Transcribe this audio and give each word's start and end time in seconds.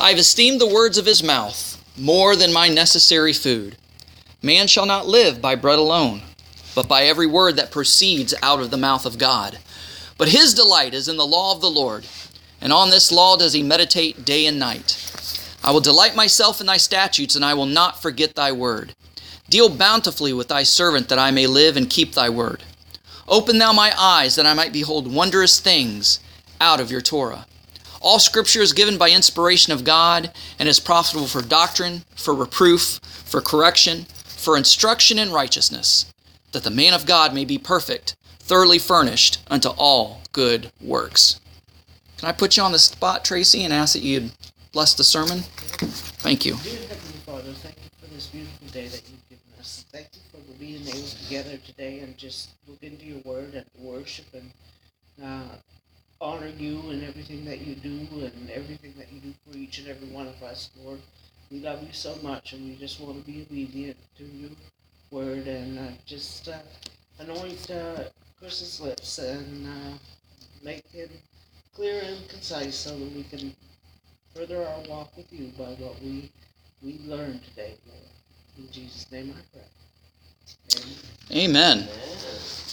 I 0.00 0.08
have 0.10 0.18
esteemed 0.18 0.60
the 0.60 0.66
words 0.66 0.98
of 0.98 1.06
his 1.06 1.22
mouth 1.22 1.80
more 1.96 2.34
than 2.34 2.52
my 2.52 2.68
necessary 2.68 3.32
food. 3.32 3.76
Man 4.42 4.66
shall 4.66 4.86
not 4.86 5.06
live 5.06 5.40
by 5.40 5.54
bread 5.54 5.78
alone, 5.78 6.22
but 6.74 6.88
by 6.88 7.04
every 7.04 7.28
word 7.28 7.54
that 7.56 7.70
proceeds 7.70 8.34
out 8.42 8.60
of 8.60 8.72
the 8.72 8.76
mouth 8.76 9.06
of 9.06 9.18
God. 9.18 9.58
But 10.18 10.28
his 10.28 10.52
delight 10.52 10.94
is 10.94 11.06
in 11.06 11.16
the 11.16 11.26
law 11.26 11.54
of 11.54 11.60
the 11.60 11.70
Lord, 11.70 12.06
and 12.60 12.72
on 12.72 12.90
this 12.90 13.12
law 13.12 13.36
does 13.36 13.52
he 13.52 13.62
meditate 13.62 14.24
day 14.24 14.46
and 14.46 14.58
night. 14.58 15.00
I 15.62 15.70
will 15.70 15.80
delight 15.80 16.16
myself 16.16 16.60
in 16.60 16.66
thy 16.66 16.76
statutes, 16.76 17.36
and 17.36 17.44
I 17.44 17.54
will 17.54 17.64
not 17.64 18.02
forget 18.02 18.34
thy 18.34 18.50
word. 18.50 18.96
Deal 19.48 19.68
bountifully 19.68 20.32
with 20.32 20.48
thy 20.48 20.64
servant, 20.64 21.08
that 21.08 21.20
I 21.20 21.30
may 21.30 21.46
live 21.46 21.76
and 21.76 21.88
keep 21.88 22.14
thy 22.14 22.30
word. 22.30 22.64
Open 23.28 23.58
thou 23.58 23.72
my 23.72 23.94
eyes, 23.96 24.34
that 24.34 24.44
I 24.44 24.54
might 24.54 24.72
behold 24.72 25.12
wondrous 25.12 25.60
things 25.60 26.18
out 26.60 26.80
of 26.80 26.90
your 26.90 27.00
Torah. 27.00 27.46
All 28.04 28.18
scripture 28.18 28.60
is 28.60 28.74
given 28.74 28.98
by 28.98 29.08
inspiration 29.08 29.72
of 29.72 29.82
God 29.82 30.30
and 30.58 30.68
is 30.68 30.78
profitable 30.78 31.26
for 31.26 31.40
doctrine, 31.40 32.04
for 32.14 32.34
reproof, 32.34 33.00
for 33.02 33.40
correction, 33.40 34.04
for 34.26 34.58
instruction 34.58 35.18
in 35.18 35.32
righteousness, 35.32 36.12
that 36.52 36.64
the 36.64 36.70
man 36.70 36.92
of 36.92 37.06
God 37.06 37.32
may 37.32 37.46
be 37.46 37.56
perfect, 37.56 38.14
thoroughly 38.40 38.78
furnished 38.78 39.42
unto 39.48 39.70
all 39.70 40.20
good 40.32 40.70
works. 40.82 41.40
Can 42.18 42.28
I 42.28 42.32
put 42.32 42.58
you 42.58 42.62
on 42.62 42.72
the 42.72 42.78
spot, 42.78 43.24
Tracy, 43.24 43.64
and 43.64 43.72
ask 43.72 43.94
that 43.94 44.02
you'd 44.02 44.32
bless 44.70 44.92
the 44.92 45.02
sermon? 45.02 45.38
Thank 46.20 46.44
you. 46.44 46.56
Dear 46.56 46.80
Heavenly 46.80 47.20
Father, 47.24 47.52
thank 47.54 47.76
you 47.76 48.06
for 48.06 48.12
this 48.12 48.26
beautiful 48.26 48.68
day 48.68 48.88
that 48.88 49.02
you've 49.08 49.28
given 49.30 49.44
us. 49.58 49.86
Thank 49.90 50.08
you 50.12 50.20
for 50.30 50.58
being 50.58 50.86
able 50.86 51.08
to 51.08 51.30
gather 51.30 51.56
today 51.56 52.00
and 52.00 52.18
just 52.18 52.50
look 52.68 52.82
into 52.82 53.06
your 53.06 53.22
word 53.24 53.54
and 53.54 53.64
worship 53.78 54.26
and 54.34 54.50
uh, 55.24 55.56
honor 56.24 56.48
you 56.58 56.80
and 56.88 57.04
everything 57.04 57.44
that 57.44 57.60
you 57.60 57.74
do 57.74 58.08
and 58.12 58.50
everything 58.50 58.94
that 58.96 59.12
you 59.12 59.20
do 59.20 59.34
for 59.44 59.58
each 59.58 59.78
and 59.78 59.88
every 59.88 60.08
one 60.08 60.26
of 60.26 60.42
us, 60.42 60.70
Lord. 60.82 60.98
We 61.50 61.60
love 61.60 61.82
you 61.82 61.92
so 61.92 62.16
much 62.22 62.54
and 62.54 62.64
we 62.66 62.76
just 62.76 62.98
want 62.98 63.18
to 63.18 63.30
be 63.30 63.42
obedient 63.42 63.98
to 64.16 64.24
your 64.24 64.50
word 65.10 65.46
and 65.46 65.78
uh, 65.78 65.92
just 66.06 66.48
uh, 66.48 66.56
anoint 67.18 67.70
uh, 67.70 68.04
Kris's 68.40 68.80
lips 68.80 69.18
and 69.18 69.68
uh, 69.68 69.98
make 70.62 70.88
him 70.88 71.10
clear 71.74 72.00
and 72.02 72.26
concise 72.30 72.74
so 72.74 72.98
that 72.98 73.12
we 73.12 73.24
can 73.24 73.54
further 74.34 74.66
our 74.66 74.80
walk 74.88 75.14
with 75.18 75.30
you 75.30 75.52
by 75.58 75.74
what 75.74 76.00
we 76.02 76.30
we 76.82 77.00
learned 77.06 77.42
today, 77.44 77.74
Lord. 77.86 78.08
In 78.58 78.70
Jesus' 78.72 79.10
name 79.12 79.34
I 79.36 79.42
pray. 79.52 79.73
Amen. 81.30 81.88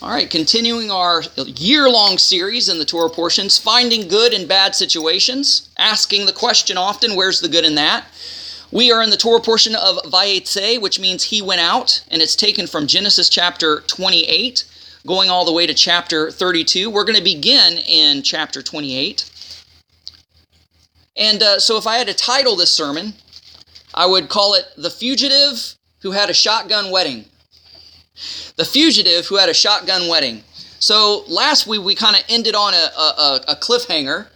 All 0.02 0.10
right, 0.10 0.30
continuing 0.30 0.90
our 0.90 1.22
year 1.46 1.88
long 1.88 2.18
series 2.18 2.70
in 2.70 2.80
the 2.80 2.86
Torah 2.86 3.10
portions, 3.10 3.60
finding 3.60 4.08
good 4.08 4.34
in 4.34 4.48
bad 4.48 4.74
situations, 4.74 5.70
asking 5.78 6.26
the 6.26 6.34
question 6.34 6.76
often, 6.76 7.16
where's 7.16 7.40
the 7.40 7.48
good 7.48 7.66
in 7.66 7.76
that? 7.76 8.06
We 8.72 8.92
are 8.92 9.04
in 9.04 9.10
the 9.10 9.18
Torah 9.18 9.42
portion 9.42 9.76
of 9.76 9.98
Vayetzei, 10.06 10.82
which 10.82 11.00
means 11.00 11.24
he 11.24 11.42
went 11.42 11.62
out, 11.62 12.04
and 12.10 12.22
it's 12.22 12.36
taken 12.36 12.68
from 12.68 12.88
Genesis 12.88 13.30
chapter 13.30 13.82
28, 13.82 14.64
going 15.06 15.30
all 15.30 15.46
the 15.46 15.52
way 15.52 15.68
to 15.68 15.74
chapter 15.74 16.32
32. 16.32 16.90
We're 16.90 17.04
going 17.04 17.18
to 17.18 17.24
begin 17.24 17.78
in 17.80 18.24
chapter 18.24 18.62
28. 18.62 19.30
And 21.18 21.44
uh, 21.44 21.60
so, 21.60 21.78
if 21.78 21.86
I 21.86 21.98
had 21.98 22.08
to 22.08 22.14
title 22.14 22.56
this 22.56 22.72
sermon, 22.72 23.14
I 23.94 24.06
would 24.06 24.30
call 24.30 24.54
it 24.54 24.66
The 24.78 24.90
Fugitive 24.90 25.76
Who 26.02 26.12
Had 26.12 26.30
a 26.30 26.34
Shotgun 26.34 26.90
Wedding. 26.92 27.26
The 28.56 28.66
Fugitive 28.66 29.28
Who 29.28 29.38
Had 29.38 29.50
a 29.50 29.54
Shotgun 29.54 30.08
Wedding. 30.08 30.44
So, 30.80 31.24
last 31.28 31.68
week 31.68 31.82
we 31.82 31.96
kind 31.96 32.16
of 32.16 32.24
ended 32.28 32.56
on 32.56 32.74
a, 32.74 32.92
a, 32.98 33.42
a 33.50 33.56
cliffhanger 33.56 34.28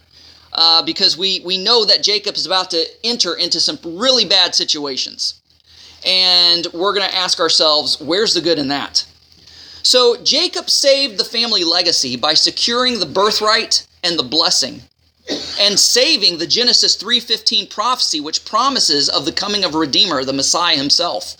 uh, 0.52 0.82
because 0.82 1.18
we, 1.18 1.40
we 1.40 1.58
know 1.58 1.84
that 1.84 2.02
Jacob 2.02 2.36
is 2.36 2.46
about 2.46 2.70
to 2.70 2.84
enter 3.04 3.34
into 3.34 3.60
some 3.60 3.78
really 3.84 4.24
bad 4.24 4.54
situations. 4.54 5.40
And 6.04 6.66
we're 6.72 6.94
going 6.94 7.08
to 7.08 7.16
ask 7.16 7.40
ourselves, 7.40 8.00
where's 8.00 8.34
the 8.34 8.40
good 8.40 8.58
in 8.58 8.68
that? 8.68 9.06
So, 9.82 10.22
Jacob 10.22 10.70
saved 10.70 11.18
the 11.18 11.24
family 11.24 11.64
legacy 11.64 12.16
by 12.16 12.34
securing 12.34 13.00
the 13.00 13.06
birthright 13.06 13.86
and 14.02 14.18
the 14.18 14.22
blessing 14.22 14.82
and 15.58 15.78
saving 15.78 16.38
the 16.38 16.46
Genesis 16.46 16.96
3:15 16.96 17.68
prophecy 17.68 18.20
which 18.20 18.44
promises 18.44 19.08
of 19.08 19.24
the 19.24 19.32
coming 19.32 19.64
of 19.64 19.74
redeemer, 19.74 20.24
the 20.24 20.32
Messiah 20.32 20.76
himself. 20.76 21.36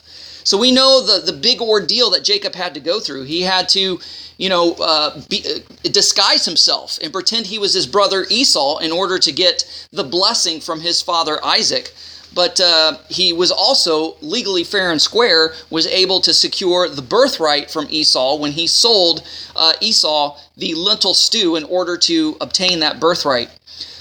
So 0.46 0.56
we 0.56 0.70
know 0.70 1.02
the 1.02 1.20
the 1.26 1.36
big 1.36 1.60
ordeal 1.60 2.10
that 2.10 2.22
Jacob 2.22 2.54
had 2.54 2.72
to 2.74 2.80
go 2.80 3.00
through. 3.00 3.24
He 3.24 3.42
had 3.42 3.68
to, 3.70 3.98
you 4.38 4.48
know, 4.48 4.74
uh, 4.74 5.20
be, 5.28 5.44
uh, 5.44 5.88
disguise 5.90 6.44
himself 6.44 7.00
and 7.02 7.12
pretend 7.12 7.46
he 7.46 7.58
was 7.58 7.74
his 7.74 7.88
brother 7.88 8.24
Esau 8.30 8.78
in 8.78 8.92
order 8.92 9.18
to 9.18 9.32
get 9.32 9.88
the 9.90 10.04
blessing 10.04 10.60
from 10.60 10.80
his 10.80 11.02
father 11.02 11.44
Isaac. 11.44 11.92
But 12.32 12.60
uh, 12.60 12.98
he 13.08 13.32
was 13.32 13.50
also 13.50 14.16
legally 14.20 14.62
fair 14.62 14.92
and 14.92 15.02
square, 15.02 15.52
was 15.70 15.88
able 15.88 16.20
to 16.20 16.32
secure 16.32 16.88
the 16.88 17.02
birthright 17.02 17.68
from 17.68 17.88
Esau 17.90 18.36
when 18.36 18.52
he 18.52 18.68
sold 18.68 19.26
uh, 19.56 19.72
Esau 19.80 20.38
the 20.56 20.74
lentil 20.76 21.14
stew 21.14 21.56
in 21.56 21.64
order 21.64 21.96
to 21.96 22.36
obtain 22.40 22.78
that 22.80 23.00
birthright. 23.00 23.50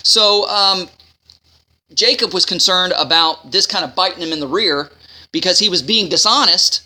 So 0.03 0.47
um, 0.47 0.89
Jacob 1.95 2.35
was 2.35 2.45
concerned 2.45 2.93
about 2.95 3.51
this 3.51 3.65
kind 3.65 3.83
of 3.83 3.95
biting 3.95 4.21
him 4.21 4.31
in 4.31 4.39
the 4.39 4.47
rear 4.47 4.91
because 5.35 5.59
he 5.59 5.67
was 5.67 5.81
being 5.81 6.07
dishonest. 6.07 6.81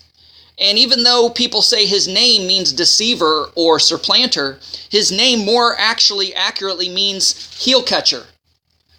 And 0.58 0.76
even 0.76 1.04
though 1.04 1.30
people 1.30 1.62
say 1.62 1.86
his 1.86 2.08
name 2.08 2.48
means 2.48 2.72
deceiver 2.72 3.48
or 3.54 3.78
supplanter, 3.78 4.58
his 4.88 5.12
name 5.12 5.44
more 5.44 5.76
actually 5.78 6.34
accurately 6.34 6.88
means 6.88 7.54
heel 7.56 7.80
catcher 7.80 8.24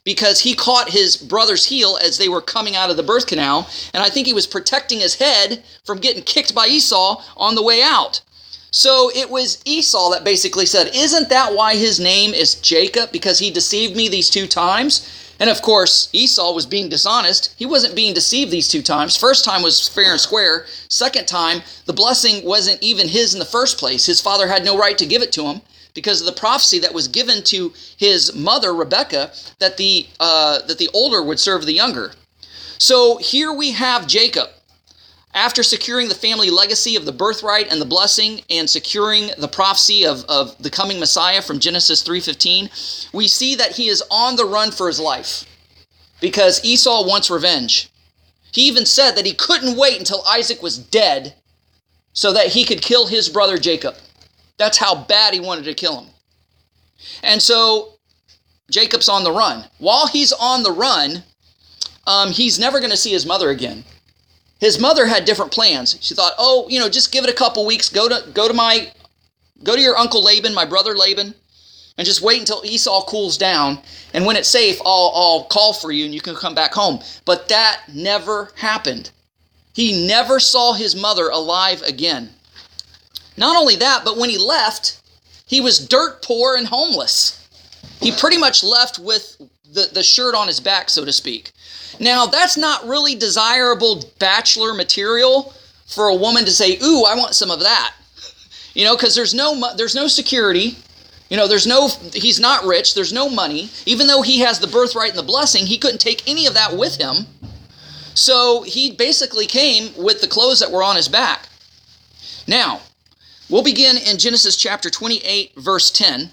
because 0.05 0.39
he 0.39 0.53
caught 0.55 0.91
his 0.91 1.17
brother's 1.17 1.65
heel 1.65 1.99
as 2.01 2.17
they 2.17 2.29
were 2.29 2.39
coming 2.39 2.77
out 2.77 2.89
of 2.89 2.95
the 2.95 3.03
birth 3.03 3.27
canal. 3.27 3.69
And 3.93 4.01
I 4.01 4.09
think 4.09 4.25
he 4.25 4.31
was 4.31 4.47
protecting 4.47 5.01
his 5.01 5.15
head 5.15 5.61
from 5.83 5.99
getting 5.99 6.23
kicked 6.23 6.55
by 6.55 6.67
Esau 6.67 7.21
on 7.35 7.55
the 7.55 7.61
way 7.61 7.83
out. 7.83 8.21
So 8.71 9.11
it 9.13 9.29
was 9.29 9.61
Esau 9.65 10.11
that 10.11 10.23
basically 10.23 10.65
said, 10.65 10.95
Isn't 10.95 11.27
that 11.27 11.53
why 11.53 11.75
his 11.75 11.99
name 11.99 12.33
is 12.33 12.55
Jacob? 12.55 13.11
Because 13.11 13.39
he 13.39 13.51
deceived 13.51 13.97
me 13.97 14.07
these 14.07 14.29
two 14.29 14.47
times? 14.47 15.05
And 15.41 15.49
of 15.49 15.63
course, 15.63 16.07
Esau 16.13 16.53
was 16.53 16.67
being 16.67 16.87
dishonest. 16.87 17.55
He 17.57 17.65
wasn't 17.65 17.95
being 17.95 18.13
deceived 18.13 18.51
these 18.51 18.67
two 18.67 18.83
times. 18.83 19.17
First 19.17 19.43
time 19.43 19.63
was 19.63 19.87
fair 19.87 20.11
and 20.11 20.19
square. 20.19 20.67
Second 20.87 21.27
time, 21.27 21.63
the 21.85 21.93
blessing 21.93 22.45
wasn't 22.45 22.81
even 22.83 23.07
his 23.07 23.33
in 23.33 23.39
the 23.39 23.45
first 23.45 23.79
place. 23.79 24.05
His 24.05 24.21
father 24.21 24.47
had 24.47 24.63
no 24.63 24.77
right 24.77 24.99
to 24.99 25.05
give 25.07 25.23
it 25.23 25.31
to 25.31 25.47
him 25.47 25.61
because 25.95 26.21
of 26.21 26.27
the 26.27 26.39
prophecy 26.39 26.77
that 26.77 26.93
was 26.93 27.07
given 27.07 27.43
to 27.45 27.73
his 27.97 28.35
mother 28.35 28.71
Rebekah 28.71 29.31
that 29.57 29.77
the 29.77 30.05
uh, 30.19 30.61
that 30.67 30.77
the 30.77 30.91
older 30.93 31.23
would 31.23 31.39
serve 31.39 31.65
the 31.65 31.73
younger. 31.73 32.11
So 32.77 33.17
here 33.17 33.51
we 33.51 33.71
have 33.71 34.05
Jacob 34.05 34.49
after 35.33 35.63
securing 35.63 36.09
the 36.09 36.15
family 36.15 36.49
legacy 36.49 36.95
of 36.95 37.05
the 37.05 37.11
birthright 37.11 37.71
and 37.71 37.81
the 37.81 37.85
blessing 37.85 38.41
and 38.49 38.69
securing 38.69 39.29
the 39.37 39.47
prophecy 39.47 40.05
of, 40.05 40.23
of 40.25 40.57
the 40.61 40.69
coming 40.69 40.99
messiah 40.99 41.41
from 41.41 41.59
genesis 41.59 42.03
3.15 42.03 43.13
we 43.13 43.27
see 43.27 43.55
that 43.55 43.71
he 43.73 43.87
is 43.87 44.03
on 44.11 44.35
the 44.35 44.45
run 44.45 44.71
for 44.71 44.87
his 44.87 44.99
life 44.99 45.45
because 46.21 46.63
esau 46.63 47.05
wants 47.05 47.29
revenge. 47.29 47.89
He 48.53 48.67
even 48.67 48.85
said 48.85 49.11
that 49.15 49.25
he 49.25 49.33
couldn't 49.33 49.77
wait 49.77 49.99
until 49.99 50.23
isaac 50.27 50.61
was 50.61 50.77
dead 50.77 51.35
so 52.13 52.31
that 52.31 52.47
he 52.47 52.63
could 52.63 52.81
kill 52.81 53.07
his 53.07 53.27
brother 53.27 53.57
jacob. 53.57 53.95
That's 54.57 54.77
how 54.77 55.03
bad 55.03 55.33
he 55.33 55.39
wanted 55.39 55.65
to 55.65 55.73
kill 55.73 56.01
him. 56.01 56.09
And 57.23 57.41
so 57.41 57.95
jacob's 58.69 59.09
on 59.09 59.23
the 59.23 59.31
run. 59.31 59.65
While 59.79 60.07
he's 60.07 60.31
on 60.31 60.63
the 60.63 60.71
run 60.71 61.23
um, 62.07 62.31
he's 62.31 62.59
never 62.59 62.79
going 62.79 62.91
to 62.91 62.97
see 62.97 63.11
his 63.11 63.25
mother 63.25 63.49
again 63.49 63.83
his 64.61 64.79
mother 64.79 65.07
had 65.07 65.25
different 65.25 65.51
plans. 65.51 65.97
She 65.99 66.13
thought, 66.13 66.35
"Oh, 66.37 66.67
you 66.69 66.79
know, 66.79 66.87
just 66.87 67.11
give 67.11 67.25
it 67.25 67.29
a 67.29 67.33
couple 67.33 67.65
weeks. 67.65 67.89
Go 67.89 68.07
to 68.07 68.23
go 68.29 68.47
to 68.47 68.53
my 68.53 68.93
go 69.63 69.75
to 69.75 69.81
your 69.81 69.97
uncle 69.97 70.23
Laban, 70.23 70.53
my 70.53 70.65
brother 70.65 70.95
Laban, 70.95 71.33
and 71.97 72.05
just 72.05 72.21
wait 72.21 72.39
until 72.39 72.63
Esau 72.63 73.03
cools 73.05 73.37
down. 73.37 73.81
And 74.13 74.25
when 74.25 74.37
it's 74.37 74.47
safe, 74.47 74.79
I'll 74.85 75.11
I'll 75.15 75.43
call 75.45 75.73
for 75.73 75.91
you 75.91 76.05
and 76.05 76.13
you 76.13 76.21
can 76.21 76.35
come 76.35 76.55
back 76.55 76.73
home." 76.75 77.01
But 77.25 77.49
that 77.49 77.81
never 77.91 78.51
happened. 78.55 79.09
He 79.73 80.05
never 80.05 80.39
saw 80.39 80.73
his 80.73 80.95
mother 80.95 81.29
alive 81.29 81.81
again. 81.81 82.35
Not 83.37 83.57
only 83.57 83.77
that, 83.77 84.05
but 84.05 84.17
when 84.17 84.29
he 84.29 84.37
left, 84.37 84.97
he 85.47 85.59
was 85.59 85.79
dirt 85.79 86.21
poor 86.21 86.55
and 86.55 86.67
homeless. 86.67 87.39
He 87.99 88.11
pretty 88.11 88.37
much 88.37 88.63
left 88.63 88.99
with 88.99 89.37
the, 89.71 89.89
the 89.93 90.03
shirt 90.03 90.35
on 90.35 90.47
his 90.47 90.59
back, 90.59 90.89
so 90.89 91.05
to 91.05 91.13
speak. 91.13 91.51
Now, 91.99 92.25
that's 92.25 92.57
not 92.57 92.87
really 92.87 93.15
desirable 93.15 94.03
bachelor 94.19 94.73
material 94.73 95.53
for 95.85 96.07
a 96.07 96.15
woman 96.15 96.45
to 96.45 96.51
say, 96.51 96.77
"Ooh, 96.83 97.03
I 97.03 97.15
want 97.15 97.35
some 97.35 97.51
of 97.51 97.59
that." 97.61 97.93
You 98.73 98.85
know, 98.85 98.95
cuz 98.95 99.15
there's 99.15 99.33
no 99.33 99.73
there's 99.75 99.95
no 99.95 100.07
security. 100.07 100.77
You 101.29 101.35
know, 101.35 101.45
there's 101.45 101.67
no 101.67 101.89
he's 102.13 102.39
not 102.39 102.63
rich, 102.63 102.93
there's 102.93 103.11
no 103.11 103.27
money. 103.27 103.69
Even 103.85 104.07
though 104.07 104.21
he 104.21 104.39
has 104.39 104.59
the 104.59 104.67
birthright 104.67 105.09
and 105.09 105.19
the 105.19 105.23
blessing, 105.23 105.65
he 105.67 105.77
couldn't 105.77 105.99
take 105.99 106.25
any 106.25 106.45
of 106.45 106.53
that 106.53 106.77
with 106.77 106.95
him. 106.95 107.27
So, 108.13 108.61
he 108.61 108.91
basically 108.91 109.45
came 109.45 109.91
with 109.97 110.21
the 110.21 110.27
clothes 110.27 110.61
that 110.61 110.71
were 110.71 110.83
on 110.83 110.95
his 110.95 111.09
back. 111.09 111.49
Now, 112.47 112.79
we'll 113.49 113.61
begin 113.61 113.97
in 113.97 114.17
Genesis 114.17 114.55
chapter 114.55 114.89
28 114.89 115.53
verse 115.57 115.91
10. 115.91 116.31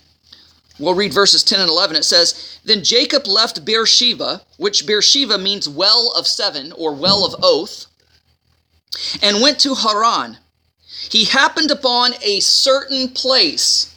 We'll 0.79 0.95
read 0.95 1.13
verses 1.13 1.43
10 1.43 1.61
and 1.61 1.69
11. 1.69 1.97
It 1.97 2.05
says, 2.05 2.61
Then 2.65 2.85
Jacob 2.85 3.27
left 3.27 3.65
Beersheba, 3.65 4.43
which 4.59 4.87
Beersheba 4.87 5.37
means 5.37 5.69
well 5.69 6.13
of 6.17 6.27
seven 6.27 6.73
or 6.73 6.95
well 6.95 7.25
of 7.25 7.35
oath, 7.43 7.87
and 9.23 9.43
went 9.43 9.59
to 9.61 9.75
Haran. 9.75 10.39
He 11.11 11.25
happened 11.25 11.71
upon 11.71 12.15
a 12.23 12.41
certain 12.41 13.09
place. 13.09 13.95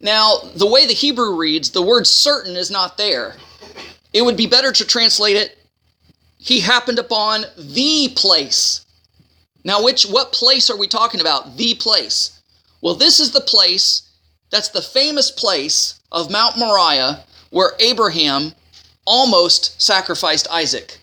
Now, 0.00 0.38
the 0.54 0.66
way 0.66 0.86
the 0.86 0.94
Hebrew 0.94 1.36
reads, 1.36 1.70
the 1.70 1.82
word 1.82 2.06
certain 2.06 2.56
is 2.56 2.70
not 2.70 2.98
there. 2.98 3.34
It 4.12 4.22
would 4.22 4.36
be 4.36 4.46
better 4.46 4.72
to 4.72 4.84
translate 4.84 5.36
it, 5.36 5.58
he 6.38 6.60
happened 6.60 6.98
upon 6.98 7.44
the 7.56 8.08
place. 8.14 8.86
Now, 9.64 9.82
which 9.82 10.04
what 10.04 10.32
place 10.32 10.70
are 10.70 10.76
we 10.76 10.86
talking 10.86 11.20
about? 11.20 11.56
The 11.56 11.74
place. 11.74 12.40
Well, 12.80 12.94
this 12.94 13.20
is 13.20 13.32
the 13.32 13.40
place 13.40 14.07
that's 14.50 14.68
the 14.68 14.82
famous 14.82 15.30
place 15.30 16.00
of 16.10 16.30
Mount 16.30 16.56
Moriah 16.56 17.24
where 17.50 17.72
Abraham 17.80 18.52
almost 19.04 19.80
sacrificed 19.80 20.50
Isaac. 20.50 20.98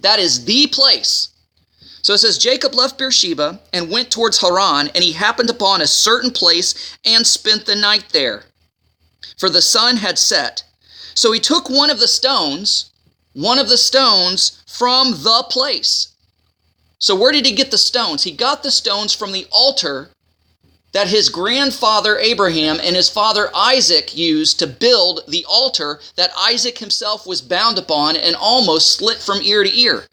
That 0.00 0.18
is 0.18 0.44
the 0.44 0.66
place. 0.66 1.30
So 2.02 2.12
it 2.12 2.18
says 2.18 2.38
Jacob 2.38 2.74
left 2.74 2.98
Beersheba 2.98 3.60
and 3.72 3.90
went 3.90 4.10
towards 4.12 4.40
Haran, 4.40 4.88
and 4.94 5.02
he 5.02 5.12
happened 5.12 5.50
upon 5.50 5.80
a 5.80 5.86
certain 5.86 6.30
place 6.30 6.96
and 7.04 7.26
spent 7.26 7.66
the 7.66 7.74
night 7.74 8.10
there. 8.12 8.44
For 9.38 9.50
the 9.50 9.62
sun 9.62 9.96
had 9.96 10.18
set. 10.18 10.62
So 11.14 11.32
he 11.32 11.40
took 11.40 11.68
one 11.68 11.90
of 11.90 11.98
the 11.98 12.06
stones, 12.06 12.92
one 13.32 13.58
of 13.58 13.68
the 13.68 13.78
stones 13.78 14.62
from 14.66 15.10
the 15.10 15.44
place. 15.50 16.14
So 16.98 17.16
where 17.16 17.32
did 17.32 17.44
he 17.44 17.52
get 17.52 17.70
the 17.70 17.78
stones? 17.78 18.22
He 18.22 18.32
got 18.32 18.62
the 18.62 18.70
stones 18.70 19.12
from 19.12 19.32
the 19.32 19.46
altar 19.50 20.10
that 20.96 21.08
his 21.08 21.28
grandfather 21.28 22.18
Abraham 22.18 22.80
and 22.82 22.96
his 22.96 23.10
father 23.10 23.50
Isaac 23.54 24.16
used 24.16 24.58
to 24.60 24.66
build 24.66 25.20
the 25.28 25.44
altar 25.46 26.00
that 26.16 26.30
Isaac 26.38 26.78
himself 26.78 27.26
was 27.26 27.42
bound 27.42 27.76
upon 27.76 28.16
and 28.16 28.34
almost 28.34 28.92
slit 28.96 29.18
from 29.18 29.42
ear 29.42 29.62
to 29.62 29.78
ear. 29.78 30.06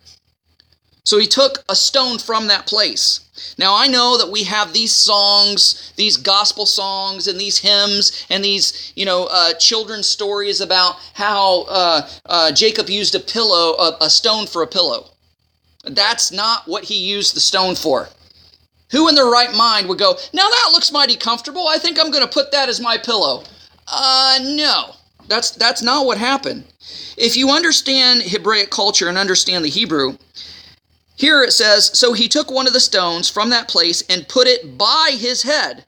So 1.05 1.19
he 1.19 1.25
took 1.25 1.63
a 1.69 1.75
stone 1.77 2.19
from 2.19 2.47
that 2.47 2.67
place. 2.67 3.21
Now 3.57 3.73
I 3.73 3.87
know 3.87 4.17
that 4.17 4.29
we 4.29 4.43
have 4.43 4.73
these 4.73 4.91
songs, 4.93 5.93
these 5.95 6.17
gospel 6.17 6.65
songs, 6.65 7.27
and 7.29 7.39
these 7.39 7.59
hymns, 7.59 8.25
and 8.29 8.43
these 8.43 8.91
you 8.93 9.05
know 9.05 9.29
uh, 9.31 9.53
children's 9.53 10.09
stories 10.09 10.59
about 10.59 10.97
how 11.13 11.61
uh, 11.69 12.09
uh, 12.25 12.51
Jacob 12.51 12.89
used 12.89 13.15
a 13.15 13.21
pillow, 13.21 13.75
a, 13.75 13.97
a 14.01 14.09
stone 14.09 14.47
for 14.47 14.63
a 14.63 14.67
pillow. 14.67 15.11
That's 15.85 16.29
not 16.33 16.67
what 16.67 16.83
he 16.83 16.97
used 16.97 17.37
the 17.37 17.39
stone 17.39 17.75
for. 17.75 18.09
Who 18.93 19.09
in 19.09 19.15
their 19.15 19.25
right 19.25 19.51
mind 19.53 19.89
would 19.89 19.97
go, 19.97 20.13
now 20.33 20.47
that 20.47 20.69
looks 20.71 20.91
mighty 20.91 21.15
comfortable. 21.15 21.67
I 21.67 21.79
think 21.79 21.99
I'm 21.99 22.11
going 22.11 22.23
to 22.23 22.31
put 22.31 22.51
that 22.51 22.69
as 22.69 22.79
my 22.79 22.97
pillow. 22.97 23.43
Uh, 23.87 24.39
no. 24.41 24.93
That's, 25.27 25.51
that's 25.51 25.81
not 25.81 26.05
what 26.05 26.19
happened. 26.19 26.65
If 27.17 27.35
you 27.35 27.49
understand 27.49 28.21
Hebraic 28.21 28.69
culture 28.69 29.09
and 29.09 29.17
understand 29.17 29.65
the 29.65 29.69
Hebrew, 29.69 30.17
here 31.15 31.41
it 31.41 31.53
says, 31.53 31.97
So 31.97 32.13
he 32.13 32.27
took 32.27 32.51
one 32.51 32.67
of 32.67 32.73
the 32.73 32.79
stones 32.79 33.27
from 33.29 33.49
that 33.49 33.67
place 33.67 34.03
and 34.09 34.27
put 34.27 34.45
it 34.45 34.77
by 34.77 35.17
his 35.17 35.41
head, 35.41 35.85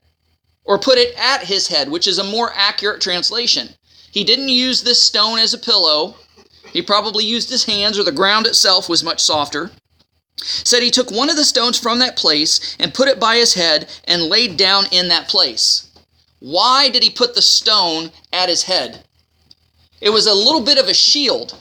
or 0.64 0.80
put 0.80 0.98
it 0.98 1.14
at 1.16 1.44
his 1.44 1.68
head, 1.68 1.92
which 1.92 2.08
is 2.08 2.18
a 2.18 2.24
more 2.24 2.54
accurate 2.56 3.02
translation. 3.02 3.70
He 4.12 4.24
didn't 4.24 4.50
use 4.50 4.82
this 4.82 5.04
stone 5.04 5.38
as 5.38 5.54
a 5.54 5.60
pillow. 5.60 6.16
He 6.74 6.82
probably 6.82 7.24
used 7.24 7.52
his 7.52 7.66
hands, 7.66 8.00
or 8.00 8.04
the 8.04 8.12
ground 8.12 8.48
itself 8.48 8.90
was 8.90 9.04
much 9.04 9.20
softer 9.20 9.70
said 10.38 10.84
he 10.84 10.92
took 10.92 11.12
one 11.12 11.30
of 11.30 11.36
the 11.36 11.44
stones 11.44 11.80
from 11.80 12.00
that 12.00 12.18
place 12.18 12.76
and 12.80 12.94
put 12.94 13.08
it 13.08 13.20
by 13.20 13.38
his 13.38 13.54
head 13.54 13.90
and 14.06 14.24
laid 14.24 14.58
down 14.58 14.86
in 14.92 15.08
that 15.08 15.28
place. 15.28 15.90
Why 16.40 16.90
did 16.90 17.04
he 17.04 17.10
put 17.10 17.36
the 17.36 17.42
stone 17.42 18.12
at 18.32 18.50
his 18.50 18.64
head? 18.64 19.04
It 20.02 20.10
was 20.10 20.28
a 20.28 20.34
little 20.34 20.62
bit 20.62 20.78
of 20.78 20.88
a 20.88 20.94
shield, 20.94 21.58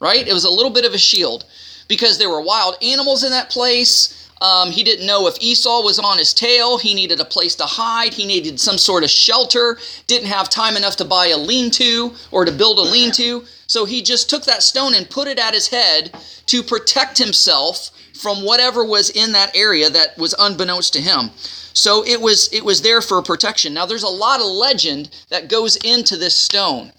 right? 0.00 0.26
It 0.26 0.32
was 0.32 0.44
a 0.44 0.50
little 0.50 0.70
bit 0.70 0.84
of 0.84 0.94
a 0.94 0.98
shield 0.98 1.44
because 1.88 2.18
there 2.18 2.30
were 2.30 2.40
wild 2.40 2.76
animals 2.82 3.24
in 3.24 3.30
that 3.30 3.50
place. 3.50 4.30
Um, 4.40 4.70
he 4.70 4.82
didn't 4.82 5.06
know 5.06 5.26
if 5.26 5.40
Esau 5.40 5.82
was 5.82 5.98
on 5.98 6.18
his 6.18 6.32
tail. 6.32 6.78
He 6.78 6.94
needed 6.94 7.20
a 7.20 7.24
place 7.24 7.54
to 7.56 7.64
hide. 7.64 8.14
He 8.14 8.26
needed 8.26 8.60
some 8.60 8.78
sort 8.78 9.04
of 9.04 9.10
shelter. 9.10 9.78
Didn't 10.06 10.28
have 10.28 10.48
time 10.48 10.76
enough 10.76 10.96
to 10.96 11.04
buy 11.04 11.28
a 11.28 11.36
lean 11.36 11.70
to 11.72 12.14
or 12.30 12.44
to 12.44 12.52
build 12.52 12.78
a 12.78 12.82
lean 12.82 13.10
to. 13.12 13.44
So 13.66 13.84
he 13.84 14.02
just 14.02 14.30
took 14.30 14.44
that 14.44 14.62
stone 14.62 14.94
and 14.94 15.08
put 15.08 15.28
it 15.28 15.38
at 15.38 15.54
his 15.54 15.68
head 15.68 16.14
to 16.46 16.62
protect 16.62 17.18
himself 17.18 17.90
from 18.14 18.44
whatever 18.44 18.84
was 18.84 19.10
in 19.10 19.32
that 19.32 19.54
area 19.54 19.90
that 19.90 20.16
was 20.16 20.34
unbeknownst 20.38 20.92
to 20.94 21.00
him. 21.00 21.30
So 21.72 22.04
it 22.06 22.20
was 22.20 22.48
it 22.52 22.64
was 22.64 22.82
there 22.82 23.02
for 23.02 23.20
protection. 23.22 23.74
Now 23.74 23.86
there's 23.86 24.04
a 24.04 24.08
lot 24.08 24.40
of 24.40 24.46
legend 24.46 25.10
that 25.28 25.48
goes 25.48 25.76
into 25.76 26.16
this 26.16 26.34
stone. 26.34 26.92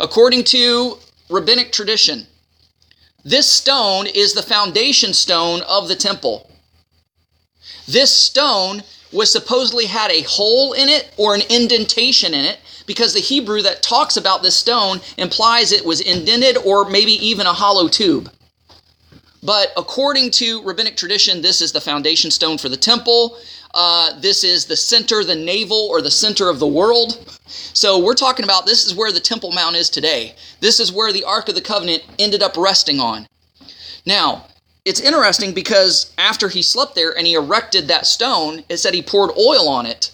According 0.00 0.44
to 0.44 0.98
rabbinic 1.30 1.72
tradition, 1.72 2.26
this 3.24 3.48
stone 3.48 4.06
is 4.06 4.34
the 4.34 4.42
foundation 4.42 5.14
stone 5.14 5.62
of 5.62 5.88
the 5.88 5.96
temple. 5.96 6.50
This 7.86 8.16
stone 8.16 8.82
was 9.12 9.30
supposedly 9.30 9.86
had 9.86 10.10
a 10.10 10.22
hole 10.22 10.72
in 10.72 10.88
it 10.88 11.12
or 11.16 11.34
an 11.34 11.42
indentation 11.48 12.34
in 12.34 12.44
it 12.44 12.58
because 12.86 13.14
the 13.14 13.20
Hebrew 13.20 13.62
that 13.62 13.82
talks 13.82 14.16
about 14.16 14.42
this 14.42 14.56
stone 14.56 15.00
implies 15.16 15.72
it 15.72 15.84
was 15.84 16.00
indented 16.00 16.56
or 16.58 16.88
maybe 16.88 17.12
even 17.12 17.46
a 17.46 17.52
hollow 17.52 17.88
tube. 17.88 18.30
But 19.42 19.72
according 19.76 20.30
to 20.32 20.62
rabbinic 20.62 20.96
tradition, 20.96 21.42
this 21.42 21.60
is 21.60 21.72
the 21.72 21.80
foundation 21.80 22.30
stone 22.30 22.58
for 22.58 22.68
the 22.68 22.76
temple. 22.76 23.38
Uh, 23.74 24.18
this 24.20 24.42
is 24.42 24.64
the 24.64 24.76
center, 24.76 25.22
the 25.22 25.34
navel, 25.34 25.88
or 25.90 26.00
the 26.00 26.10
center 26.10 26.48
of 26.48 26.58
the 26.58 26.66
world. 26.66 27.40
So 27.46 27.98
we're 27.98 28.14
talking 28.14 28.44
about 28.44 28.64
this 28.64 28.86
is 28.86 28.94
where 28.94 29.12
the 29.12 29.20
Temple 29.20 29.52
Mount 29.52 29.76
is 29.76 29.90
today. 29.90 30.34
This 30.60 30.80
is 30.80 30.92
where 30.92 31.12
the 31.12 31.24
Ark 31.24 31.48
of 31.48 31.54
the 31.54 31.60
Covenant 31.60 32.02
ended 32.18 32.42
up 32.42 32.56
resting 32.56 33.00
on. 33.00 33.26
Now, 34.06 34.46
it's 34.86 35.00
interesting 35.00 35.52
because 35.52 36.14
after 36.16 36.48
he 36.48 36.62
slept 36.62 36.94
there 36.94 37.16
and 37.16 37.26
he 37.26 37.34
erected 37.34 37.88
that 37.88 38.06
stone, 38.06 38.64
it 38.68 38.78
said 38.78 38.94
he 38.94 39.02
poured 39.02 39.30
oil 39.36 39.68
on 39.68 39.84
it. 39.84 40.10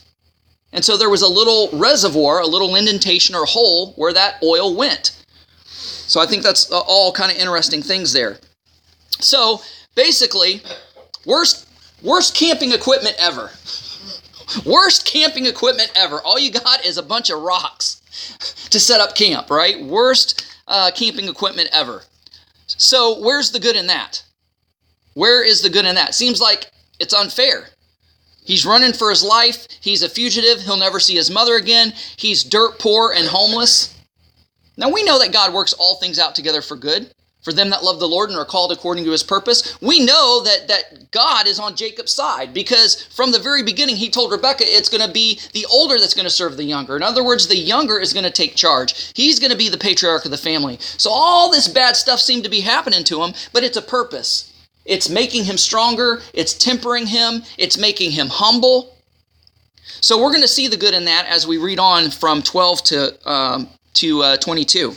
And 0.73 0.85
so 0.85 0.97
there 0.97 1.11
was 1.11 1.23
a 1.23 1.29
little 1.29 1.69
reservoir, 1.73 2.41
a 2.41 2.47
little 2.47 2.75
indentation 2.75 3.35
or 3.35 3.45
hole 3.45 3.93
where 3.93 4.13
that 4.13 4.43
oil 4.43 4.75
went. 4.75 5.23
So 5.65 6.21
I 6.21 6.27
think 6.27 6.43
that's 6.43 6.71
all 6.71 7.13
kind 7.13 7.31
of 7.31 7.39
interesting 7.39 7.83
things 7.83 8.13
there. 8.13 8.39
So 9.21 9.61
basically, 9.95 10.63
worst 11.25 11.69
worst 12.03 12.35
camping 12.35 12.73
equipment 12.73 13.17
ever. 13.19 13.51
Worst 14.67 15.07
camping 15.07 15.47
equipment 15.47 15.91
ever. 15.95 16.21
All 16.21 16.39
you 16.39 16.51
got 16.51 16.85
is 16.85 16.99
a 16.99 17.03
bunch 17.03 17.31
of 17.31 17.41
rocks 17.41 18.03
to 18.71 18.79
set 18.79 19.01
up 19.01 19.15
camp, 19.15 19.51
right? 19.51 19.83
Worst 19.83 20.47
uh, 20.69 20.91
camping 20.95 21.29
equipment 21.29 21.71
ever. 21.73 22.03
So 22.67 23.21
where's 23.21 23.51
the 23.51 23.61
good 23.61 23.77
in 23.77 23.87
that? 23.87 24.23
Where 25.15 25.45
is 25.45 25.63
the 25.63 25.71
good 25.71 25.85
in 25.85 25.95
that? 25.95 26.15
Seems 26.15 26.41
like 26.41 26.71
it's 26.99 27.15
unfair. 27.15 27.69
He's 28.45 28.67
running 28.67 28.93
for 28.93 29.11
his 29.11 29.23
life. 29.23 29.69
He's 29.81 30.03
a 30.03 30.09
fugitive. 30.09 30.63
He'll 30.63 30.77
never 30.77 30.99
see 30.99 31.15
his 31.15 31.31
mother 31.31 31.57
again. 31.57 31.93
He's 32.17 32.43
dirt 32.43 32.79
poor 32.79 33.13
and 33.13 33.27
homeless. 33.27 33.97
Now 34.77 34.91
we 34.91 35.05
know 35.05 35.19
that 35.19 35.33
God 35.33 35.55
works 35.55 35.73
all 35.75 35.97
things 35.97 36.19
out 36.19 36.35
together 36.35 36.61
for 36.61 36.77
good 36.77 37.13
for 37.43 37.53
them 37.53 37.71
that 37.71 37.85
love 37.85 38.01
the 38.01 38.09
Lord 38.09 38.31
and 38.31 38.39
are 38.39 38.45
called 38.45 38.73
according 38.73 39.05
to 39.05 39.11
his 39.11 39.23
purpose. 39.23 39.81
We 39.81 40.05
know 40.05 40.43
that, 40.45 40.69
that 40.69 41.11
God 41.11 41.47
is 41.47 41.59
on 41.59 41.77
Jacob's 41.77 42.13
side 42.13 42.55
because 42.55 43.03
from 43.07 43.33
the 43.33 43.39
very 43.39 43.63
beginning 43.63 43.97
he 43.97 44.09
told 44.09 44.33
Rebekah 44.33 44.65
it's 44.65 44.89
going 44.89 45.07
to 45.07 45.13
be 45.13 45.41
the 45.53 45.67
older 45.67 45.99
that's 45.99 46.15
going 46.15 46.27
to 46.27 46.31
serve 46.31 46.57
the 46.57 46.65
younger. 46.65 46.97
In 46.97 47.03
other 47.03 47.25
words, 47.25 47.49
the 47.49 47.57
younger 47.57 47.99
is 47.99 48.13
going 48.13 48.25
to 48.25 48.31
take 48.31 48.55
charge. 48.55 49.13
He's 49.15 49.39
going 49.41 49.51
to 49.51 49.59
be 49.59 49.69
the 49.69 49.79
patriarch 49.79 50.25
of 50.25 50.31
the 50.31 50.37
family. 50.37 50.79
So 50.81 51.11
all 51.11 51.51
this 51.51 51.69
bad 51.69 51.97
stuff 51.97 52.21
seemed 52.21 52.45
to 52.45 52.51
be 52.51 52.61
happening 52.61 53.05
to 53.05 53.23
him, 53.23 53.35
but 53.53 53.65
it's 53.65 53.77
a 53.77 53.83
purpose. 53.83 54.49
It's 54.85 55.09
making 55.09 55.45
him 55.45 55.57
stronger, 55.57 56.23
it's 56.35 56.55
tempering 56.55 57.07
him, 57.07 57.43
it's 57.57 57.79
making 57.79 58.13
him 58.13 58.29
humble. 58.29 58.97
So 60.01 60.21
we're 60.21 60.31
going 60.31 60.43
to 60.43 60.49
see 60.49 60.69
the 60.69 60.77
good 60.77 60.95
in 60.95 61.05
that 61.05 61.27
as 61.27 61.47
we 61.47 61.59
read 61.59 61.79
on 61.79 62.11
from 62.11 62.43
12 62.43 62.83
to, 62.85 63.31
um, 63.31 63.69
to 63.95 64.23
uh, 64.23 64.37
22. 64.39 64.95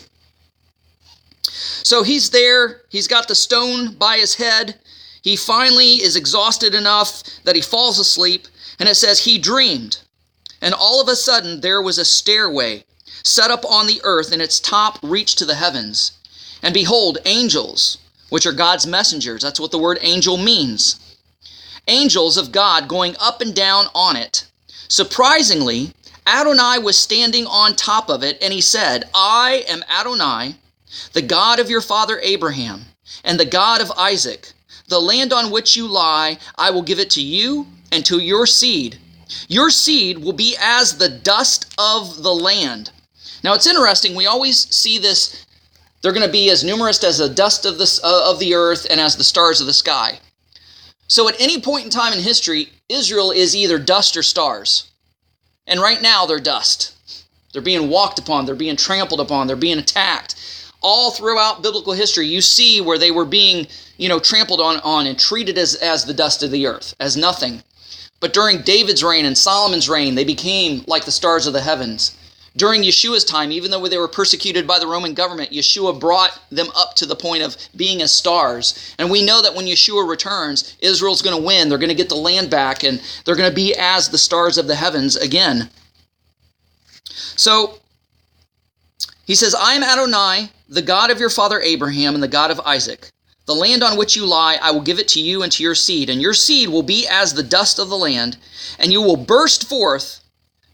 So 1.83 2.03
he's 2.03 2.29
there, 2.29 2.81
he's 2.89 3.07
got 3.07 3.27
the 3.27 3.35
stone 3.35 3.95
by 3.95 4.17
his 4.17 4.35
head. 4.35 4.79
He 5.21 5.35
finally 5.35 6.03
is 6.03 6.15
exhausted 6.15 6.75
enough 6.75 7.24
that 7.43 7.55
he 7.55 7.62
falls 7.62 8.00
asleep, 8.00 8.47
and 8.79 8.89
it 8.89 8.95
says 8.95 9.19
he 9.19 9.38
dreamed. 9.38 10.00
And 10.62 10.74
all 10.74 11.01
of 11.01 11.07
a 11.07 11.15
sudden, 11.15 11.62
there 11.62 11.81
was 11.81 11.97
a 11.97 12.05
stairway 12.05 12.83
set 13.24 13.51
up 13.51 13.65
on 13.65 13.88
the 13.88 14.01
earth, 14.03 14.31
and 14.31 14.41
its 14.41 14.59
top 14.59 15.00
reached 15.01 15.38
to 15.39 15.45
the 15.45 15.55
heavens. 15.55 16.12
And 16.62 16.74
behold, 16.74 17.17
angels, 17.25 17.97
which 18.29 18.45
are 18.45 18.53
God's 18.53 18.85
messengers. 18.85 19.41
That's 19.41 19.59
what 19.59 19.71
the 19.71 19.79
word 19.79 19.97
angel 20.01 20.38
means. 20.38 21.00
Angels 21.88 22.38
of 22.38 22.51
God 22.51 22.88
going 22.88 23.15
up 23.19 23.41
and 23.41 23.55
down 23.55 23.85
on 23.93 24.15
it. 24.15 24.45
Surprisingly, 24.88 25.93
Adonai 26.27 26.79
was 26.79 26.97
standing 26.97 27.45
on 27.45 27.75
top 27.75 28.09
of 28.09 28.24
it, 28.24 28.41
and 28.41 28.51
he 28.51 28.62
said, 28.62 29.05
I 29.13 29.63
am 29.67 29.83
Adonai, 29.89 30.55
the 31.13 31.21
God 31.21 31.59
of 31.59 31.69
your 31.69 31.81
father 31.81 32.19
Abraham, 32.21 32.85
and 33.23 33.39
the 33.39 33.45
God 33.45 33.81
of 33.81 33.91
Isaac. 33.97 34.53
The 34.87 34.99
land 34.99 35.33
on 35.33 35.51
which 35.51 35.75
you 35.75 35.87
lie, 35.87 36.37
I 36.57 36.69
will 36.71 36.83
give 36.83 36.99
it 36.99 37.09
to 37.11 37.21
you 37.21 37.67
and 37.91 38.05
to 38.05 38.19
your 38.19 38.45
seed. 38.45 38.97
Your 39.47 39.69
seed 39.69 40.19
will 40.19 40.33
be 40.33 40.55
as 40.59 40.97
the 40.97 41.09
dust 41.09 41.73
of 41.77 42.21
the 42.21 42.33
land. 42.33 42.91
Now 43.43 43.53
it's 43.53 43.67
interesting, 43.67 44.15
we 44.15 44.25
always 44.25 44.73
see 44.75 44.97
this 44.97 45.45
they're 46.01 46.13
going 46.13 46.23
to 46.23 46.31
be 46.31 46.51
as 46.51 46.63
numerous 46.63 47.03
as 47.03 47.17
the 47.17 47.27
dust 47.27 47.65
of 47.65 47.79
the, 47.79 47.99
uh, 48.03 48.29
of 48.29 48.37
the 48.37 48.53
earth 48.53 48.85
and 48.91 48.99
as 48.99 49.15
the 49.15 49.23
stars 49.23 49.59
of 49.59 49.65
the 49.65 49.73
sky. 49.73 50.19
So 51.07 51.27
at 51.27 51.41
any 51.41 51.59
point 51.59 51.85
in 51.85 51.89
time 51.89 52.13
in 52.13 52.19
history, 52.19 52.69
Israel 52.89 53.31
is 53.31 53.55
either 53.55 53.79
dust 53.79 54.15
or 54.15 54.21
stars. 54.21 54.91
And 55.65 55.79
right 55.79 56.03
now 56.03 56.27
they're 56.27 56.39
dust. 56.39 56.93
They're 57.53 57.61
being 57.63 57.89
walked 57.89 58.19
upon, 58.19 58.45
they're 58.45 58.53
being 58.53 58.75
trampled 58.75 59.19
upon, 59.19 59.47
they're 59.47 59.55
being 59.55 59.79
attacked. 59.79 60.35
All 60.87 61.09
throughout 61.09 61.63
biblical 61.63 61.93
history, 61.93 62.27
you 62.27 62.41
see 62.41 62.79
where 62.79 62.99
they 62.99 63.09
were 63.09 63.25
being, 63.25 63.65
you 63.97 64.07
know, 64.07 64.19
trampled 64.19 64.61
on, 64.61 64.77
on 64.81 65.07
and 65.07 65.17
treated 65.17 65.57
as, 65.57 65.73
as 65.73 66.05
the 66.05 66.13
dust 66.13 66.43
of 66.43 66.51
the 66.51 66.67
earth, 66.67 66.93
as 66.99 67.17
nothing. 67.17 67.63
But 68.19 68.33
during 68.33 68.61
David's 68.61 69.03
reign 69.03 69.25
and 69.25 69.35
Solomon's 69.35 69.89
reign, 69.89 70.13
they 70.13 70.23
became 70.23 70.83
like 70.85 71.05
the 71.05 71.11
stars 71.11 71.47
of 71.47 71.53
the 71.53 71.61
heavens. 71.61 72.15
During 72.55 72.83
Yeshua's 72.83 73.25
time, 73.25 73.51
even 73.51 73.71
though 73.71 73.87
they 73.87 73.97
were 73.97 74.07
persecuted 74.07 74.67
by 74.67 74.77
the 74.77 74.85
Roman 74.85 75.15
government, 75.15 75.51
Yeshua 75.51 75.99
brought 75.99 76.39
them 76.51 76.67
up 76.75 76.95
to 76.97 77.07
the 77.07 77.15
point 77.15 77.41
of 77.41 77.57
being 77.75 78.03
as 78.03 78.11
stars. 78.11 78.93
And 78.99 79.09
we 79.09 79.25
know 79.25 79.41
that 79.41 79.55
when 79.55 79.65
Yeshua 79.65 80.07
returns, 80.07 80.77
Israel's 80.81 81.23
going 81.23 81.35
to 81.35 81.43
win. 81.43 81.67
They're 81.67 81.79
going 81.79 81.89
to 81.89 81.95
get 81.95 82.09
the 82.09 82.15
land 82.15 82.51
back, 82.51 82.83
and 82.83 83.01
they're 83.25 83.35
going 83.35 83.49
to 83.49 83.55
be 83.55 83.75
as 83.75 84.09
the 84.09 84.19
stars 84.19 84.59
of 84.59 84.67
the 84.67 84.75
heavens 84.75 85.15
again. 85.15 85.71
So 87.35 87.79
he 89.25 89.36
says, 89.36 89.55
I 89.55 89.74
am 89.74 89.84
Adonai, 89.84 90.50
the 90.70 90.82
God 90.82 91.10
of 91.10 91.20
your 91.20 91.29
father 91.29 91.60
Abraham 91.60 92.13
and 92.13 92.24
the 92.24 92.27
God 92.27 92.51
of 92.51 92.60
Isaac. 92.62 93.12
The 93.46 93.55
land 93.55 93.84
on 93.84 93.98
which 93.98 94.15
you 94.15 94.25
lie, 94.25 94.58
I 94.62 94.72
will 94.72 94.82
give 94.82 95.00
it 95.00 95.08
to 95.10 95.20
you 95.20 95.44
and 95.44 95.51
to 95.51 95.63
your 95.63 95.75
seed, 95.75 96.10
and 96.10 96.22
your 96.22 96.34
seed 96.34 96.70
will 96.70 96.84
be 96.84 97.08
as 97.08 97.34
the 97.34 97.44
dust 97.44 97.77
of 97.77 97.89
the 97.89 97.98
land, 97.98 98.38
and 98.79 98.91
you 98.91 99.01
will 99.01 99.17
burst 99.17 99.67
forth 99.67 100.22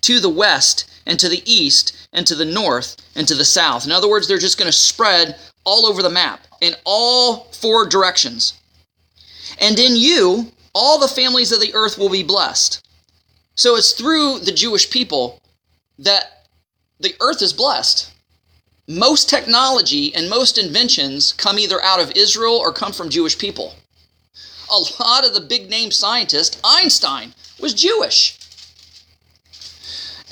to 0.02 0.20
the 0.20 0.30
west 0.30 0.90
and 1.06 1.20
to 1.20 1.28
the 1.28 1.44
east 1.46 2.08
and 2.14 2.26
to 2.28 2.36
the 2.36 2.46
north 2.46 2.96
and 3.16 3.28
to 3.28 3.36
the 3.36 3.46
south. 3.46 3.86
In 3.86 3.92
other 3.92 4.10
words, 4.10 4.28
they're 4.28 4.38
just 4.38 4.58
going 4.58 4.72
to 4.72 4.78
spread 4.78 5.38
all 5.64 5.86
over 5.86 6.02
the 6.02 6.10
map 6.10 6.42
in 6.62 6.74
all 6.86 7.46
four 7.52 7.86
directions. 7.88 8.54
And 9.60 9.78
in 9.80 9.96
you, 9.96 10.52
all 10.74 11.00
the 11.00 11.08
families 11.08 11.52
of 11.52 11.60
the 11.60 11.74
earth 11.74 11.98
will 11.98 12.10
be 12.10 12.24
blessed. 12.24 12.86
So 13.56 13.76
it's 13.76 13.92
through 13.92 14.40
the 14.40 14.52
Jewish 14.52 14.90
people 14.90 15.42
that 16.00 16.48
the 17.00 17.16
earth 17.20 17.42
is 17.42 17.54
blessed. 17.54 18.12
Most 18.92 19.30
technology 19.30 20.14
and 20.14 20.30
most 20.30 20.58
inventions 20.58 21.32
come 21.32 21.58
either 21.58 21.82
out 21.82 22.02
of 22.02 22.12
Israel 22.14 22.56
or 22.56 22.74
come 22.74 22.92
from 22.92 23.10
Jewish 23.10 23.38
people. 23.38 23.76
A 24.70 25.02
lot 25.02 25.26
of 25.26 25.34
the 25.34 25.40
big 25.40 25.70
name 25.70 25.92
scientists, 25.92 26.60
Einstein, 26.62 27.34
was 27.58 27.74
Jewish. 27.74 28.38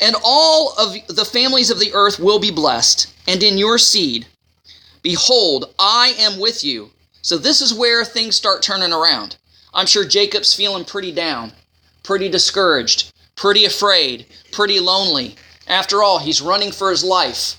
And 0.02 0.14
all 0.26 0.74
of 0.78 0.94
the 1.08 1.24
families 1.24 1.72
of 1.72 1.80
the 1.80 1.94
earth 1.94 2.20
will 2.20 2.38
be 2.38 2.52
blessed, 2.52 3.08
and 3.30 3.42
in 3.42 3.58
your 3.58 3.78
seed. 3.78 4.28
Behold, 5.04 5.74
I 5.80 6.16
am 6.20 6.38
with 6.38 6.62
you. 6.62 6.92
So 7.22 7.38
this 7.38 7.62
is 7.62 7.74
where 7.74 8.04
things 8.04 8.36
start 8.36 8.62
turning 8.62 8.92
around. 8.92 9.38
I'm 9.74 9.88
sure 9.88 10.04
Jacob's 10.04 10.54
feeling 10.54 10.84
pretty 10.84 11.14
down, 11.14 11.54
pretty 12.04 12.28
discouraged, 12.28 13.14
pretty 13.38 13.64
afraid, 13.64 14.26
pretty 14.52 14.82
lonely. 14.82 15.38
After 15.66 16.04
all, 16.04 16.20
he's 16.20 16.42
running 16.42 16.74
for 16.74 16.90
his 16.90 17.06
life. 17.06 17.56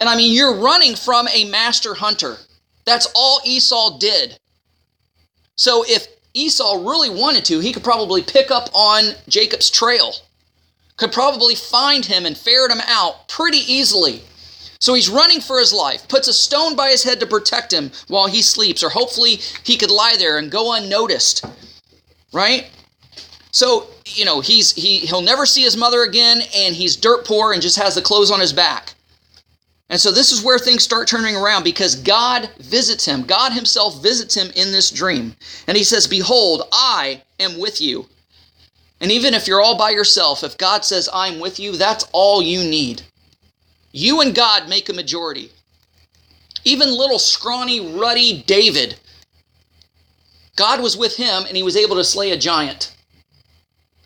And 0.00 0.08
I 0.08 0.16
mean, 0.16 0.34
you're 0.34 0.56
running 0.56 0.94
from 0.94 1.28
a 1.28 1.44
master 1.46 1.94
hunter. 1.94 2.36
That's 2.84 3.08
all 3.14 3.40
Esau 3.44 3.98
did. 3.98 4.38
So 5.56 5.84
if 5.86 6.06
Esau 6.34 6.88
really 6.88 7.10
wanted 7.10 7.44
to, 7.46 7.58
he 7.60 7.72
could 7.72 7.84
probably 7.84 8.22
pick 8.22 8.50
up 8.50 8.68
on 8.72 9.12
Jacob's 9.28 9.70
trail 9.70 10.12
could 10.98 11.12
probably 11.12 11.54
find 11.54 12.04
him 12.04 12.26
and 12.26 12.36
ferret 12.36 12.70
him 12.70 12.82
out 12.86 13.28
pretty 13.28 13.58
easily. 13.72 14.20
So 14.80 14.94
he's 14.94 15.08
running 15.08 15.40
for 15.40 15.58
his 15.58 15.72
life, 15.72 16.06
puts 16.08 16.28
a 16.28 16.32
stone 16.32 16.76
by 16.76 16.90
his 16.90 17.02
head 17.02 17.18
to 17.20 17.26
protect 17.26 17.72
him 17.72 17.90
while 18.08 18.26
he 18.26 18.42
sleeps, 18.42 18.84
or 18.84 18.90
hopefully 18.90 19.40
he 19.64 19.76
could 19.76 19.90
lie 19.90 20.16
there 20.18 20.38
and 20.38 20.50
go 20.50 20.74
unnoticed. 20.74 21.44
Right? 22.32 22.70
So, 23.50 23.88
you 24.06 24.24
know, 24.24 24.40
he's 24.40 24.72
he 24.72 24.98
he'll 24.98 25.22
never 25.22 25.46
see 25.46 25.62
his 25.62 25.76
mother 25.76 26.02
again 26.02 26.42
and 26.54 26.76
he's 26.76 26.96
dirt 26.96 27.24
poor 27.24 27.52
and 27.52 27.62
just 27.62 27.78
has 27.78 27.94
the 27.94 28.02
clothes 28.02 28.30
on 28.30 28.40
his 28.40 28.52
back. 28.52 28.94
And 29.90 30.00
so 30.00 30.10
this 30.10 30.32
is 30.32 30.42
where 30.42 30.58
things 30.58 30.84
start 30.84 31.08
turning 31.08 31.34
around 31.34 31.64
because 31.64 31.94
God 31.94 32.50
visits 32.58 33.04
him. 33.04 33.22
God 33.22 33.52
himself 33.52 34.02
visits 34.02 34.34
him 34.34 34.50
in 34.54 34.70
this 34.70 34.90
dream. 34.90 35.34
And 35.66 35.76
he 35.76 35.84
says, 35.84 36.06
"Behold, 36.06 36.62
I 36.72 37.22
am 37.40 37.58
with 37.58 37.80
you." 37.80 38.08
And 39.00 39.12
even 39.12 39.34
if 39.34 39.46
you're 39.46 39.62
all 39.62 39.76
by 39.78 39.90
yourself, 39.90 40.42
if 40.42 40.58
God 40.58 40.84
says, 40.84 41.08
I'm 41.12 41.38
with 41.38 41.60
you, 41.60 41.76
that's 41.76 42.06
all 42.12 42.42
you 42.42 42.64
need. 42.68 43.02
You 43.92 44.20
and 44.20 44.34
God 44.34 44.68
make 44.68 44.88
a 44.88 44.92
majority. 44.92 45.52
Even 46.64 46.90
little 46.90 47.18
scrawny, 47.18 47.80
ruddy 47.80 48.42
David, 48.42 48.98
God 50.56 50.80
was 50.80 50.96
with 50.96 51.16
him 51.16 51.44
and 51.46 51.56
he 51.56 51.62
was 51.62 51.76
able 51.76 51.96
to 51.96 52.04
slay 52.04 52.32
a 52.32 52.36
giant. 52.36 52.92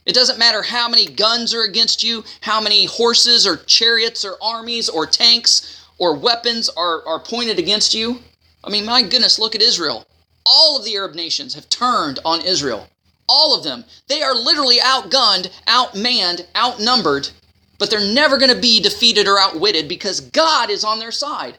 It 0.04 0.14
doesn't 0.14 0.38
matter 0.38 0.62
how 0.62 0.88
many 0.88 1.06
guns 1.06 1.54
are 1.54 1.62
against 1.62 2.02
you, 2.02 2.25
how 2.40 2.61
many 2.61 2.87
horses 2.87 3.47
or 3.47 3.56
chariots 3.56 4.25
or 4.25 4.37
armies 4.42 4.88
or 4.88 5.06
tanks 5.06 5.87
or 5.99 6.16
weapons 6.16 6.68
are, 6.71 7.06
are 7.06 7.21
pointed 7.21 7.59
against 7.59 7.94
you. 7.94 8.21
I 8.64 8.71
mean, 8.71 8.85
my 8.85 9.02
goodness, 9.02 9.38
look 9.38 9.54
at 9.54 9.62
Israel. 9.62 10.06
All 10.44 10.76
of 10.76 10.85
the 10.85 10.97
Arab 10.97 11.14
nations 11.14 11.54
have 11.54 11.68
turned 11.68 12.18
on 12.25 12.40
Israel. 12.40 12.88
All 13.28 13.56
of 13.56 13.62
them. 13.62 13.85
They 14.09 14.23
are 14.23 14.35
literally 14.35 14.78
outgunned, 14.78 15.50
outmanned, 15.66 16.47
outnumbered, 16.56 17.30
but 17.78 17.90
they're 17.90 18.12
never 18.12 18.38
going 18.38 18.52
to 18.52 18.61
be 18.61 18.80
defeated 18.80 19.28
or 19.28 19.38
outwitted 19.38 19.88
because 19.88 20.21
God 20.21 20.71
is 20.71 20.85
on 20.85 20.99
their 20.99 21.12
side. 21.12 21.59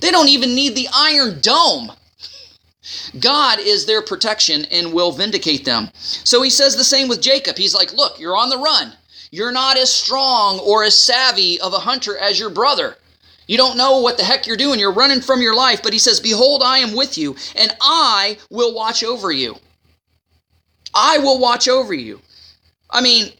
They 0.00 0.10
don't 0.10 0.28
even 0.28 0.54
need 0.54 0.74
the 0.74 0.88
Iron 0.92 1.40
Dome. 1.40 1.92
God 3.18 3.58
is 3.58 3.86
their 3.86 4.02
protection 4.02 4.64
and 4.66 4.92
will 4.92 5.12
vindicate 5.12 5.64
them. 5.64 5.90
So 5.94 6.42
he 6.42 6.50
says 6.50 6.76
the 6.76 6.84
same 6.84 7.08
with 7.08 7.20
Jacob. 7.20 7.56
He's 7.56 7.74
like, 7.74 7.92
Look, 7.92 8.18
you're 8.18 8.36
on 8.36 8.50
the 8.50 8.58
run. 8.58 8.92
You're 9.30 9.52
not 9.52 9.76
as 9.76 9.92
strong 9.92 10.58
or 10.60 10.84
as 10.84 10.98
savvy 10.98 11.60
of 11.60 11.72
a 11.72 11.80
hunter 11.80 12.16
as 12.16 12.38
your 12.38 12.50
brother. 12.50 12.96
You 13.46 13.56
don't 13.56 13.76
know 13.76 14.00
what 14.00 14.18
the 14.18 14.24
heck 14.24 14.46
you're 14.46 14.56
doing. 14.56 14.80
You're 14.80 14.92
running 14.92 15.20
from 15.20 15.40
your 15.40 15.54
life. 15.54 15.82
But 15.82 15.92
he 15.92 15.98
says, 15.98 16.20
Behold, 16.20 16.62
I 16.64 16.78
am 16.78 16.94
with 16.94 17.16
you, 17.16 17.36
and 17.54 17.74
I 17.80 18.38
will 18.50 18.74
watch 18.74 19.04
over 19.04 19.30
you. 19.30 19.56
I 20.94 21.18
will 21.18 21.38
watch 21.38 21.68
over 21.68 21.94
you. 21.94 22.20
I 22.90 23.00
mean, 23.00 23.32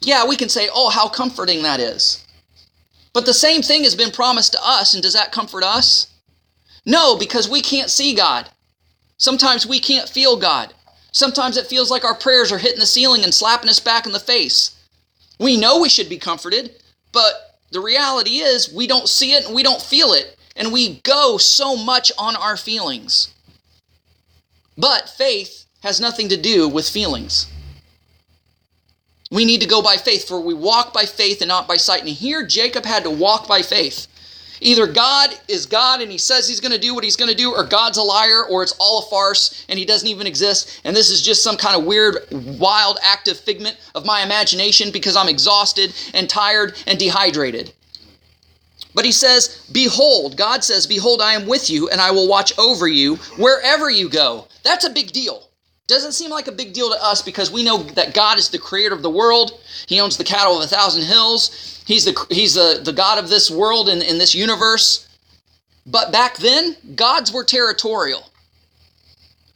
yeah, 0.00 0.26
we 0.26 0.36
can 0.36 0.48
say, 0.48 0.68
oh, 0.72 0.90
how 0.90 1.08
comforting 1.08 1.62
that 1.62 1.80
is. 1.80 2.24
But 3.12 3.26
the 3.26 3.34
same 3.34 3.62
thing 3.62 3.84
has 3.84 3.94
been 3.94 4.12
promised 4.12 4.52
to 4.52 4.60
us, 4.62 4.94
and 4.94 5.02
does 5.02 5.12
that 5.12 5.32
comfort 5.32 5.64
us? 5.64 6.06
No, 6.86 7.16
because 7.16 7.48
we 7.48 7.60
can't 7.60 7.90
see 7.90 8.14
God. 8.14 8.48
Sometimes 9.18 9.66
we 9.66 9.80
can't 9.80 10.08
feel 10.08 10.36
God. 10.36 10.72
Sometimes 11.12 11.56
it 11.56 11.66
feels 11.66 11.90
like 11.90 12.04
our 12.04 12.14
prayers 12.14 12.52
are 12.52 12.58
hitting 12.58 12.78
the 12.78 12.86
ceiling 12.86 13.24
and 13.24 13.34
slapping 13.34 13.68
us 13.68 13.80
back 13.80 14.06
in 14.06 14.12
the 14.12 14.20
face. 14.20 14.76
We 15.40 15.56
know 15.56 15.80
we 15.80 15.88
should 15.88 16.08
be 16.08 16.18
comforted, 16.18 16.72
but 17.12 17.58
the 17.70 17.80
reality 17.80 18.38
is 18.38 18.72
we 18.72 18.86
don't 18.86 19.08
see 19.08 19.34
it 19.34 19.46
and 19.46 19.54
we 19.54 19.62
don't 19.62 19.82
feel 19.82 20.12
it, 20.12 20.36
and 20.56 20.72
we 20.72 21.00
go 21.00 21.36
so 21.36 21.76
much 21.76 22.12
on 22.18 22.36
our 22.36 22.56
feelings. 22.56 23.34
But 24.76 25.08
faith 25.08 25.66
has 25.82 26.00
nothing 26.00 26.28
to 26.28 26.36
do 26.36 26.68
with 26.68 26.88
feelings. 26.88 27.46
We 29.30 29.44
need 29.44 29.60
to 29.60 29.66
go 29.66 29.82
by 29.82 29.96
faith, 29.96 30.26
for 30.26 30.40
we 30.40 30.54
walk 30.54 30.92
by 30.92 31.04
faith 31.04 31.42
and 31.42 31.48
not 31.48 31.68
by 31.68 31.76
sight. 31.76 32.00
And 32.00 32.08
here 32.08 32.46
Jacob 32.46 32.84
had 32.84 33.02
to 33.02 33.10
walk 33.10 33.46
by 33.46 33.62
faith. 33.62 34.06
Either 34.60 34.86
God 34.86 35.30
is 35.48 35.66
God 35.66 36.00
and 36.00 36.10
he 36.10 36.18
says 36.18 36.48
he's 36.48 36.60
going 36.60 36.72
to 36.72 36.78
do 36.78 36.94
what 36.94 37.04
he's 37.04 37.16
going 37.16 37.30
to 37.30 37.36
do, 37.36 37.52
or 37.52 37.64
God's 37.64 37.98
a 37.98 38.02
liar, 38.02 38.44
or 38.44 38.62
it's 38.62 38.74
all 38.78 39.00
a 39.00 39.10
farce 39.10 39.64
and 39.68 39.78
he 39.78 39.84
doesn't 39.84 40.08
even 40.08 40.26
exist. 40.26 40.80
And 40.84 40.94
this 40.96 41.10
is 41.10 41.22
just 41.22 41.42
some 41.42 41.56
kind 41.56 41.76
of 41.76 41.84
weird, 41.84 42.26
wild, 42.32 42.98
active 43.02 43.38
figment 43.38 43.76
of 43.94 44.04
my 44.04 44.22
imagination 44.22 44.90
because 44.90 45.16
I'm 45.16 45.28
exhausted 45.28 45.94
and 46.14 46.28
tired 46.28 46.76
and 46.86 46.98
dehydrated. 46.98 47.72
But 48.94 49.04
he 49.04 49.12
says, 49.12 49.64
Behold, 49.70 50.36
God 50.36 50.64
says, 50.64 50.86
Behold, 50.86 51.20
I 51.22 51.34
am 51.34 51.46
with 51.46 51.70
you 51.70 51.88
and 51.88 52.00
I 52.00 52.10
will 52.10 52.28
watch 52.28 52.56
over 52.58 52.88
you 52.88 53.16
wherever 53.36 53.90
you 53.90 54.08
go. 54.08 54.48
That's 54.64 54.84
a 54.84 54.90
big 54.90 55.12
deal. 55.12 55.48
Doesn't 55.86 56.12
seem 56.12 56.30
like 56.30 56.48
a 56.48 56.52
big 56.52 56.74
deal 56.74 56.90
to 56.90 57.02
us 57.02 57.22
because 57.22 57.50
we 57.50 57.64
know 57.64 57.82
that 57.94 58.12
God 58.12 58.38
is 58.38 58.50
the 58.50 58.58
creator 58.58 58.94
of 58.94 59.02
the 59.02 59.10
world. 59.10 59.58
He 59.86 60.00
owns 60.00 60.18
the 60.18 60.24
cattle 60.24 60.58
of 60.58 60.62
a 60.62 60.66
thousand 60.66 61.04
hills. 61.04 61.77
He's 61.88 62.04
the, 62.04 62.26
he's 62.28 62.52
the, 62.52 62.82
the 62.84 62.92
God 62.92 63.18
of 63.18 63.30
this 63.30 63.50
world 63.50 63.88
and 63.88 64.02
in 64.02 64.18
this 64.18 64.34
universe. 64.34 65.08
But 65.86 66.12
back 66.12 66.36
then, 66.36 66.76
gods 66.94 67.32
were 67.32 67.44
territorial. 67.44 68.28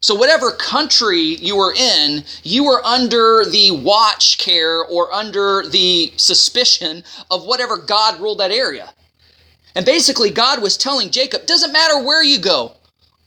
So, 0.01 0.15
whatever 0.15 0.51
country 0.51 1.21
you 1.21 1.59
were 1.59 1.75
in, 1.75 2.25
you 2.43 2.65
were 2.65 2.83
under 2.87 3.45
the 3.45 3.73
watch 3.73 4.39
care 4.39 4.83
or 4.83 5.12
under 5.12 5.62
the 5.69 6.15
suspicion 6.17 7.05
of 7.31 7.45
whatever 7.45 7.77
God 7.77 8.19
ruled 8.19 8.41
that 8.41 8.51
area. 8.51 8.95
And 9.75 9.85
basically, 9.85 10.31
God 10.31 10.62
was 10.62 10.79
telling 10.79 11.11
Jacob, 11.11 11.45
doesn't 11.45 11.71
matter 11.71 12.03
where 12.03 12.25
you 12.25 12.39
go, 12.39 12.73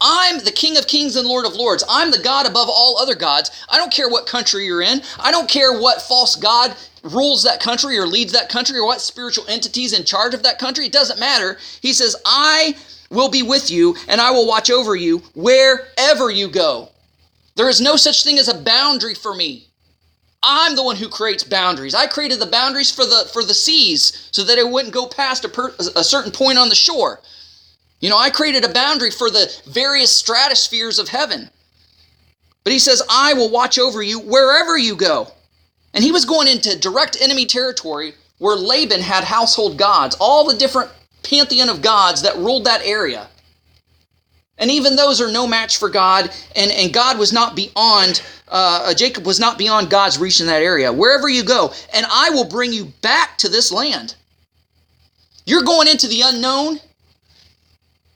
I'm 0.01 0.39
the 0.39 0.51
King 0.51 0.77
of 0.77 0.87
Kings 0.87 1.15
and 1.15 1.27
Lord 1.27 1.45
of 1.45 1.53
Lords. 1.53 1.83
I'm 1.87 2.09
the 2.09 2.19
God 2.19 2.47
above 2.47 2.69
all 2.69 2.97
other 2.97 3.15
gods. 3.15 3.51
I 3.69 3.77
don't 3.77 3.93
care 3.93 4.09
what 4.09 4.25
country 4.25 4.65
you're 4.65 4.81
in. 4.81 5.01
I 5.19 5.29
don't 5.29 5.49
care 5.49 5.79
what 5.79 6.01
false 6.01 6.35
God 6.35 6.75
rules 7.05 7.43
that 7.43 7.59
country 7.59 7.97
or 7.97 8.07
leads 8.07 8.33
that 8.33 8.49
country 8.49 8.77
or 8.77 8.85
what 8.85 9.01
spiritual 9.01 9.45
entities 9.47 9.93
in 9.93 10.03
charge 10.03 10.33
of 10.33 10.43
that 10.43 10.59
country. 10.59 10.87
It 10.87 10.91
doesn't 10.91 11.19
matter. 11.19 11.57
He 11.81 11.93
says, 11.93 12.15
I 12.25 12.75
will 13.09 13.29
be 13.29 13.43
with 13.43 13.71
you 13.71 13.95
and 14.07 14.19
I 14.19 14.31
will 14.31 14.47
watch 14.47 14.69
over 14.69 14.95
you 14.95 15.19
wherever 15.35 16.29
you 16.29 16.49
go. 16.49 16.89
There 17.55 17.69
is 17.69 17.79
no 17.79 17.95
such 17.95 18.23
thing 18.23 18.37
as 18.37 18.49
a 18.49 18.57
boundary 18.57 19.15
for 19.15 19.33
me. 19.33 19.67
I'm 20.43 20.75
the 20.75 20.83
one 20.83 20.95
who 20.95 21.09
creates 21.09 21.43
boundaries. 21.43 21.95
I 21.95 22.05
created 22.07 22.39
the 22.39 22.45
boundaries 22.45 22.91
for 22.91 23.05
the 23.05 23.27
for 23.33 23.43
the 23.43 23.53
seas 23.53 24.29
so 24.31 24.43
that 24.43 24.59
it 24.59 24.69
wouldn't 24.69 24.93
go 24.93 25.07
past 25.07 25.43
a, 25.45 25.49
per, 25.49 25.73
a 25.95 26.03
certain 26.03 26.31
point 26.31 26.59
on 26.59 26.69
the 26.69 26.75
shore. 26.75 27.21
You 27.99 28.09
know, 28.09 28.17
I 28.17 28.29
created 28.29 28.63
a 28.63 28.73
boundary 28.73 29.09
for 29.09 29.31
the 29.31 29.51
various 29.65 30.11
stratospheres 30.11 30.99
of 30.99 31.07
heaven. 31.07 31.49
But 32.63 32.73
he 32.73 32.79
says, 32.79 33.01
I 33.09 33.33
will 33.33 33.49
watch 33.49 33.79
over 33.79 34.03
you 34.03 34.19
wherever 34.19 34.77
you 34.77 34.95
go. 34.95 35.29
And 35.95 36.03
he 36.03 36.11
was 36.11 36.25
going 36.25 36.49
into 36.49 36.77
direct 36.77 37.19
enemy 37.21 37.45
territory 37.45 38.13
where 38.37 38.57
Laban 38.57 38.99
had 38.99 39.23
household 39.23 39.77
gods, 39.77 40.17
all 40.19 40.45
the 40.45 40.57
different 40.57 40.91
pantheon 41.23 41.69
of 41.69 41.81
gods 41.81 42.21
that 42.21 42.35
ruled 42.35 42.65
that 42.65 42.81
area. 42.85 43.27
And 44.57 44.69
even 44.69 44.97
those 44.97 45.21
are 45.21 45.31
no 45.31 45.47
match 45.47 45.77
for 45.77 45.89
God, 45.89 46.29
and, 46.55 46.71
and 46.71 46.93
God 46.93 47.17
was 47.17 47.31
not 47.31 47.55
beyond, 47.55 48.21
uh, 48.49 48.93
Jacob 48.93 49.25
was 49.25 49.39
not 49.39 49.57
beyond 49.57 49.89
God's 49.89 50.17
reach 50.17 50.41
in 50.41 50.47
that 50.47 50.61
area. 50.61 50.91
Wherever 50.91 51.29
you 51.29 51.43
go, 51.43 51.73
and 51.93 52.05
I 52.09 52.29
will 52.29 52.45
bring 52.45 52.73
you 52.73 52.85
back 53.01 53.37
to 53.39 53.49
this 53.49 53.71
land. 53.71 54.15
You're 55.45 55.63
going 55.63 55.87
into 55.87 56.07
the 56.07 56.21
unknown, 56.21 56.79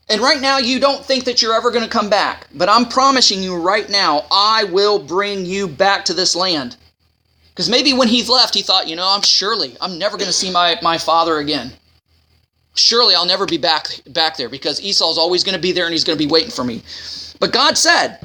and 0.08 0.20
right 0.20 0.40
now 0.40 0.58
you 0.58 0.80
don't 0.80 1.04
think 1.04 1.24
that 1.24 1.40
you're 1.40 1.54
ever 1.54 1.70
going 1.70 1.84
to 1.84 1.90
come 1.90 2.10
back. 2.10 2.46
But 2.54 2.68
I'm 2.68 2.86
promising 2.86 3.42
you 3.42 3.56
right 3.56 3.88
now, 3.88 4.26
I 4.30 4.64
will 4.64 4.98
bring 4.98 5.46
you 5.46 5.66
back 5.66 6.04
to 6.06 6.14
this 6.14 6.34
land. 6.36 6.76
Because 7.50 7.68
maybe 7.68 7.92
when 7.92 8.08
he 8.08 8.24
left, 8.24 8.54
he 8.54 8.62
thought, 8.62 8.88
you 8.88 8.96
know, 8.96 9.06
I'm 9.06 9.22
surely, 9.22 9.76
I'm 9.80 9.98
never 9.98 10.16
going 10.16 10.28
to 10.28 10.32
see 10.32 10.50
my, 10.50 10.78
my 10.82 10.98
father 10.98 11.38
again 11.38 11.72
surely 12.74 13.14
I'll 13.14 13.26
never 13.26 13.46
be 13.46 13.58
back 13.58 13.88
back 14.06 14.36
there 14.36 14.48
because 14.48 14.80
Esau's 14.80 15.18
always 15.18 15.44
going 15.44 15.54
to 15.54 15.60
be 15.60 15.72
there 15.72 15.86
and 15.86 15.92
he's 15.92 16.04
going 16.04 16.18
to 16.18 16.24
be 16.24 16.30
waiting 16.30 16.50
for 16.50 16.64
me. 16.64 16.82
But 17.38 17.52
God 17.52 17.76
said, 17.76 18.18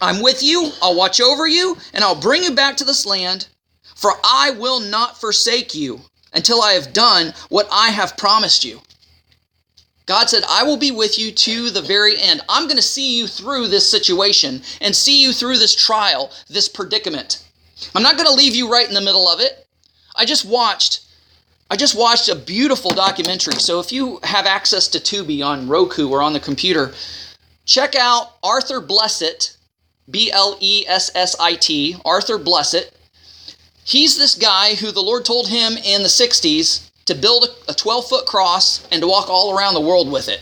I'm 0.00 0.22
with 0.22 0.42
you, 0.42 0.70
I'll 0.82 0.96
watch 0.96 1.20
over 1.20 1.46
you, 1.46 1.76
and 1.92 2.02
I'll 2.04 2.20
bring 2.20 2.42
you 2.42 2.52
back 2.54 2.76
to 2.78 2.84
this 2.84 3.06
land, 3.06 3.48
for 3.94 4.12
I 4.24 4.50
will 4.50 4.80
not 4.80 5.20
forsake 5.20 5.74
you 5.74 6.00
until 6.32 6.62
I 6.62 6.72
have 6.72 6.92
done 6.92 7.32
what 7.48 7.68
I 7.70 7.90
have 7.90 8.16
promised 8.16 8.64
you. 8.64 8.80
God 10.06 10.28
said, 10.28 10.42
I 10.48 10.64
will 10.64 10.76
be 10.76 10.90
with 10.90 11.18
you 11.18 11.32
to 11.32 11.70
the 11.70 11.80
very 11.80 12.18
end. 12.18 12.42
I'm 12.48 12.64
going 12.64 12.76
to 12.76 12.82
see 12.82 13.16
you 13.16 13.26
through 13.26 13.68
this 13.68 13.88
situation 13.88 14.62
and 14.82 14.94
see 14.94 15.22
you 15.22 15.32
through 15.32 15.56
this 15.56 15.74
trial, 15.74 16.30
this 16.48 16.68
predicament. 16.68 17.42
I'm 17.94 18.02
not 18.02 18.16
going 18.16 18.28
to 18.28 18.34
leave 18.34 18.54
you 18.54 18.70
right 18.70 18.86
in 18.86 18.94
the 18.94 19.00
middle 19.00 19.28
of 19.28 19.40
it. 19.40 19.66
I 20.16 20.24
just 20.24 20.44
watched 20.44 21.04
I 21.70 21.76
just 21.76 21.96
watched 21.96 22.28
a 22.28 22.36
beautiful 22.36 22.90
documentary. 22.90 23.54
So 23.54 23.80
if 23.80 23.90
you 23.90 24.20
have 24.22 24.46
access 24.46 24.86
to 24.88 24.98
Tubi 24.98 25.44
on 25.44 25.66
Roku 25.66 26.08
or 26.08 26.20
on 26.20 26.32
the 26.32 26.40
computer, 26.40 26.92
check 27.64 27.96
out 27.96 28.36
Arthur 28.42 28.80
Blessitt, 28.80 29.56
B 30.10 30.30
L 30.30 30.56
E 30.60 30.84
S 30.86 31.10
S 31.14 31.34
I 31.40 31.54
T, 31.54 31.96
Arthur 32.04 32.38
Blessitt. 32.38 32.90
He's 33.84 34.16
this 34.16 34.34
guy 34.34 34.74
who 34.74 34.92
the 34.92 35.02
Lord 35.02 35.24
told 35.24 35.48
him 35.48 35.76
in 35.78 36.02
the 36.02 36.08
60s 36.08 36.90
to 37.06 37.14
build 37.14 37.46
a 37.68 37.74
12 37.74 38.08
foot 38.08 38.26
cross 38.26 38.86
and 38.92 39.00
to 39.02 39.08
walk 39.08 39.28
all 39.28 39.56
around 39.56 39.74
the 39.74 39.80
world 39.80 40.10
with 40.10 40.28
it. 40.28 40.40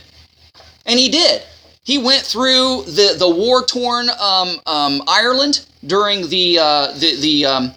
And 0.87 0.99
he 0.99 1.09
did. 1.09 1.43
He 1.85 1.99
went 1.99 2.23
through 2.23 2.85
the, 2.85 3.17
the 3.19 3.29
war 3.29 3.65
torn 3.65 4.09
um, 4.21 4.61
um, 4.67 5.03
Ireland 5.09 5.67
during 5.85 6.29
the, 6.29 6.59
uh, 6.59 6.93
the, 6.93 7.17
the 7.21 7.47
um, 7.47 7.75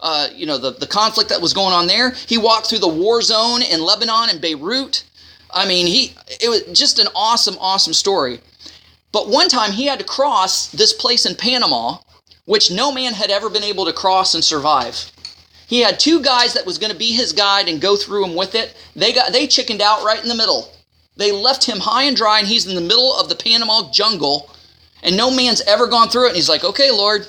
uh, 0.00 0.28
you 0.34 0.46
know, 0.46 0.58
the, 0.58 0.72
the 0.72 0.86
conflict 0.86 1.30
that 1.30 1.40
was 1.40 1.52
going 1.52 1.72
on 1.72 1.86
there. 1.86 2.10
He 2.10 2.36
walked 2.36 2.68
through 2.68 2.80
the 2.80 2.88
war 2.88 3.22
zone 3.22 3.62
in 3.62 3.80
Lebanon 3.80 4.30
and 4.30 4.40
Beirut. 4.40 5.04
I 5.50 5.66
mean, 5.66 5.86
he 5.86 6.14
it 6.40 6.48
was 6.48 6.78
just 6.78 6.98
an 6.98 7.08
awesome, 7.14 7.56
awesome 7.60 7.92
story. 7.92 8.40
But 9.12 9.28
one 9.28 9.48
time 9.48 9.72
he 9.72 9.86
had 9.86 9.98
to 9.98 10.04
cross 10.04 10.68
this 10.68 10.92
place 10.92 11.26
in 11.26 11.36
Panama, 11.36 11.98
which 12.46 12.70
no 12.70 12.90
man 12.90 13.12
had 13.12 13.30
ever 13.30 13.50
been 13.50 13.62
able 13.62 13.84
to 13.84 13.92
cross 13.92 14.34
and 14.34 14.42
survive. 14.42 15.12
He 15.66 15.80
had 15.80 16.00
two 16.00 16.20
guys 16.20 16.54
that 16.54 16.66
was 16.66 16.78
going 16.78 16.92
to 16.92 16.98
be 16.98 17.12
his 17.12 17.32
guide 17.32 17.68
and 17.68 17.80
go 17.80 17.96
through 17.96 18.24
him 18.24 18.34
with 18.34 18.54
it. 18.54 18.74
They 18.96 19.12
got 19.12 19.32
they 19.32 19.46
chickened 19.46 19.82
out 19.82 20.04
right 20.04 20.22
in 20.22 20.28
the 20.28 20.34
middle. 20.34 20.70
They 21.16 21.32
left 21.32 21.64
him 21.64 21.80
high 21.80 22.04
and 22.04 22.16
dry, 22.16 22.38
and 22.38 22.48
he's 22.48 22.66
in 22.66 22.74
the 22.74 22.80
middle 22.80 23.14
of 23.14 23.28
the 23.28 23.34
Panama 23.34 23.90
jungle, 23.90 24.50
and 25.02 25.16
no 25.16 25.30
man's 25.30 25.60
ever 25.62 25.86
gone 25.86 26.08
through 26.08 26.26
it. 26.26 26.28
And 26.28 26.36
he's 26.36 26.48
like, 26.48 26.64
"Okay, 26.64 26.90
Lord, 26.90 27.26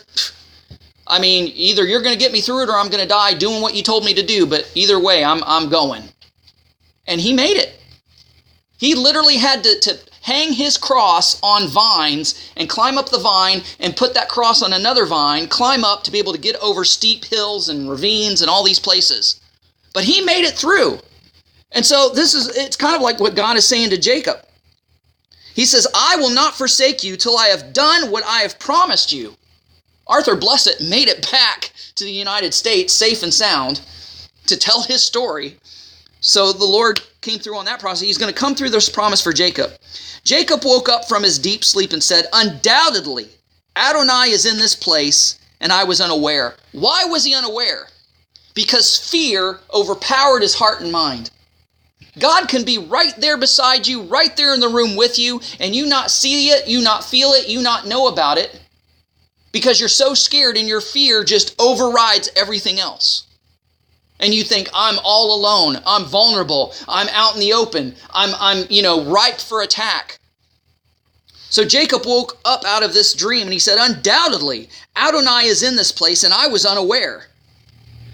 I 1.05 1.19
mean, 1.19 1.51
either 1.55 1.85
you're 1.85 2.01
going 2.01 2.13
to 2.13 2.19
get 2.19 2.31
me 2.31 2.41
through 2.41 2.63
it 2.63 2.69
or 2.69 2.73
I'm 2.73 2.89
going 2.89 3.03
to 3.03 3.07
die 3.07 3.33
doing 3.33 3.61
what 3.61 3.75
you 3.75 3.83
told 3.83 4.05
me 4.05 4.13
to 4.13 4.25
do, 4.25 4.45
but 4.45 4.69
either 4.73 4.99
way, 4.99 5.23
I'm, 5.23 5.43
I'm 5.45 5.69
going. 5.69 6.03
And 7.05 7.19
he 7.19 7.33
made 7.33 7.57
it. 7.57 7.79
He 8.77 8.95
literally 8.95 9.37
had 9.37 9.63
to, 9.63 9.79
to 9.81 9.99
hang 10.21 10.53
his 10.53 10.77
cross 10.77 11.39
on 11.43 11.67
vines 11.67 12.51
and 12.55 12.69
climb 12.69 12.97
up 12.97 13.09
the 13.09 13.19
vine 13.19 13.61
and 13.79 13.95
put 13.95 14.13
that 14.13 14.29
cross 14.29 14.61
on 14.61 14.71
another 14.71 15.05
vine, 15.05 15.47
climb 15.47 15.83
up 15.83 16.03
to 16.03 16.11
be 16.11 16.19
able 16.19 16.33
to 16.33 16.39
get 16.39 16.55
over 16.61 16.85
steep 16.85 17.25
hills 17.25 17.67
and 17.67 17.89
ravines 17.89 18.41
and 18.41 18.49
all 18.49 18.63
these 18.63 18.79
places. 18.79 19.41
But 19.93 20.05
he 20.05 20.21
made 20.21 20.45
it 20.45 20.53
through. 20.53 20.99
And 21.73 21.85
so 21.85 22.09
this 22.09 22.33
is 22.33 22.55
it's 22.55 22.77
kind 22.77 22.95
of 22.95 23.01
like 23.01 23.19
what 23.19 23.35
God 23.35 23.57
is 23.57 23.67
saying 23.67 23.89
to 23.89 23.97
Jacob. 23.97 24.37
He 25.53 25.65
says, 25.65 25.87
I 25.93 26.15
will 26.15 26.31
not 26.31 26.55
forsake 26.55 27.03
you 27.03 27.15
till 27.15 27.37
I 27.37 27.47
have 27.47 27.73
done 27.73 28.09
what 28.09 28.23
I 28.25 28.39
have 28.39 28.57
promised 28.57 29.11
you. 29.11 29.35
Arthur 30.07 30.35
Blessitt 30.35 30.87
made 30.87 31.07
it 31.07 31.29
back 31.31 31.71
to 31.95 32.03
the 32.03 32.11
United 32.11 32.53
States 32.53 32.93
safe 32.93 33.23
and 33.23 33.33
sound 33.33 33.81
to 34.47 34.57
tell 34.57 34.83
his 34.83 35.03
story. 35.03 35.57
So 36.19 36.53
the 36.53 36.65
Lord 36.65 37.01
came 37.21 37.39
through 37.39 37.57
on 37.57 37.65
that 37.65 37.79
process. 37.79 38.01
He's 38.01 38.17
going 38.17 38.33
to 38.33 38.39
come 38.39 38.55
through 38.55 38.69
this 38.69 38.89
promise 38.89 39.21
for 39.21 39.33
Jacob. 39.33 39.71
Jacob 40.23 40.63
woke 40.63 40.89
up 40.89 41.07
from 41.07 41.23
his 41.23 41.37
deep 41.37 41.63
sleep 41.63 41.93
and 41.93 42.03
said, 42.03 42.25
Undoubtedly, 42.33 43.27
Adonai 43.75 44.29
is 44.29 44.45
in 44.45 44.57
this 44.57 44.75
place, 44.75 45.39
and 45.59 45.71
I 45.71 45.83
was 45.83 46.01
unaware. 46.01 46.55
Why 46.71 47.05
was 47.05 47.23
he 47.23 47.35
unaware? 47.35 47.87
Because 48.53 48.97
fear 48.97 49.59
overpowered 49.73 50.41
his 50.41 50.53
heart 50.55 50.81
and 50.81 50.91
mind. 50.91 51.29
God 52.19 52.47
can 52.47 52.63
be 52.63 52.77
right 52.77 53.13
there 53.17 53.37
beside 53.37 53.87
you, 53.87 54.03
right 54.03 54.35
there 54.37 54.53
in 54.53 54.59
the 54.59 54.69
room 54.69 54.95
with 54.95 55.17
you, 55.17 55.41
and 55.59 55.75
you 55.75 55.85
not 55.87 56.11
see 56.11 56.49
it, 56.49 56.67
you 56.67 56.81
not 56.81 57.03
feel 57.03 57.29
it, 57.29 57.47
you 57.47 57.61
not 57.61 57.87
know 57.87 58.07
about 58.07 58.37
it 58.37 58.59
because 59.51 59.79
you're 59.79 59.89
so 59.89 60.13
scared 60.13 60.57
and 60.57 60.67
your 60.67 60.81
fear 60.81 61.23
just 61.23 61.55
overrides 61.61 62.29
everything 62.35 62.79
else. 62.79 63.25
And 64.19 64.33
you 64.33 64.43
think, 64.43 64.69
I'm 64.73 64.99
all 65.03 65.35
alone, 65.35 65.81
I'm 65.85 66.05
vulnerable, 66.05 66.73
I'm 66.87 67.07
out 67.09 67.33
in 67.33 67.39
the 67.39 67.53
open, 67.53 67.95
I'm, 68.11 68.33
I'm 68.39 68.67
you 68.69 68.81
know, 68.81 69.05
ripe 69.05 69.39
for 69.39 69.61
attack. 69.61 70.17
So 71.49 71.63
Jacob 71.63 72.05
woke 72.05 72.39
up 72.45 72.63
out 72.65 72.83
of 72.83 72.93
this 72.93 73.13
dream 73.13 73.43
and 73.43 73.53
he 73.53 73.59
said, 73.59 73.77
Undoubtedly, 73.79 74.69
Adonai 74.95 75.45
is 75.45 75.61
in 75.61 75.75
this 75.75 75.91
place, 75.91 76.23
and 76.23 76.33
I 76.33 76.47
was 76.47 76.65
unaware. 76.65 77.27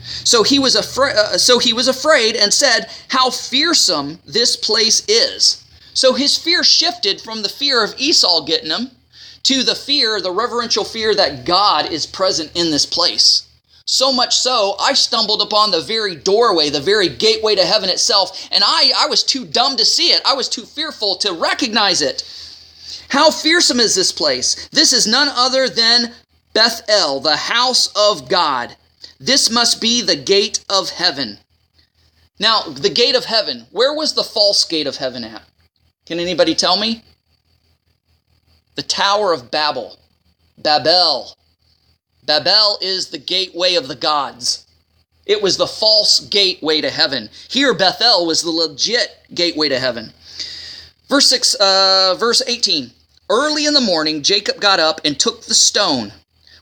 So 0.04 0.44
he 0.44 0.60
was 0.60 0.76
afraid. 0.76 1.16
Uh, 1.16 1.38
so 1.38 1.60
he 1.60 1.74
was 1.74 1.88
afraid 1.88 2.36
and 2.36 2.54
said, 2.54 2.90
"How 3.10 3.30
fearsome 3.30 4.20
this 4.26 4.56
place 4.56 5.04
is." 5.08 5.64
So 5.94 6.14
his 6.14 6.38
fear 6.38 6.64
shifted 6.64 7.22
from 7.22 7.42
the 7.42 7.50
fear 7.50 7.84
of 7.84 7.96
Esau 7.98 8.42
getting 8.42 8.72
him 8.72 8.92
to 9.44 9.64
the 9.64 9.76
fear, 9.76 10.22
the 10.22 10.32
reverential 10.32 10.84
fear 10.84 11.16
that 11.16 11.46
God 11.46 11.92
is 11.92 12.06
present 12.06 12.52
in 12.56 12.72
this 12.72 12.86
place. 12.86 13.44
So 13.86 14.14
much 14.14 14.38
so, 14.38 14.76
I 14.80 14.94
stumbled 14.94 15.42
upon 15.42 15.72
the 15.72 15.82
very 15.82 16.16
doorway, 16.16 16.70
the 16.70 16.80
very 16.80 17.10
gateway 17.10 17.56
to 17.56 17.66
heaven 17.66 17.90
itself, 17.90 18.48
and 18.52 18.64
I, 18.64 18.92
I 18.96 19.08
was 19.08 19.24
too 19.24 19.46
dumb 19.46 19.78
to 19.78 19.86
see 19.86 20.10
it. 20.10 20.22
I 20.26 20.36
was 20.36 20.48
too 20.48 20.66
fearful 20.66 21.16
to 21.16 21.34
recognize 21.34 22.04
it. 22.04 22.24
How 23.10 23.32
fearsome 23.32 23.80
is 23.80 23.96
this 23.96 24.12
place? 24.12 24.70
This 24.70 24.94
is 24.94 25.08
none 25.08 25.30
other 25.30 25.68
than 25.68 26.14
Bethel, 26.54 27.20
the 27.20 27.36
house 27.36 27.88
of 27.96 28.30
God. 28.30 28.76
This 29.20 29.50
must 29.50 29.82
be 29.82 30.02
the 30.02 30.16
gate 30.16 30.64
of 30.70 30.90
heaven. 30.90 31.40
Now, 32.40 32.64
the 32.64 32.90
gate 32.90 33.16
of 33.16 33.26
heaven, 33.26 33.68
where 33.72 33.94
was 33.94 34.14
the 34.14 34.24
false 34.24 34.64
gate 34.64 34.88
of 34.88 34.98
heaven 34.98 35.24
at? 35.24 35.44
Can 36.06 36.20
anybody 36.20 36.56
tell 36.56 36.78
me? 36.78 37.04
the 38.80 38.84
Tower 38.84 39.34
of 39.34 39.52
Babel. 39.52 40.00
Babel. 40.58 41.36
Babel 42.26 42.78
is 42.82 43.10
the 43.10 43.18
gateway 43.18 43.76
of 43.76 43.90
the 43.90 43.96
gods. 43.96 44.66
It 45.26 45.42
was 45.42 45.58
the 45.58 45.68
false 45.68 46.22
gateway 46.22 46.80
to 46.80 46.90
heaven. 46.90 47.30
Here, 47.50 47.74
Bethel 47.74 48.26
was 48.26 48.42
the 48.42 48.52
legit 48.52 49.18
gateway 49.34 49.68
to 49.68 49.80
heaven. 49.80 50.14
Verse 51.10 51.28
6, 51.28 51.56
uh, 51.56 52.16
verse 52.18 52.42
18. 52.48 52.92
Early 53.30 53.66
in 53.66 53.74
the 53.74 53.82
morning, 53.82 54.24
Jacob 54.24 54.62
got 54.62 54.80
up 54.80 55.02
and 55.04 55.20
took 55.20 55.42
the 55.42 55.54
stone 55.54 56.14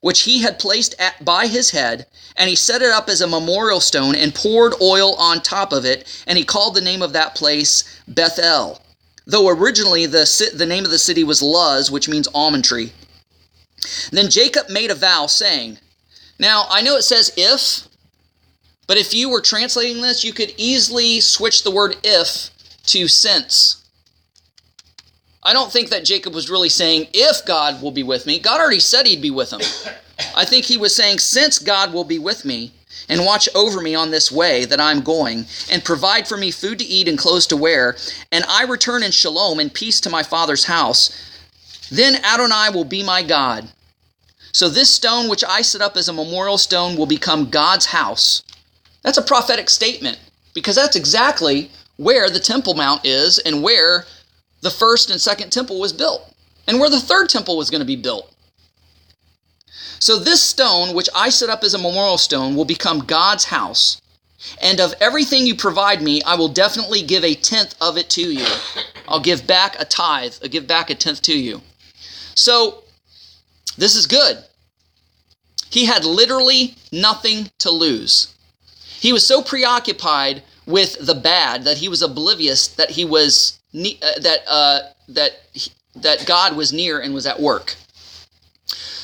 which 0.07 0.21
he 0.21 0.41
had 0.41 0.57
placed 0.57 0.95
at, 0.99 1.25
by 1.25 1.47
his 1.47 1.71
head, 1.71 2.05
and 2.37 2.49
he 2.49 2.55
set 2.55 2.81
it 2.81 2.89
up 2.89 3.09
as 3.09 3.19
a 3.19 3.27
memorial 3.27 3.81
stone 3.81 4.15
and 4.15 4.33
poured 4.33 4.73
oil 4.81 5.13
on 5.15 5.41
top 5.41 5.73
of 5.73 5.83
it, 5.83 6.23
and 6.25 6.37
he 6.37 6.45
called 6.45 6.75
the 6.75 6.79
name 6.79 7.01
of 7.01 7.11
that 7.11 7.35
place 7.35 7.83
Bethel, 8.07 8.81
though 9.25 9.49
originally 9.49 10.05
the, 10.05 10.53
the 10.55 10.65
name 10.65 10.85
of 10.85 10.91
the 10.91 10.97
city 10.97 11.25
was 11.25 11.41
Luz, 11.41 11.91
which 11.91 12.07
means 12.07 12.29
almond 12.33 12.63
tree. 12.63 12.93
Then 14.09 14.29
Jacob 14.29 14.69
made 14.69 14.91
a 14.91 14.95
vow, 14.95 15.27
saying, 15.27 15.77
Now 16.39 16.67
I 16.69 16.81
know 16.81 16.95
it 16.95 17.01
says 17.01 17.33
if, 17.35 17.85
But 18.87 18.95
if 18.95 19.13
you 19.13 19.29
were 19.29 19.41
translating 19.41 20.01
this, 20.01 20.23
you 20.23 20.31
could 20.31 20.53
easily 20.55 21.19
switch 21.19 21.63
the 21.63 21.71
word 21.71 21.97
if 22.01 22.49
to 22.85 23.09
since. 23.09 23.83
I 25.47 25.53
don't 25.53 25.71
think 25.71 25.87
that 25.91 26.03
Jacob 26.03 26.35
was 26.35 26.49
really 26.49 26.67
saying, 26.67 27.07
if 27.13 27.45
God 27.45 27.81
will 27.81 27.91
be 27.91 28.03
with 28.03 28.25
me. 28.25 28.37
God 28.37 28.59
already 28.59 28.81
said 28.81 29.07
he'd 29.07 29.21
be 29.21 29.31
with 29.31 29.53
him. 29.53 29.61
I 30.35 30.43
think 30.43 30.65
he 30.65 30.75
was 30.75 30.93
saying, 30.93 31.19
since 31.19 31.57
God 31.57 31.93
will 31.93 32.03
be 32.03 32.19
with 32.19 32.43
me 32.43 32.73
and 33.07 33.23
watch 33.23 33.47
over 33.55 33.79
me 33.79 33.95
on 33.95 34.11
this 34.11 34.29
way 34.29 34.65
that 34.65 34.81
I'm 34.81 34.99
going, 34.99 35.45
and 35.71 35.85
provide 35.85 36.27
for 36.27 36.35
me 36.35 36.51
food 36.51 36.79
to 36.79 36.85
eat 36.85 37.07
and 37.07 37.17
clothes 37.17 37.47
to 37.47 37.55
wear, 37.55 37.95
and 38.29 38.43
I 38.49 38.63
return 38.63 39.03
in 39.03 39.11
shalom 39.11 39.61
and 39.61 39.73
peace 39.73 40.01
to 40.01 40.09
my 40.09 40.21
father's 40.21 40.65
house, 40.65 41.15
then 41.89 42.21
Adonai 42.25 42.71
will 42.73 42.83
be 42.83 43.01
my 43.01 43.23
God. 43.23 43.69
So 44.51 44.67
this 44.67 44.93
stone 44.93 45.29
which 45.29 45.45
I 45.47 45.61
set 45.61 45.81
up 45.81 45.95
as 45.95 46.09
a 46.09 46.13
memorial 46.13 46.57
stone 46.57 46.97
will 46.97 47.05
become 47.05 47.49
God's 47.49 47.85
house. 47.85 48.43
That's 49.01 49.17
a 49.17 49.21
prophetic 49.21 49.69
statement 49.69 50.19
because 50.53 50.75
that's 50.75 50.97
exactly 50.97 51.71
where 51.95 52.29
the 52.29 52.41
Temple 52.41 52.73
Mount 52.73 53.05
is 53.05 53.39
and 53.39 53.63
where 53.63 54.05
the 54.61 54.71
first 54.71 55.09
and 55.09 55.19
second 55.19 55.51
temple 55.51 55.79
was 55.79 55.93
built 55.93 56.33
and 56.67 56.79
where 56.79 56.89
the 56.89 56.99
third 56.99 57.29
temple 57.29 57.57
was 57.57 57.69
going 57.69 57.81
to 57.81 57.85
be 57.85 57.95
built. 57.95 58.33
So 59.99 60.19
this 60.19 60.41
stone, 60.41 60.95
which 60.95 61.09
I 61.15 61.29
set 61.29 61.49
up 61.49 61.63
as 61.63 61.73
a 61.73 61.79
memorial 61.79 62.17
stone, 62.17 62.55
will 62.55 62.65
become 62.65 62.99
God's 62.99 63.45
house. 63.45 64.01
And 64.61 64.79
of 64.79 64.93
everything 65.01 65.47
you 65.47 65.55
provide 65.55 66.01
me, 66.01 66.21
I 66.21 66.35
will 66.35 66.49
definitely 66.49 67.01
give 67.01 67.23
a 67.23 67.33
tenth 67.33 67.75
of 67.81 67.97
it 67.97 68.09
to 68.11 68.21
you. 68.21 68.45
I'll 69.07 69.19
give 69.19 69.47
back 69.47 69.75
a 69.79 69.85
tithe, 69.85 70.35
I'll 70.43 70.49
give 70.49 70.67
back 70.67 70.89
a 70.89 70.95
tenth 70.95 71.21
to 71.23 71.37
you. 71.37 71.61
So 72.35 72.83
this 73.77 73.95
is 73.95 74.05
good. 74.05 74.37
He 75.69 75.85
had 75.85 76.05
literally 76.05 76.75
nothing 76.91 77.49
to 77.59 77.71
lose. 77.71 78.35
He 78.99 79.11
was 79.11 79.25
so 79.25 79.41
preoccupied 79.41 80.43
with 80.65 81.05
the 81.05 81.15
bad 81.15 81.63
that 81.63 81.77
he 81.77 81.89
was 81.89 82.01
oblivious 82.01 82.67
that 82.67 82.91
he 82.91 83.05
was 83.05 83.56
uh, 83.77 84.19
that 84.19 84.39
uh, 84.47 84.79
that 85.09 85.31
that 85.95 86.25
God 86.25 86.55
was 86.55 86.73
near 86.73 86.99
and 86.99 87.13
was 87.13 87.25
at 87.25 87.39
work. 87.39 87.75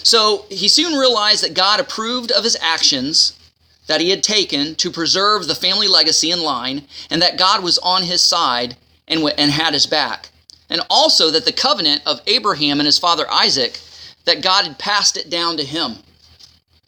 So 0.04 0.46
he 0.50 0.68
soon 0.68 1.00
realized 1.00 1.44
that 1.44 1.54
God 1.54 1.80
approved 1.80 2.32
of 2.32 2.44
his 2.44 2.58
actions 2.62 3.40
that 3.88 4.02
he 4.02 4.10
had 4.10 4.24
taken 4.24 4.76
to 4.76 4.92
preserve 4.92 5.48
the 5.48 5.56
family 5.56 5.88
legacy 5.88 6.32
in 6.32 6.42
line, 6.42 6.84
and 7.10 7.22
that 7.22 7.38
God 7.38 7.64
was 7.64 7.78
on 7.80 8.04
his 8.04 8.22
side 8.22 8.76
and, 9.08 9.22
and 9.38 9.52
had 9.52 9.74
his 9.74 9.88
back. 9.88 10.30
And 10.70 10.82
also 10.90 11.32
that 11.32 11.46
the 11.46 11.52
covenant 11.52 12.02
of 12.06 12.22
Abraham 12.28 12.80
and 12.80 12.86
his 12.86 12.98
father 12.98 13.30
Isaac, 13.30 13.80
that 14.26 14.42
God 14.42 14.66
had 14.66 14.80
passed 14.80 15.18
it 15.18 15.30
down 15.30 15.58
to 15.58 15.64
him. 15.64 15.98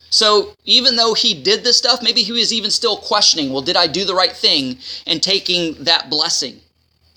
So 0.10 0.56
even 0.64 0.96
though 0.96 1.14
he 1.14 1.34
did 1.34 1.64
this 1.64 1.78
stuff, 1.78 2.02
maybe 2.02 2.22
he 2.24 2.32
was 2.32 2.54
even 2.54 2.72
still 2.72 2.98
questioning, 2.98 3.52
well, 3.52 3.62
did 3.62 3.76
I 3.76 3.88
do 3.88 4.06
the 4.06 4.16
right 4.16 4.32
thing 4.32 4.78
in 5.06 5.20
taking 5.20 5.84
that 5.84 6.10
blessing? 6.10 6.62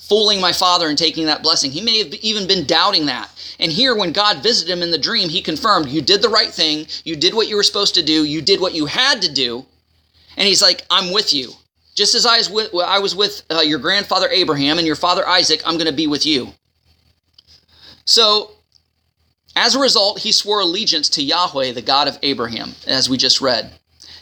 Fooling 0.09 0.41
my 0.41 0.53
father 0.53 0.89
and 0.89 0.97
taking 0.97 1.27
that 1.27 1.43
blessing. 1.43 1.71
He 1.71 1.81
may 1.81 1.99
have 1.99 2.15
even 2.15 2.47
been 2.47 2.67
doubting 2.67 3.07
that. 3.07 3.31
And 3.61 3.71
here, 3.71 3.95
when 3.95 4.13
God 4.13 4.43
visited 4.43 4.73
him 4.73 4.83
in 4.83 4.91
the 4.91 4.99
dream, 4.99 5.29
he 5.29 5.43
confirmed, 5.43 5.89
You 5.89 6.01
did 6.01 6.23
the 6.23 6.29
right 6.29 6.51
thing. 6.51 6.87
You 7.05 7.17
did 7.17 7.35
what 7.35 7.49
you 7.49 7.57
were 7.57 7.63
supposed 7.63 7.95
to 7.97 8.03
do. 8.03 8.25
You 8.25 8.41
did 8.41 8.61
what 8.61 8.75
you 8.75 8.87
had 8.87 9.21
to 9.23 9.33
do. 9.33 9.67
And 10.37 10.47
he's 10.47 10.63
like, 10.63 10.85
I'm 10.91 11.13
with 11.13 11.35
you. 11.35 11.53
Just 11.95 12.15
as 12.15 12.25
I 12.25 12.39
was 12.39 12.49
with, 12.49 12.75
I 12.75 13.01
was 13.01 13.15
with 13.17 13.43
uh, 13.51 13.61
your 13.61 13.81
grandfather 13.81 14.29
Abraham 14.31 14.79
and 14.79 14.87
your 14.87 14.97
father 14.97 15.27
Isaac, 15.27 15.61
I'm 15.67 15.75
going 15.75 15.89
to 15.89 15.93
be 15.93 16.07
with 16.07 16.25
you. 16.25 16.55
So 18.05 18.53
as 19.57 19.75
a 19.75 19.81
result, 19.81 20.21
he 20.21 20.31
swore 20.31 20.61
allegiance 20.61 21.09
to 21.11 21.23
Yahweh, 21.23 21.73
the 21.73 21.83
God 21.83 22.07
of 22.07 22.19
Abraham, 22.23 22.77
as 22.87 23.11
we 23.11 23.17
just 23.17 23.41
read. 23.41 23.73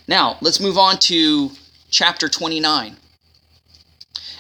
Now, 0.09 0.38
let's 0.40 0.59
move 0.59 0.79
on 0.79 0.99
to 1.01 1.51
chapter 1.90 2.29
29 2.29 2.96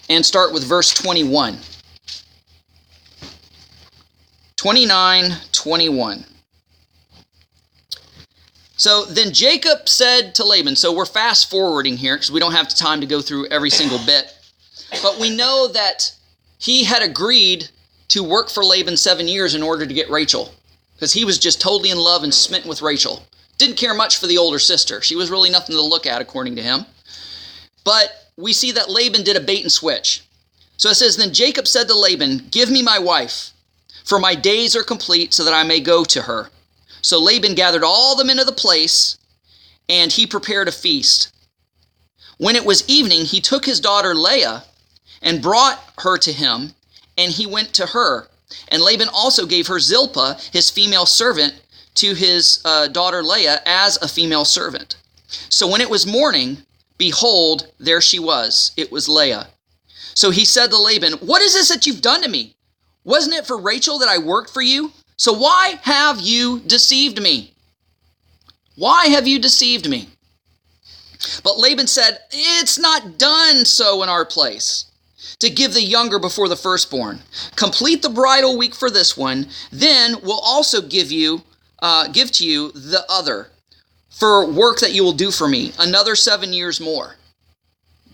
and 0.08 0.24
start 0.24 0.52
with 0.52 0.64
verse 0.64 0.92
21. 0.94 1.58
29 4.56 5.32
21. 5.52 6.24
So 8.78 9.04
then 9.06 9.32
Jacob 9.32 9.88
said 9.88 10.34
to 10.34 10.44
Laban, 10.44 10.76
so 10.76 10.94
we're 10.94 11.06
fast 11.06 11.50
forwarding 11.50 11.96
here 11.96 12.16
because 12.16 12.30
we 12.30 12.40
don't 12.40 12.52
have 12.52 12.68
time 12.68 13.00
to 13.00 13.06
go 13.06 13.20
through 13.20 13.48
every 13.48 13.70
single 13.70 13.98
bit. 14.04 14.34
But 15.02 15.18
we 15.18 15.34
know 15.34 15.68
that 15.68 16.14
he 16.58 16.84
had 16.84 17.02
agreed 17.02 17.68
to 18.08 18.22
work 18.22 18.50
for 18.50 18.64
Laban 18.64 18.96
seven 18.96 19.28
years 19.28 19.54
in 19.54 19.62
order 19.62 19.86
to 19.86 19.94
get 19.94 20.10
Rachel 20.10 20.52
because 20.94 21.12
he 21.12 21.24
was 21.24 21.38
just 21.38 21.60
totally 21.60 21.90
in 21.90 21.98
love 21.98 22.22
and 22.22 22.32
smitten 22.32 22.68
with 22.68 22.82
Rachel. 22.82 23.22
Didn't 23.58 23.76
care 23.76 23.94
much 23.94 24.18
for 24.18 24.26
the 24.26 24.38
older 24.38 24.58
sister. 24.58 25.00
She 25.00 25.16
was 25.16 25.30
really 25.30 25.50
nothing 25.50 25.76
to 25.76 25.82
look 25.82 26.06
at, 26.06 26.20
according 26.20 26.56
to 26.56 26.62
him. 26.62 26.84
But 27.84 28.25
we 28.36 28.52
see 28.52 28.72
that 28.72 28.90
Laban 28.90 29.24
did 29.24 29.36
a 29.36 29.40
bait 29.40 29.62
and 29.62 29.72
switch. 29.72 30.22
So 30.76 30.90
it 30.90 30.96
says, 30.96 31.16
Then 31.16 31.32
Jacob 31.32 31.66
said 31.66 31.88
to 31.88 31.98
Laban, 31.98 32.48
Give 32.50 32.70
me 32.70 32.82
my 32.82 32.98
wife, 32.98 33.50
for 34.04 34.18
my 34.18 34.34
days 34.34 34.76
are 34.76 34.82
complete, 34.82 35.32
so 35.32 35.44
that 35.44 35.54
I 35.54 35.62
may 35.62 35.80
go 35.80 36.04
to 36.04 36.22
her. 36.22 36.50
So 37.02 37.20
Laban 37.20 37.54
gathered 37.54 37.84
all 37.84 38.16
the 38.16 38.24
men 38.24 38.38
of 38.38 38.46
the 38.46 38.52
place, 38.52 39.16
and 39.88 40.12
he 40.12 40.26
prepared 40.26 40.68
a 40.68 40.72
feast. 40.72 41.32
When 42.38 42.56
it 42.56 42.66
was 42.66 42.86
evening, 42.88 43.24
he 43.24 43.40
took 43.40 43.64
his 43.64 43.80
daughter 43.80 44.14
Leah 44.14 44.64
and 45.22 45.42
brought 45.42 45.82
her 45.98 46.18
to 46.18 46.32
him, 46.32 46.74
and 47.16 47.32
he 47.32 47.46
went 47.46 47.72
to 47.74 47.86
her. 47.86 48.28
And 48.68 48.82
Laban 48.82 49.08
also 49.08 49.46
gave 49.46 49.66
her 49.68 49.80
Zilpah, 49.80 50.38
his 50.52 50.70
female 50.70 51.06
servant, 51.06 51.54
to 51.94 52.14
his 52.14 52.60
uh, 52.64 52.88
daughter 52.88 53.22
Leah 53.22 53.62
as 53.64 53.96
a 54.02 54.08
female 54.08 54.44
servant. 54.44 54.96
So 55.48 55.66
when 55.66 55.80
it 55.80 55.88
was 55.90 56.06
morning, 56.06 56.65
behold, 56.98 57.72
there 57.78 58.00
she 58.00 58.18
was. 58.18 58.72
It 58.76 58.90
was 58.90 59.08
Leah. 59.08 59.48
So 60.14 60.30
he 60.30 60.44
said 60.44 60.68
to 60.70 60.78
Laban, 60.78 61.14
What 61.14 61.42
is 61.42 61.54
this 61.54 61.68
that 61.68 61.86
you've 61.86 62.00
done 62.00 62.22
to 62.22 62.28
me? 62.28 62.56
Wasn't 63.04 63.34
it 63.34 63.46
for 63.46 63.58
Rachel 63.58 63.98
that 63.98 64.08
I 64.08 64.18
worked 64.18 64.50
for 64.50 64.62
you? 64.62 64.92
So 65.16 65.32
why 65.32 65.78
have 65.82 66.20
you 66.20 66.60
deceived 66.60 67.22
me? 67.22 67.54
Why 68.74 69.06
have 69.06 69.26
you 69.26 69.38
deceived 69.38 69.88
me? 69.88 70.08
But 71.42 71.58
Laban 71.58 71.86
said, 71.86 72.20
It's 72.30 72.78
not 72.78 73.18
done 73.18 73.64
so 73.64 74.02
in 74.02 74.08
our 74.08 74.24
place 74.24 74.86
to 75.38 75.50
give 75.50 75.74
the 75.74 75.82
younger 75.82 76.18
before 76.18 76.48
the 76.48 76.56
firstborn. 76.56 77.20
Complete 77.56 78.02
the 78.02 78.08
bridal 78.08 78.56
week 78.56 78.74
for 78.74 78.90
this 78.90 79.16
one, 79.16 79.48
then 79.70 80.16
we'll 80.22 80.40
also 80.40 80.80
give 80.80 81.10
you 81.10 81.42
uh, 81.80 82.08
give 82.08 82.32
to 82.32 82.46
you 82.46 82.72
the 82.72 83.04
other 83.08 83.50
for 84.16 84.50
work 84.50 84.80
that 84.80 84.94
you 84.94 85.04
will 85.04 85.12
do 85.12 85.30
for 85.30 85.46
me 85.46 85.72
another 85.78 86.16
seven 86.16 86.52
years 86.52 86.80
more. 86.80 87.16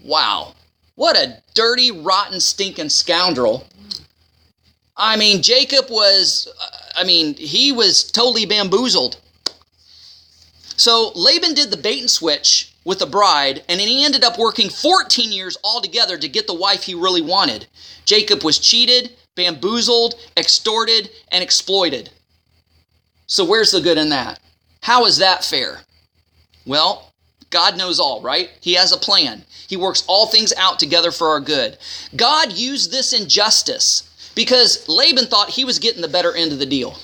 Wow, 0.05 0.55
what 0.97 1.17
a 1.17 1.41
dirty, 1.55 1.93
rotten, 1.93 2.41
stinking 2.41 2.89
scoundrel! 2.89 3.67
I 4.97 5.17
mean, 5.17 5.43
Jacob 5.43 5.87
was, 5.91 6.49
uh, 6.61 7.01
I 7.01 7.05
mean, 7.05 7.35
he 7.35 7.71
was 7.71 8.03
totally 8.03 8.47
bamboozled. 8.47 9.21
So 10.77 11.13
Laban 11.15 11.55
did 11.55 11.71
the 11.71 11.77
bait 11.77 12.01
and 12.01 12.11
switch 12.11 12.75
with 12.85 12.99
the 12.99 13.07
bride, 13.07 13.63
and 13.69 13.79
then 13.79 13.87
he 13.87 14.05
ended 14.05 14.25
up 14.25 14.39
working 14.39 14.69
14 14.69 15.31
years 15.31 15.57
altogether 15.63 16.19
to 16.19 16.29
get 16.29 16.49
the 16.49 16.55
wife 16.55 16.83
he 16.83 16.95
really 16.95 17.23
wanted. 17.23 17.69
Jacob 18.05 18.43
was 18.43 18.59
cheated, 18.59 19.13
bamboozled, 19.37 20.17
extorted, 20.37 21.11
and 21.31 21.45
exploited. 21.45 22.11
So, 23.29 23.45
where's 23.45 23.71
the 23.71 23.81
good 23.81 23.99
in 23.99 24.09
that? 24.09 24.41
How 24.83 25.07
is 25.07 25.19
that 25.19 25.45
fair? 25.45 25.83
Well, 26.67 27.13
God 27.51 27.77
knows 27.77 28.01
all, 28.01 28.23
right? 28.23 28.51
He 28.61 28.75
has 28.75 28.93
a 28.93 28.97
plan. 28.97 29.45
He 29.69 29.77
works 29.77 30.05
all 30.07 30.27
things 30.27 30.53
out 30.57 30.79
together 30.79 31.11
for 31.11 31.29
our 31.29 31.41
good. 31.41 31.79
God 32.17 32.53
used 32.53 32.91
this 32.91 33.13
injustice 33.13 34.33
because 34.35 34.89
Laban 34.89 35.27
thought 35.27 35.51
he 35.51 35.65
was 35.65 35.79
getting 35.79 36.03
the 36.03 36.09
better 36.09 36.35
end 36.35 36.53
of 36.53 36.59
the 36.59 36.67
deal. 36.67 36.97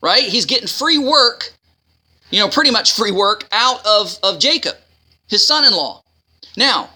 Right? 0.00 0.24
He's 0.24 0.44
getting 0.44 0.68
free 0.68 0.98
work 0.98 1.54
you 2.34 2.40
know, 2.40 2.48
pretty 2.48 2.72
much 2.72 2.92
free 2.92 3.12
work 3.12 3.46
out 3.52 3.84
of, 3.86 4.18
of 4.24 4.40
Jacob, 4.40 4.76
his 5.28 5.46
son 5.46 5.64
in 5.64 5.72
law. 5.72 6.02
Now, 6.56 6.90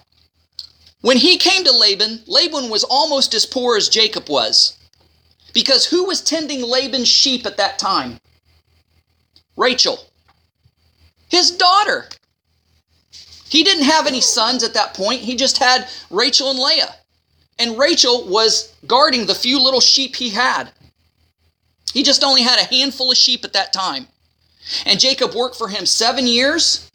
when 0.99 1.15
he 1.15 1.37
came 1.37 1.63
to 1.63 1.71
Laban, 1.71 2.23
Laban 2.27 2.69
was 2.69 2.83
almost 2.83 3.33
as 3.33 3.45
poor 3.45 3.77
as 3.77 3.87
Jacob 3.87 4.29
was. 4.29 4.77
Because 5.53 5.85
who 5.85 6.03
was 6.03 6.21
tending 6.21 6.61
Laban's 6.61 7.07
sheep 7.07 7.45
at 7.45 7.55
that 7.55 7.79
time? 7.79 8.19
Rachel, 9.55 9.99
his 11.29 11.51
daughter. 11.51 12.07
He 13.49 13.63
didn't 13.63 13.85
have 13.85 14.05
any 14.05 14.21
sons 14.21 14.63
at 14.63 14.73
that 14.73 14.93
point, 14.93 15.21
he 15.21 15.35
just 15.35 15.57
had 15.57 15.87
Rachel 16.09 16.51
and 16.51 16.59
Leah. 16.59 16.95
And 17.57 17.77
Rachel 17.77 18.25
was 18.27 18.73
guarding 18.87 19.25
the 19.25 19.35
few 19.35 19.61
little 19.61 19.81
sheep 19.81 20.15
he 20.15 20.29
had. 20.29 20.71
He 21.93 22.03
just 22.03 22.23
only 22.23 22.43
had 22.43 22.59
a 22.59 22.73
handful 22.73 23.11
of 23.11 23.17
sheep 23.17 23.43
at 23.43 23.53
that 23.53 23.73
time. 23.73 24.07
And 24.85 24.99
Jacob 24.99 25.33
worked 25.33 25.57
for 25.57 25.67
him 25.67 25.85
seven 25.85 26.27
years, 26.27 26.89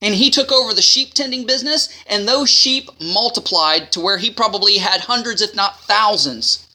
and 0.00 0.14
he 0.14 0.30
took 0.30 0.52
over 0.52 0.72
the 0.72 0.80
sheep 0.80 1.12
tending 1.12 1.44
business, 1.44 1.88
and 2.06 2.26
those 2.26 2.48
sheep 2.48 2.88
multiplied 3.00 3.92
to 3.92 4.00
where 4.00 4.18
he 4.18 4.30
probably 4.30 4.78
had 4.78 5.02
hundreds, 5.02 5.42
if 5.42 5.54
not 5.54 5.80
thousands. 5.80 6.66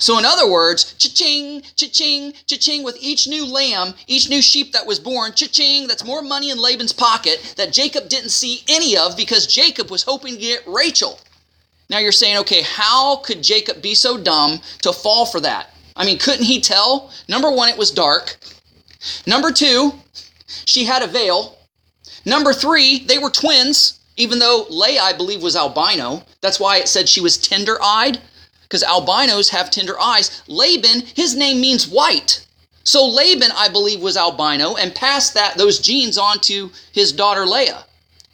So, 0.00 0.18
in 0.18 0.24
other 0.24 0.50
words, 0.50 0.94
cha-ching, 0.94 1.60
cha-ching, 1.76 2.32
cha-ching, 2.46 2.82
with 2.82 2.96
each 3.00 3.28
new 3.28 3.44
lamb, 3.44 3.92
each 4.06 4.30
new 4.30 4.40
sheep 4.40 4.72
that 4.72 4.86
was 4.86 4.98
born, 4.98 5.32
cha-ching, 5.34 5.86
that's 5.86 6.06
more 6.06 6.22
money 6.22 6.50
in 6.50 6.58
Laban's 6.58 6.94
pocket 6.94 7.54
that 7.58 7.74
Jacob 7.74 8.08
didn't 8.08 8.30
see 8.30 8.64
any 8.66 8.96
of 8.96 9.14
because 9.14 9.46
Jacob 9.46 9.90
was 9.90 10.02
hoping 10.02 10.34
to 10.34 10.40
get 10.40 10.66
Rachel. 10.66 11.20
Now 11.90 11.98
you're 11.98 12.12
saying, 12.12 12.38
okay, 12.38 12.62
how 12.62 13.16
could 13.16 13.42
Jacob 13.42 13.82
be 13.82 13.94
so 13.94 14.16
dumb 14.16 14.60
to 14.80 14.92
fall 14.92 15.26
for 15.26 15.40
that? 15.40 15.74
I 15.94 16.06
mean, 16.06 16.18
couldn't 16.18 16.46
he 16.46 16.62
tell? 16.62 17.10
Number 17.28 17.50
one, 17.50 17.68
it 17.68 17.76
was 17.76 17.90
dark. 17.90 18.38
Number 19.26 19.52
two, 19.52 19.92
she 20.46 20.84
had 20.84 21.02
a 21.02 21.08
veil. 21.08 21.58
Number 22.24 22.54
three, 22.54 23.04
they 23.04 23.18
were 23.18 23.28
twins, 23.28 24.00
even 24.16 24.38
though 24.38 24.64
Leah, 24.70 25.02
I 25.02 25.12
believe, 25.12 25.42
was 25.42 25.56
albino. 25.56 26.22
That's 26.40 26.58
why 26.58 26.78
it 26.78 26.88
said 26.88 27.06
she 27.06 27.20
was 27.20 27.36
tender 27.36 27.76
eyed 27.82 28.18
because 28.70 28.84
albinos 28.84 29.48
have 29.48 29.68
tender 29.68 29.98
eyes. 30.00 30.42
Laban, 30.46 31.02
his 31.16 31.34
name 31.34 31.60
means 31.60 31.88
white. 31.88 32.46
So 32.84 33.04
Laban, 33.04 33.50
I 33.56 33.68
believe, 33.68 34.00
was 34.00 34.16
albino 34.16 34.76
and 34.76 34.94
passed 34.94 35.34
that 35.34 35.56
those 35.56 35.80
genes 35.80 36.16
on 36.16 36.38
to 36.42 36.70
his 36.92 37.10
daughter 37.10 37.44
Leah. 37.44 37.84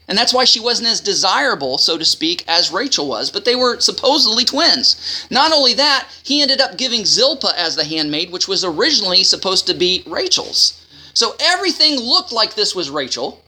And 0.07 0.17
that's 0.17 0.35
why 0.35 0.45
she 0.45 0.61
wasn't 0.61 0.89
as 0.89 1.01
desirable, 1.01 1.79
so 1.79 1.97
to 1.97 2.05
speak, 2.05 2.45
as 2.47 2.71
Rachel 2.71 3.09
was, 3.09 3.31
but 3.31 3.47
they 3.47 3.57
were 3.57 3.81
supposedly 3.81 4.45
twins. 4.45 5.27
Not 5.31 5.53
only 5.53 5.73
that, 5.75 6.07
he 6.23 6.43
ended 6.43 6.61
up 6.61 6.77
giving 6.77 7.07
Zilpah 7.07 7.59
as 7.59 7.75
the 7.75 7.85
handmaid, 7.85 8.31
which 8.31 8.47
was 8.47 8.63
originally 8.63 9.25
supposed 9.25 9.67
to 9.67 9.75
be 9.75 10.05
Rachel's. 10.07 10.87
So 11.15 11.35
everything 11.41 11.99
looked 11.99 12.31
like 12.31 12.55
this 12.55 12.75
was 12.75 12.91
Rachel. 12.91 13.43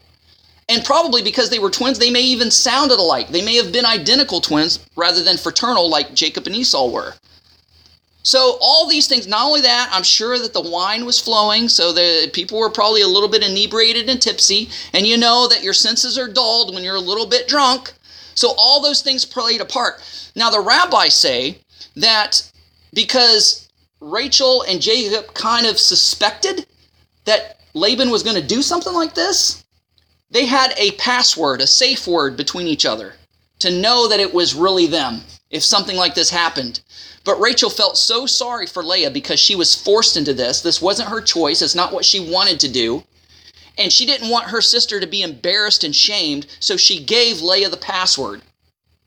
And 0.69 0.85
probably 0.85 1.23
because 1.23 1.49
they 1.49 1.59
were 1.59 1.71
twins, 1.71 1.97
they 1.97 2.11
may 2.11 2.21
even 2.21 2.51
sounded 2.51 2.99
alike. 2.99 3.29
They 3.29 3.43
may 3.43 3.55
have 3.55 3.73
been 3.73 3.85
identical 3.85 4.39
twins 4.39 4.79
rather 4.95 5.23
than 5.23 5.35
fraternal 5.37 5.89
like 5.89 6.13
Jacob 6.13 6.45
and 6.45 6.55
Esau 6.55 6.89
were. 6.89 7.15
So 8.21 8.57
all 8.61 8.87
these 8.87 9.07
things, 9.07 9.27
not 9.27 9.45
only 9.45 9.61
that, 9.61 9.89
I'm 9.91 10.03
sure 10.03 10.37
that 10.37 10.53
the 10.53 10.61
wine 10.61 11.05
was 11.05 11.19
flowing, 11.19 11.69
so 11.69 11.91
the 11.91 12.29
people 12.33 12.59
were 12.59 12.69
probably 12.69 13.01
a 13.01 13.07
little 13.07 13.29
bit 13.29 13.43
inebriated 13.43 14.09
and 14.09 14.21
tipsy, 14.21 14.69
and 14.93 15.07
you 15.07 15.17
know 15.17 15.47
that 15.47 15.63
your 15.63 15.73
senses 15.73 16.17
are 16.17 16.27
dulled 16.27 16.75
when 16.75 16.83
you're 16.83 16.95
a 16.95 16.99
little 16.99 17.25
bit 17.25 17.47
drunk. 17.47 17.93
So 18.35 18.53
all 18.57 18.81
those 18.81 19.01
things 19.01 19.25
played 19.25 19.61
a 19.61 19.65
part. 19.65 20.01
Now 20.35 20.49
the 20.49 20.59
rabbis 20.59 21.15
say 21.15 21.59
that 21.95 22.49
because 22.93 23.69
Rachel 24.01 24.63
and 24.63 24.81
Jacob 24.81 25.33
kind 25.33 25.65
of 25.65 25.79
suspected 25.79 26.67
that 27.25 27.59
Laban 27.73 28.11
was 28.11 28.23
going 28.23 28.35
to 28.35 28.47
do 28.47 28.61
something 28.61 28.93
like 28.93 29.15
this, 29.15 29.63
they 30.31 30.45
had 30.45 30.73
a 30.77 30.91
password, 30.91 31.61
a 31.61 31.67
safe 31.67 32.07
word 32.07 32.37
between 32.37 32.67
each 32.67 32.85
other 32.85 33.13
to 33.59 33.71
know 33.71 34.07
that 34.07 34.19
it 34.19 34.33
was 34.33 34.53
really 34.53 34.87
them 34.87 35.21
if 35.49 35.63
something 35.63 35.97
like 35.97 36.15
this 36.15 36.29
happened. 36.29 36.81
But 37.23 37.39
Rachel 37.39 37.69
felt 37.69 37.97
so 37.97 38.25
sorry 38.25 38.65
for 38.65 38.83
Leah 38.83 39.11
because 39.11 39.39
she 39.39 39.55
was 39.55 39.75
forced 39.75 40.15
into 40.17 40.33
this. 40.33 40.61
This 40.61 40.81
wasn't 40.81 41.09
her 41.09 41.21
choice, 41.21 41.61
it's 41.61 41.75
not 41.75 41.93
what 41.93 42.05
she 42.05 42.19
wanted 42.19 42.59
to 42.61 42.71
do. 42.71 43.03
And 43.77 43.91
she 43.93 44.05
didn't 44.05 44.29
want 44.29 44.49
her 44.49 44.61
sister 44.61 44.99
to 44.99 45.07
be 45.07 45.21
embarrassed 45.21 45.83
and 45.83 45.95
shamed, 45.95 46.47
so 46.59 46.75
she 46.75 47.03
gave 47.03 47.41
Leah 47.41 47.69
the 47.69 47.77
password. 47.77 48.41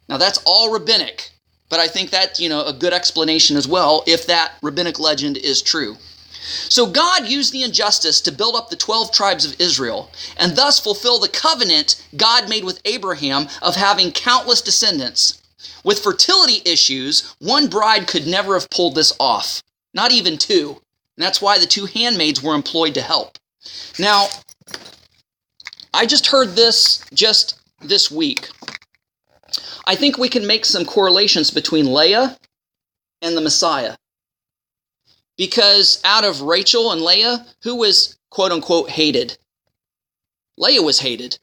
Now 0.08 0.16
that's 0.16 0.42
all 0.44 0.72
rabbinic, 0.72 1.30
but 1.68 1.78
I 1.78 1.88
think 1.88 2.10
that's, 2.10 2.40
you 2.40 2.48
know, 2.48 2.64
a 2.64 2.72
good 2.72 2.92
explanation 2.92 3.56
as 3.56 3.68
well 3.68 4.02
if 4.06 4.26
that 4.26 4.54
rabbinic 4.62 4.98
legend 4.98 5.36
is 5.36 5.62
true. 5.62 5.96
So 6.42 6.86
God 6.86 7.28
used 7.28 7.52
the 7.52 7.62
injustice 7.62 8.20
to 8.22 8.32
build 8.32 8.56
up 8.56 8.68
the 8.68 8.76
12 8.76 9.12
tribes 9.12 9.44
of 9.44 9.60
Israel 9.60 10.10
and 10.36 10.56
thus 10.56 10.80
fulfill 10.80 11.18
the 11.18 11.28
covenant 11.28 12.04
God 12.16 12.48
made 12.48 12.64
with 12.64 12.80
Abraham 12.84 13.48
of 13.60 13.76
having 13.76 14.12
countless 14.12 14.60
descendants. 14.60 15.40
With 15.84 16.00
fertility 16.00 16.62
issues, 16.64 17.34
one 17.38 17.68
bride 17.68 18.06
could 18.08 18.26
never 18.26 18.54
have 18.54 18.70
pulled 18.70 18.94
this 18.94 19.12
off, 19.20 19.62
not 19.94 20.12
even 20.12 20.38
two. 20.38 20.80
And 21.16 21.24
that's 21.24 21.42
why 21.42 21.58
the 21.58 21.66
two 21.66 21.86
handmaids 21.86 22.42
were 22.42 22.54
employed 22.54 22.94
to 22.94 23.02
help. 23.02 23.38
Now, 23.98 24.28
I 25.94 26.06
just 26.06 26.26
heard 26.28 26.50
this 26.50 27.04
just 27.12 27.60
this 27.80 28.10
week. 28.10 28.48
I 29.86 29.94
think 29.94 30.18
we 30.18 30.28
can 30.28 30.46
make 30.46 30.64
some 30.64 30.84
correlations 30.84 31.50
between 31.50 31.92
Leah 31.92 32.36
and 33.20 33.36
the 33.36 33.40
Messiah 33.40 33.96
because 35.42 36.00
out 36.04 36.22
of 36.22 36.40
Rachel 36.40 36.92
and 36.92 37.02
Leah, 37.02 37.44
who 37.64 37.74
was 37.74 38.16
quote 38.30 38.52
unquote 38.52 38.88
hated? 38.88 39.36
Leah 40.56 40.82
was 40.82 41.00
hated. 41.00 41.36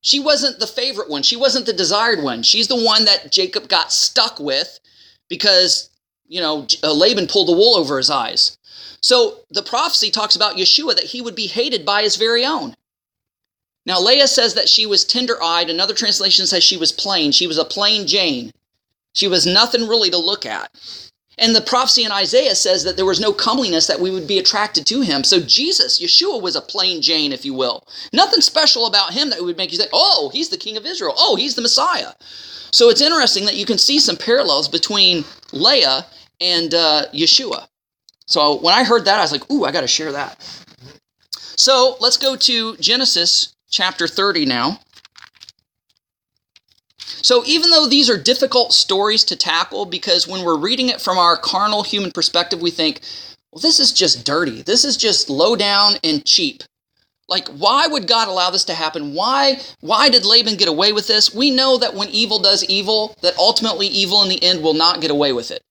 She 0.00 0.18
wasn't 0.18 0.58
the 0.58 0.66
favorite 0.66 1.08
one. 1.08 1.22
She 1.22 1.36
wasn't 1.36 1.64
the 1.64 1.72
desired 1.72 2.24
one. 2.24 2.42
She's 2.42 2.66
the 2.66 2.84
one 2.84 3.04
that 3.04 3.30
Jacob 3.30 3.68
got 3.68 3.92
stuck 3.92 4.40
with 4.40 4.80
because, 5.28 5.90
you 6.26 6.40
know, 6.40 6.66
uh, 6.82 6.92
Laban 6.92 7.28
pulled 7.28 7.46
the 7.46 7.52
wool 7.52 7.76
over 7.76 7.98
his 7.98 8.10
eyes. 8.10 8.58
So 9.00 9.36
the 9.50 9.62
prophecy 9.62 10.10
talks 10.10 10.34
about 10.34 10.56
Yeshua 10.56 10.96
that 10.96 11.04
he 11.04 11.20
would 11.20 11.36
be 11.36 11.46
hated 11.46 11.86
by 11.86 12.02
his 12.02 12.16
very 12.16 12.44
own. 12.44 12.74
Now, 13.84 14.00
Leah 14.00 14.26
says 14.26 14.54
that 14.54 14.68
she 14.68 14.86
was 14.86 15.04
tender 15.04 15.40
eyed. 15.40 15.70
Another 15.70 15.94
translation 15.94 16.48
says 16.48 16.64
she 16.64 16.78
was 16.78 16.90
plain. 16.90 17.30
She 17.30 17.46
was 17.46 17.58
a 17.58 17.64
plain 17.64 18.08
Jane. 18.08 18.50
She 19.12 19.28
was 19.28 19.46
nothing 19.46 19.86
really 19.86 20.10
to 20.10 20.18
look 20.18 20.44
at. 20.44 20.68
And 21.38 21.54
the 21.54 21.60
prophecy 21.60 22.04
in 22.04 22.12
Isaiah 22.12 22.54
says 22.54 22.84
that 22.84 22.96
there 22.96 23.04
was 23.04 23.20
no 23.20 23.32
comeliness 23.32 23.86
that 23.88 24.00
we 24.00 24.10
would 24.10 24.26
be 24.26 24.38
attracted 24.38 24.86
to 24.86 25.02
him. 25.02 25.22
So 25.22 25.40
Jesus, 25.40 26.00
Yeshua, 26.00 26.40
was 26.40 26.56
a 26.56 26.62
plain 26.62 27.02
Jane, 27.02 27.32
if 27.32 27.44
you 27.44 27.52
will. 27.52 27.86
Nothing 28.12 28.40
special 28.40 28.86
about 28.86 29.12
him 29.12 29.28
that 29.30 29.42
would 29.42 29.58
make 29.58 29.70
you 29.70 29.78
think, 29.78 29.90
oh, 29.92 30.30
he's 30.32 30.48
the 30.48 30.56
king 30.56 30.76
of 30.76 30.86
Israel. 30.86 31.14
Oh, 31.16 31.36
he's 31.36 31.54
the 31.54 31.62
Messiah. 31.62 32.12
So 32.70 32.88
it's 32.88 33.02
interesting 33.02 33.44
that 33.44 33.56
you 33.56 33.66
can 33.66 33.78
see 33.78 33.98
some 33.98 34.16
parallels 34.16 34.68
between 34.68 35.24
Leah 35.52 36.06
and 36.40 36.72
uh, 36.74 37.04
Yeshua. 37.12 37.66
So 38.26 38.58
when 38.60 38.74
I 38.74 38.84
heard 38.84 39.04
that, 39.04 39.18
I 39.18 39.22
was 39.22 39.32
like, 39.32 39.50
ooh, 39.50 39.64
I 39.64 39.72
got 39.72 39.82
to 39.82 39.86
share 39.86 40.12
that. 40.12 40.42
So 41.56 41.96
let's 42.00 42.16
go 42.16 42.36
to 42.36 42.76
Genesis 42.76 43.54
chapter 43.70 44.06
30 44.06 44.46
now. 44.46 44.80
So, 47.22 47.42
even 47.46 47.70
though 47.70 47.86
these 47.86 48.10
are 48.10 48.18
difficult 48.18 48.72
stories 48.72 49.24
to 49.24 49.36
tackle, 49.36 49.86
because 49.86 50.28
when 50.28 50.44
we're 50.44 50.58
reading 50.58 50.88
it 50.88 51.00
from 51.00 51.18
our 51.18 51.36
carnal 51.36 51.82
human 51.82 52.12
perspective, 52.12 52.60
we 52.60 52.70
think, 52.70 53.00
well, 53.52 53.60
this 53.60 53.80
is 53.80 53.92
just 53.92 54.24
dirty. 54.24 54.62
This 54.62 54.84
is 54.84 54.96
just 54.96 55.30
low 55.30 55.56
down 55.56 55.94
and 56.04 56.24
cheap. 56.24 56.62
Like, 57.28 57.48
why 57.48 57.86
would 57.86 58.06
God 58.06 58.28
allow 58.28 58.50
this 58.50 58.64
to 58.64 58.74
happen? 58.74 59.14
Why, 59.14 59.60
why 59.80 60.08
did 60.08 60.24
Laban 60.24 60.56
get 60.56 60.68
away 60.68 60.92
with 60.92 61.08
this? 61.08 61.34
We 61.34 61.50
know 61.50 61.76
that 61.78 61.94
when 61.94 62.08
evil 62.10 62.38
does 62.38 62.64
evil, 62.64 63.16
that 63.22 63.36
ultimately 63.36 63.88
evil 63.88 64.22
in 64.22 64.28
the 64.28 64.42
end 64.42 64.62
will 64.62 64.74
not 64.74 65.00
get 65.00 65.10
away 65.10 65.32
with 65.32 65.50
it. 65.50 65.62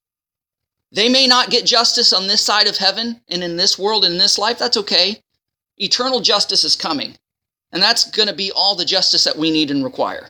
They 0.91 1.10
may 1.10 1.27
not 1.27 1.49
get 1.49 1.65
justice 1.65 2.12
on 2.12 2.27
this 2.27 2.41
side 2.41 2.67
of 2.67 2.77
heaven 2.77 3.21
and 3.29 3.43
in 3.43 3.55
this 3.55 3.79
world 3.79 4.03
and 4.03 4.13
in 4.13 4.19
this 4.19 4.38
life. 4.38 4.60
That's 4.60 4.77
okay. 4.77 5.21
Eternal 5.77 6.21
justice 6.21 6.63
is 6.63 6.75
coming. 6.75 7.15
And 7.71 7.81
that's 7.81 8.10
going 8.12 8.29
to 8.29 8.36
be 8.36 8.51
all 8.51 8.75
the 8.75 8.86
justice 8.86 9.23
that 9.23 9.38
we 9.38 9.51
need 9.51 9.71
and 9.71 9.84
require. 9.84 10.27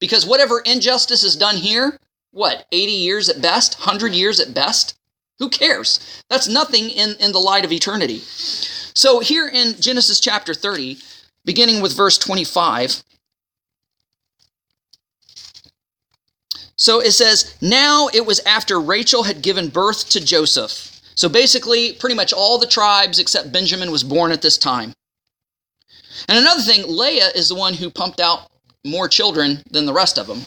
Because 0.00 0.26
whatever 0.26 0.60
injustice 0.60 1.24
is 1.24 1.36
done 1.36 1.56
here, 1.56 1.98
what, 2.30 2.66
80 2.72 2.92
years 2.92 3.28
at 3.28 3.42
best, 3.42 3.78
100 3.80 4.14
years 4.14 4.40
at 4.40 4.54
best? 4.54 4.94
Who 5.38 5.48
cares? 5.48 6.22
That's 6.28 6.48
nothing 6.48 6.90
in, 6.90 7.14
in 7.20 7.32
the 7.32 7.38
light 7.38 7.64
of 7.64 7.72
eternity. 7.72 8.18
So, 8.18 9.20
here 9.20 9.48
in 9.48 9.80
Genesis 9.80 10.20
chapter 10.20 10.54
30, 10.54 10.98
beginning 11.44 11.80
with 11.80 11.96
verse 11.96 12.18
25, 12.18 13.02
so 16.76 17.00
it 17.00 17.12
says, 17.12 17.56
Now 17.60 18.08
it 18.12 18.24
was 18.26 18.40
after 18.40 18.80
Rachel 18.80 19.24
had 19.24 19.42
given 19.42 19.68
birth 19.68 20.08
to 20.10 20.24
Joseph. 20.24 21.00
So 21.14 21.28
basically, 21.28 21.94
pretty 21.94 22.14
much 22.14 22.32
all 22.32 22.58
the 22.58 22.66
tribes 22.66 23.18
except 23.18 23.52
Benjamin 23.52 23.90
was 23.90 24.04
born 24.04 24.30
at 24.30 24.40
this 24.40 24.56
time. 24.56 24.92
And 26.28 26.38
another 26.38 26.62
thing, 26.62 26.84
Leah 26.86 27.30
is 27.34 27.48
the 27.48 27.56
one 27.56 27.74
who 27.74 27.90
pumped 27.90 28.20
out 28.20 28.50
more 28.84 29.08
children 29.08 29.62
than 29.70 29.86
the 29.86 29.92
rest 29.92 30.18
of 30.18 30.26
them. 30.26 30.42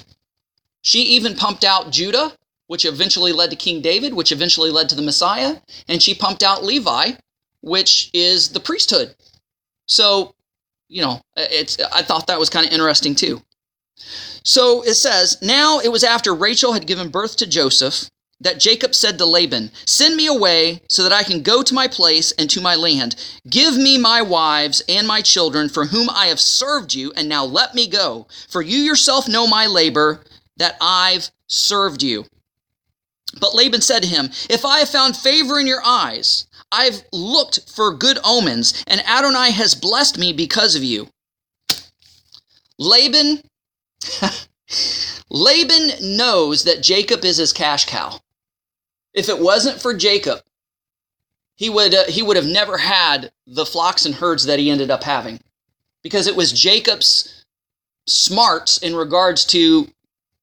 She 0.81 0.99
even 0.99 1.35
pumped 1.35 1.63
out 1.63 1.91
Judah, 1.91 2.33
which 2.67 2.85
eventually 2.85 3.33
led 3.33 3.49
to 3.49 3.55
King 3.55 3.81
David, 3.81 4.13
which 4.13 4.31
eventually 4.31 4.71
led 4.71 4.89
to 4.89 4.95
the 4.95 5.01
Messiah, 5.01 5.57
and 5.87 6.01
she 6.01 6.13
pumped 6.13 6.43
out 6.43 6.63
Levi, 6.63 7.11
which 7.61 8.09
is 8.13 8.49
the 8.49 8.59
priesthood. 8.59 9.15
So, 9.87 10.35
you 10.87 11.01
know, 11.01 11.21
it's 11.35 11.79
I 11.93 12.01
thought 12.01 12.27
that 12.27 12.39
was 12.39 12.49
kind 12.49 12.65
of 12.65 12.71
interesting 12.71 13.15
too. 13.15 13.41
So 14.43 14.83
it 14.83 14.95
says, 14.95 15.37
Now 15.41 15.79
it 15.79 15.91
was 15.91 16.03
after 16.03 16.33
Rachel 16.33 16.73
had 16.73 16.87
given 16.87 17.09
birth 17.09 17.37
to 17.37 17.47
Joseph 17.47 18.09
that 18.41 18.59
Jacob 18.59 18.93
said 18.93 19.17
to 19.17 19.25
Laban, 19.25 19.71
Send 19.85 20.15
me 20.15 20.27
away 20.27 20.81
so 20.89 21.03
that 21.03 21.13
I 21.13 21.23
can 21.23 21.43
go 21.43 21.63
to 21.63 21.73
my 21.73 21.87
place 21.87 22.31
and 22.33 22.49
to 22.49 22.59
my 22.59 22.75
land. 22.75 23.15
Give 23.49 23.77
me 23.77 23.97
my 23.97 24.21
wives 24.21 24.81
and 24.89 25.07
my 25.07 25.21
children 25.21 25.69
for 25.69 25.85
whom 25.85 26.09
I 26.09 26.27
have 26.27 26.39
served 26.39 26.93
you, 26.93 27.13
and 27.15 27.29
now 27.29 27.45
let 27.45 27.75
me 27.75 27.87
go. 27.87 28.27
For 28.49 28.61
you 28.61 28.79
yourself 28.79 29.27
know 29.27 29.47
my 29.47 29.67
labor, 29.67 30.23
that 30.57 30.75
I've 30.81 31.29
served 31.47 32.03
you. 32.03 32.25
But 33.39 33.55
Laban 33.55 33.81
said 33.81 34.03
to 34.03 34.09
him, 34.09 34.31
If 34.49 34.65
I 34.65 34.79
have 34.79 34.89
found 34.89 35.15
favor 35.15 35.59
in 35.59 35.67
your 35.67 35.81
eyes, 35.85 36.47
I've 36.71 37.03
looked 37.13 37.69
for 37.69 37.93
good 37.93 38.19
omens, 38.23 38.83
and 38.87 39.01
Adonai 39.07 39.51
has 39.51 39.75
blessed 39.75 40.17
me 40.17 40.33
because 40.33 40.75
of 40.75 40.83
you. 40.83 41.07
Laban. 42.77 43.41
Laban 45.29 46.17
knows 46.17 46.63
that 46.63 46.83
Jacob 46.83 47.23
is 47.23 47.37
his 47.37 47.53
cash 47.53 47.85
cow. 47.85 48.19
If 49.13 49.29
it 49.29 49.39
wasn't 49.39 49.81
for 49.81 49.93
Jacob, 49.93 50.41
he 51.55 51.69
would 51.69 51.93
uh, 51.93 52.05
he 52.07 52.23
would 52.23 52.37
have 52.37 52.45
never 52.45 52.77
had 52.77 53.31
the 53.45 53.65
flocks 53.65 54.05
and 54.05 54.15
herds 54.15 54.45
that 54.45 54.59
he 54.59 54.69
ended 54.69 54.89
up 54.89 55.03
having 55.03 55.39
because 56.01 56.27
it 56.27 56.35
was 56.35 56.51
Jacob's 56.51 57.45
smarts 58.07 58.77
in 58.79 58.95
regards 58.95 59.45
to 59.45 59.87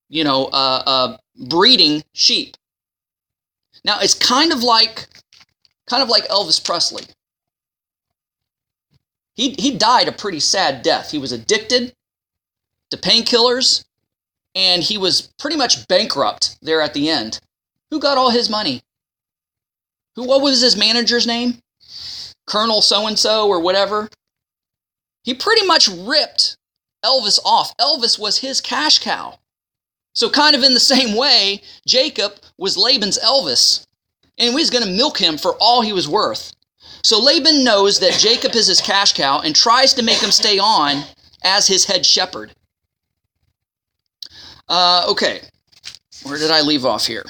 you 0.09 0.25
know 0.25 0.47
uh, 0.47 0.83
uh, 0.87 1.17
breeding 1.49 2.05
sheep. 2.13 2.57
Now 3.85 3.99
it's 4.01 4.15
kind 4.15 4.53
of 4.53 4.63
like 4.63 5.09
kind 5.87 6.03
of 6.03 6.09
like 6.09 6.29
Elvis 6.29 6.65
Presley. 6.65 7.05
He 9.35 9.55
he 9.59 9.77
died 9.77 10.09
a 10.09 10.13
pretty 10.13 10.41
sad 10.41 10.83
death. 10.83 11.11
He 11.11 11.19
was 11.19 11.33
addicted 11.33 11.95
to 12.91 12.97
painkillers 12.97 13.85
and 14.55 14.83
he 14.83 14.99
was 14.99 15.33
pretty 15.39 15.57
much 15.57 15.87
bankrupt 15.89 16.57
there 16.63 16.81
at 16.81 16.95
the 16.95 17.09
end. 17.09 17.41
Who 17.91 18.01
got 18.01 18.19
all 18.19 18.31
his 18.31 18.51
money? 18.51 18.83
Who 20.17 20.25
what 20.25 20.43
was 20.43 20.61
his 20.61 20.77
manager's 20.77 21.27
name? 21.27 21.59
Colonel 22.47 22.83
so 22.83 23.07
and 23.07 23.19
so 23.19 23.49
or 23.49 23.61
whatever. 23.61 24.09
He 25.23 25.35
pretty 25.35 25.67
much 25.67 25.89
ripped 25.89 26.57
Elvis 27.05 27.39
off. 27.45 27.77
Elvis 27.77 28.19
was 28.19 28.39
his 28.39 28.61
cash 28.61 28.99
cow. 28.99 29.39
So, 30.15 30.29
kind 30.29 30.57
of 30.57 30.63
in 30.63 30.75
the 30.75 30.81
same 30.95 31.17
way, 31.17 31.63
Jacob 31.87 32.35
was 32.57 32.77
Laban's 32.77 33.19
Elvis, 33.19 33.87
and 34.37 34.51
he 34.51 34.55
was 34.55 34.71
going 34.71 34.85
to 34.85 34.91
milk 34.91 35.19
him 35.19 35.39
for 35.39 35.55
all 35.61 35.83
he 35.83 35.93
was 35.93 36.09
worth. 36.09 36.53
So, 37.03 37.21
Laban 37.21 37.63
knows 37.63 38.01
that 38.01 38.19
Jacob 38.19 38.55
is 38.55 38.67
his 38.67 38.81
cash 38.81 39.13
cow 39.13 39.41
and 39.41 39.55
tries 39.55 39.95
to 39.95 40.03
make 40.03 40.19
him 40.19 40.31
stay 40.31 40.59
on 40.59 41.05
as 41.45 41.67
his 41.67 41.85
head 41.85 42.05
shepherd. 42.05 42.53
Uh, 44.69 45.07
okay, 45.09 45.41
where 46.25 46.39
did 46.39 46.51
I 46.51 46.61
leave 46.63 46.85
off 46.85 47.07
here? 47.07 47.25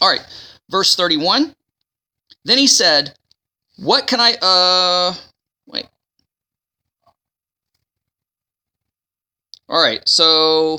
All 0.00 0.08
right, 0.08 0.26
verse 0.70 0.96
31. 0.96 1.54
Then 2.44 2.58
he 2.58 2.66
said, 2.66 3.14
What 3.76 4.06
can 4.06 4.20
I, 4.20 4.34
uh, 4.40 5.14
wait. 5.66 5.86
All 9.68 9.82
right, 9.82 10.06
so 10.08 10.78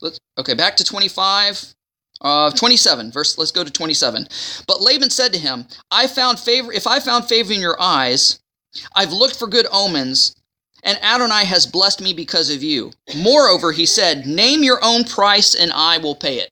let's, 0.00 0.20
okay, 0.38 0.54
back 0.54 0.76
to 0.76 0.84
25. 0.84 1.74
Uh, 2.20 2.52
27 2.52 3.10
verse 3.10 3.36
let's 3.36 3.50
go 3.50 3.64
to 3.64 3.70
27 3.72 4.28
but 4.68 4.80
laban 4.80 5.10
said 5.10 5.32
to 5.32 5.40
him 5.40 5.66
i 5.90 6.06
found 6.06 6.38
favor 6.38 6.72
if 6.72 6.86
i 6.86 7.00
found 7.00 7.24
favor 7.24 7.52
in 7.52 7.60
your 7.60 7.76
eyes 7.82 8.38
i've 8.94 9.12
looked 9.12 9.34
for 9.34 9.48
good 9.48 9.66
omens 9.72 10.36
and 10.84 10.96
adonai 11.02 11.44
has 11.44 11.66
blessed 11.66 12.00
me 12.00 12.12
because 12.12 12.48
of 12.48 12.62
you 12.62 12.92
moreover 13.16 13.72
he 13.72 13.84
said 13.84 14.24
name 14.24 14.62
your 14.62 14.78
own 14.84 15.02
price 15.02 15.56
and 15.56 15.72
i 15.72 15.98
will 15.98 16.14
pay 16.14 16.38
it 16.38 16.51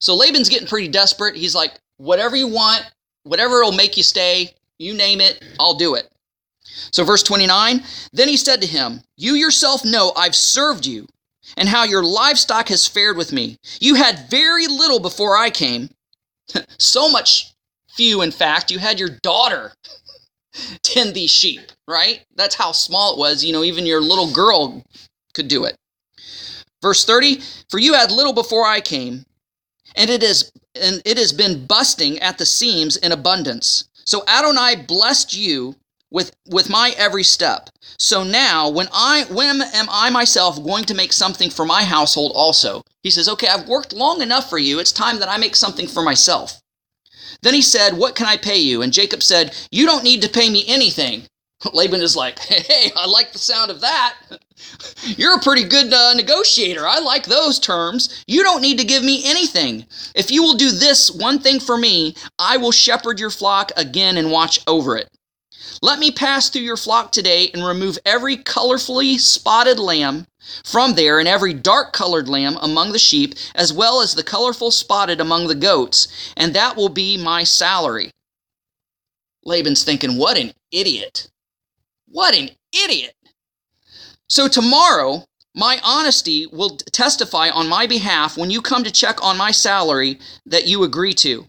so 0.00 0.14
laban's 0.14 0.48
getting 0.48 0.68
pretty 0.68 0.88
desperate 0.88 1.36
he's 1.36 1.54
like 1.54 1.72
whatever 1.96 2.36
you 2.36 2.48
want 2.48 2.90
whatever 3.24 3.62
will 3.62 3.72
make 3.72 3.96
you 3.96 4.02
stay 4.02 4.50
you 4.78 4.94
name 4.94 5.20
it 5.20 5.42
i'll 5.60 5.74
do 5.74 5.94
it 5.94 6.10
so 6.90 7.04
verse 7.04 7.22
29 7.22 7.82
then 8.12 8.28
he 8.28 8.36
said 8.36 8.60
to 8.60 8.66
him 8.66 9.00
you 9.16 9.34
yourself 9.34 9.84
know 9.84 10.12
i've 10.16 10.36
served 10.36 10.86
you 10.86 11.06
and 11.56 11.68
how 11.68 11.84
your 11.84 12.02
livestock 12.02 12.68
has 12.68 12.86
fared 12.86 13.16
with 13.16 13.32
me. 13.32 13.58
You 13.80 13.94
had 13.94 14.28
very 14.28 14.66
little 14.66 15.00
before 15.00 15.36
I 15.36 15.50
came, 15.50 15.90
so 16.78 17.08
much 17.08 17.52
few, 17.88 18.22
in 18.22 18.30
fact, 18.30 18.70
you 18.70 18.78
had 18.78 18.98
your 18.98 19.10
daughter 19.22 19.72
tend 20.82 21.14
these 21.14 21.30
sheep, 21.30 21.60
right? 21.86 22.24
That's 22.36 22.54
how 22.54 22.72
small 22.72 23.14
it 23.14 23.18
was. 23.18 23.44
You 23.44 23.52
know, 23.52 23.64
even 23.64 23.86
your 23.86 24.00
little 24.00 24.30
girl 24.32 24.82
could 25.34 25.48
do 25.48 25.64
it. 25.64 25.76
Verse 26.82 27.04
30 27.04 27.40
For 27.68 27.78
you 27.78 27.94
had 27.94 28.10
little 28.10 28.32
before 28.32 28.66
I 28.66 28.80
came, 28.80 29.24
and 29.98 30.08
it 30.08 30.22
is 30.22 30.50
and 30.80 31.02
it 31.04 31.18
has 31.18 31.32
been 31.32 31.66
busting 31.66 32.18
at 32.20 32.38
the 32.38 32.46
seams 32.46 32.96
in 32.96 33.12
abundance. 33.12 33.88
So 34.04 34.24
Adonai 34.26 34.76
blessed 34.86 35.36
you 35.36 35.74
with 36.10 36.32
with 36.46 36.70
my 36.70 36.94
every 36.96 37.24
step. 37.24 37.68
So 37.98 38.22
now 38.22 38.70
when 38.70 38.88
I 38.92 39.26
when 39.28 39.60
am 39.60 39.88
I 39.90 40.08
myself 40.08 40.62
going 40.62 40.84
to 40.84 40.94
make 40.94 41.12
something 41.12 41.50
for 41.50 41.66
my 41.66 41.82
household 41.82 42.32
also? 42.34 42.82
He 43.02 43.10
says, 43.10 43.28
"Okay, 43.28 43.48
I've 43.48 43.68
worked 43.68 43.92
long 43.92 44.22
enough 44.22 44.48
for 44.48 44.58
you. 44.58 44.78
It's 44.78 44.92
time 44.92 45.18
that 45.18 45.28
I 45.28 45.36
make 45.36 45.56
something 45.56 45.88
for 45.88 46.02
myself." 46.02 46.60
Then 47.42 47.54
he 47.54 47.62
said, 47.62 47.98
"What 47.98 48.14
can 48.14 48.26
I 48.26 48.36
pay 48.36 48.58
you?" 48.58 48.82
And 48.82 48.92
Jacob 48.92 49.22
said, 49.22 49.52
"You 49.70 49.84
don't 49.84 50.04
need 50.04 50.22
to 50.22 50.28
pay 50.28 50.48
me 50.48 50.64
anything." 50.66 51.26
Laban 51.72 52.02
is 52.02 52.16
like, 52.16 52.38
"Hey, 52.38 52.92
I 52.96 53.06
like 53.06 53.32
the 53.32 53.38
sound 53.38 53.70
of 53.70 53.80
that. 53.80 54.16
You're 55.02 55.36
a 55.36 55.42
pretty 55.42 55.64
good 55.64 55.92
uh, 55.92 56.14
negotiator. 56.14 56.86
I 56.86 56.98
like 57.00 57.26
those 57.26 57.58
terms. 57.58 58.24
You 58.26 58.42
don't 58.42 58.62
need 58.62 58.78
to 58.78 58.84
give 58.84 59.02
me 59.02 59.22
anything. 59.24 59.86
If 60.14 60.30
you 60.30 60.42
will 60.42 60.54
do 60.54 60.70
this 60.70 61.10
one 61.10 61.38
thing 61.38 61.60
for 61.60 61.76
me, 61.76 62.14
I 62.38 62.56
will 62.56 62.72
shepherd 62.72 63.18
your 63.18 63.30
flock 63.30 63.72
again 63.76 64.16
and 64.16 64.30
watch 64.30 64.60
over 64.66 64.96
it." 64.96 65.08
Let 65.80 65.98
me 66.00 66.10
pass 66.10 66.48
through 66.48 66.62
your 66.62 66.76
flock 66.76 67.12
today 67.12 67.50
and 67.54 67.64
remove 67.64 67.98
every 68.04 68.36
colorfully 68.36 69.18
spotted 69.18 69.78
lamb 69.78 70.26
from 70.64 70.94
there 70.94 71.18
and 71.20 71.28
every 71.28 71.54
dark 71.54 71.92
colored 71.92 72.28
lamb 72.28 72.58
among 72.60 72.92
the 72.92 72.98
sheep, 72.98 73.34
as 73.54 73.72
well 73.72 74.00
as 74.00 74.14
the 74.14 74.24
colorful 74.24 74.70
spotted 74.70 75.20
among 75.20 75.46
the 75.46 75.54
goats, 75.54 76.08
and 76.36 76.54
that 76.54 76.76
will 76.76 76.88
be 76.88 77.16
my 77.16 77.44
salary. 77.44 78.10
Laban's 79.44 79.84
thinking, 79.84 80.16
what 80.16 80.36
an 80.36 80.52
idiot. 80.72 81.28
What 82.10 82.34
an 82.34 82.50
idiot. 82.72 83.14
So 84.28 84.48
tomorrow, 84.48 85.24
my 85.54 85.80
honesty 85.82 86.46
will 86.46 86.76
testify 86.92 87.50
on 87.50 87.68
my 87.68 87.86
behalf 87.86 88.36
when 88.36 88.50
you 88.50 88.62
come 88.62 88.84
to 88.84 88.90
check 88.90 89.22
on 89.22 89.36
my 89.36 89.50
salary 89.50 90.18
that 90.46 90.66
you 90.66 90.84
agree 90.84 91.14
to. 91.14 91.46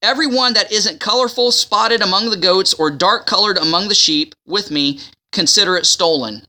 Everyone 0.00 0.54
that 0.54 0.70
isn't 0.70 1.00
colorful, 1.00 1.50
spotted 1.50 2.02
among 2.02 2.30
the 2.30 2.36
goats, 2.36 2.72
or 2.74 2.90
dark 2.90 3.26
colored 3.26 3.58
among 3.58 3.88
the 3.88 3.94
sheep 3.94 4.34
with 4.46 4.70
me, 4.70 5.00
consider 5.32 5.76
it 5.76 5.86
stolen. 5.86 6.46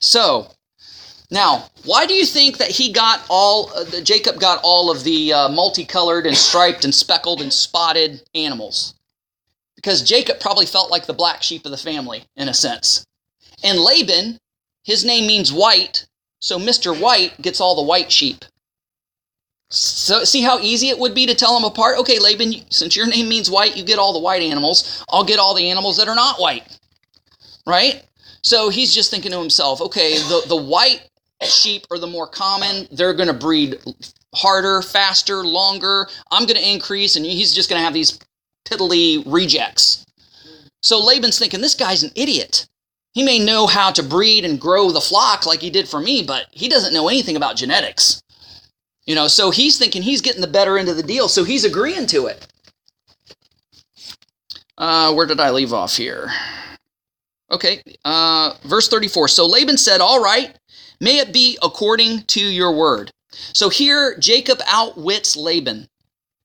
So, 0.00 0.50
now, 1.30 1.70
why 1.84 2.06
do 2.06 2.14
you 2.14 2.26
think 2.26 2.58
that 2.58 2.70
he 2.70 2.92
got 2.92 3.24
all, 3.28 3.70
uh, 3.74 4.00
Jacob 4.02 4.40
got 4.40 4.60
all 4.62 4.90
of 4.90 5.04
the 5.04 5.32
uh, 5.32 5.48
multicolored 5.48 6.26
and 6.26 6.36
striped 6.36 6.84
and 6.84 6.94
speckled 6.94 7.40
and 7.40 7.52
spotted 7.52 8.22
animals? 8.34 8.95
Because 9.86 10.02
Jacob 10.02 10.40
probably 10.40 10.66
felt 10.66 10.90
like 10.90 11.06
the 11.06 11.12
black 11.12 11.44
sheep 11.44 11.64
of 11.64 11.70
the 11.70 11.76
family, 11.76 12.24
in 12.34 12.48
a 12.48 12.54
sense. 12.54 13.06
And 13.62 13.78
Laban, 13.78 14.40
his 14.82 15.04
name 15.04 15.28
means 15.28 15.52
white, 15.52 16.08
so 16.40 16.58
Mr. 16.58 17.00
White 17.00 17.40
gets 17.40 17.60
all 17.60 17.76
the 17.76 17.82
white 17.82 18.10
sheep. 18.10 18.44
So 19.70 20.24
see 20.24 20.42
how 20.42 20.58
easy 20.58 20.88
it 20.88 20.98
would 20.98 21.14
be 21.14 21.24
to 21.26 21.36
tell 21.36 21.54
them 21.54 21.62
apart? 21.62 21.98
Okay, 21.98 22.18
Laban, 22.18 22.68
since 22.68 22.96
your 22.96 23.06
name 23.06 23.28
means 23.28 23.48
white, 23.48 23.76
you 23.76 23.84
get 23.84 24.00
all 24.00 24.12
the 24.12 24.18
white 24.18 24.42
animals. 24.42 25.04
I'll 25.08 25.22
get 25.22 25.38
all 25.38 25.54
the 25.54 25.70
animals 25.70 25.98
that 25.98 26.08
are 26.08 26.16
not 26.16 26.40
white. 26.40 26.80
Right? 27.64 28.04
So 28.42 28.70
he's 28.70 28.92
just 28.92 29.12
thinking 29.12 29.30
to 29.30 29.38
himself, 29.38 29.80
okay, 29.80 30.14
the, 30.14 30.42
the 30.48 30.56
white 30.56 31.08
sheep 31.42 31.86
are 31.92 31.98
the 32.00 32.08
more 32.08 32.26
common. 32.26 32.88
They're 32.90 33.14
going 33.14 33.28
to 33.28 33.34
breed 33.34 33.78
harder, 34.34 34.82
faster, 34.82 35.44
longer. 35.44 36.08
I'm 36.32 36.46
going 36.46 36.60
to 36.60 36.72
increase, 36.72 37.14
and 37.14 37.24
he's 37.24 37.54
just 37.54 37.70
going 37.70 37.78
to 37.78 37.84
have 37.84 37.94
these 37.94 38.18
piddly 38.66 39.22
rejects. 39.26 40.04
So 40.82 41.02
Laban's 41.02 41.38
thinking, 41.38 41.60
this 41.60 41.74
guy's 41.74 42.02
an 42.02 42.12
idiot. 42.14 42.66
He 43.14 43.24
may 43.24 43.38
know 43.38 43.66
how 43.66 43.90
to 43.92 44.02
breed 44.02 44.44
and 44.44 44.60
grow 44.60 44.90
the 44.90 45.00
flock 45.00 45.46
like 45.46 45.60
he 45.60 45.70
did 45.70 45.88
for 45.88 46.00
me, 46.00 46.22
but 46.22 46.46
he 46.50 46.68
doesn't 46.68 46.92
know 46.92 47.08
anything 47.08 47.34
about 47.34 47.56
genetics. 47.56 48.20
You 49.06 49.14
know, 49.14 49.26
so 49.28 49.50
he's 49.50 49.78
thinking 49.78 50.02
he's 50.02 50.20
getting 50.20 50.42
the 50.42 50.46
better 50.46 50.76
end 50.76 50.88
of 50.88 50.96
the 50.96 51.02
deal, 51.02 51.28
so 51.28 51.44
he's 51.44 51.64
agreeing 51.64 52.06
to 52.08 52.26
it. 52.26 52.46
Uh, 54.76 55.14
where 55.14 55.26
did 55.26 55.40
I 55.40 55.50
leave 55.50 55.72
off 55.72 55.96
here? 55.96 56.30
Okay, 57.50 57.80
uh, 58.04 58.54
verse 58.64 58.88
34. 58.88 59.28
So 59.28 59.46
Laban 59.46 59.78
said, 59.78 60.00
All 60.00 60.22
right, 60.22 60.54
may 61.00 61.18
it 61.18 61.32
be 61.32 61.56
according 61.62 62.24
to 62.24 62.40
your 62.40 62.76
word. 62.76 63.10
So 63.30 63.68
here, 63.68 64.18
Jacob 64.18 64.60
outwits 64.66 65.36
Laban. 65.36 65.88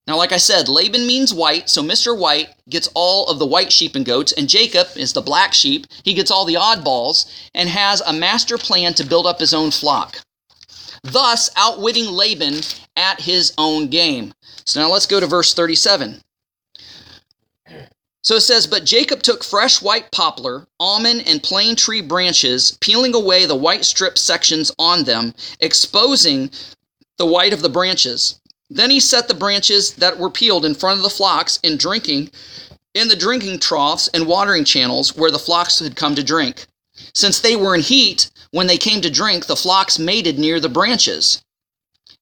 Now, 0.07 0.17
like 0.17 0.31
I 0.31 0.37
said, 0.37 0.67
Laban 0.67 1.05
means 1.05 1.33
white, 1.33 1.69
so 1.69 1.83
Mr. 1.83 2.17
White 2.17 2.49
gets 2.69 2.89
all 2.95 3.27
of 3.27 3.39
the 3.39 3.45
white 3.45 3.71
sheep 3.71 3.95
and 3.95 4.05
goats, 4.05 4.31
and 4.31 4.49
Jacob 4.49 4.87
is 4.95 5.13
the 5.13 5.21
black 5.21 5.53
sheep. 5.53 5.85
He 6.03 6.13
gets 6.13 6.31
all 6.31 6.43
the 6.43 6.55
oddballs 6.55 7.31
and 7.53 7.69
has 7.69 8.01
a 8.01 8.11
master 8.11 8.57
plan 8.57 8.93
to 8.95 9.05
build 9.05 9.27
up 9.27 9.39
his 9.39 9.53
own 9.53 9.71
flock 9.71 10.17
thus 11.03 11.49
outwitting 11.55 12.05
Laban 12.05 12.61
at 12.95 13.21
his 13.21 13.53
own 13.57 13.87
game. 13.87 14.33
So 14.65 14.81
now 14.81 14.91
let's 14.91 15.07
go 15.07 15.19
to 15.19 15.27
verse 15.27 15.53
37. 15.53 16.21
So 18.23 18.35
it 18.35 18.41
says, 18.41 18.67
But 18.67 18.85
Jacob 18.85 19.23
took 19.23 19.43
fresh 19.43 19.81
white 19.81 20.11
poplar, 20.11 20.67
almond, 20.79 21.23
and 21.25 21.41
plane 21.41 21.75
tree 21.75 22.01
branches, 22.01 22.77
peeling 22.79 23.15
away 23.15 23.45
the 23.45 23.55
white 23.55 23.83
strip 23.83 24.17
sections 24.17 24.71
on 24.77 25.03
them, 25.03 25.33
exposing 25.59 26.51
the 27.17 27.25
white 27.25 27.53
of 27.53 27.61
the 27.61 27.69
branches. 27.69 28.39
Then 28.73 28.89
he 28.89 29.01
set 29.01 29.27
the 29.27 29.33
branches 29.33 29.95
that 29.95 30.17
were 30.17 30.29
peeled 30.29 30.63
in 30.63 30.75
front 30.75 30.97
of 30.97 31.03
the 31.03 31.09
flocks 31.09 31.59
in 31.61 31.75
drinking 31.75 32.31
in 32.93 33.09
the 33.09 33.15
drinking 33.15 33.59
troughs 33.59 34.07
and 34.13 34.27
watering 34.27 34.63
channels 34.65 35.15
where 35.15 35.31
the 35.31 35.39
flocks 35.39 35.79
had 35.79 35.95
come 35.95 36.15
to 36.15 36.23
drink. 36.23 36.65
Since 37.13 37.39
they 37.39 37.55
were 37.55 37.75
in 37.75 37.81
heat, 37.81 38.29
when 38.51 38.67
they 38.67 38.77
came 38.77 39.01
to 39.01 39.09
drink, 39.09 39.45
the 39.45 39.55
flocks 39.55 39.99
mated 39.99 40.39
near 40.39 40.59
the 40.59 40.69
branches. 40.69 41.41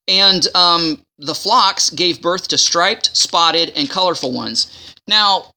And 0.07 0.47
um, 0.55 1.03
the 1.17 1.35
flocks 1.35 1.89
gave 1.89 2.21
birth 2.21 2.47
to 2.47 2.57
striped, 2.57 3.15
spotted, 3.15 3.71
and 3.75 3.89
colorful 3.89 4.31
ones. 4.31 4.95
Now, 5.07 5.53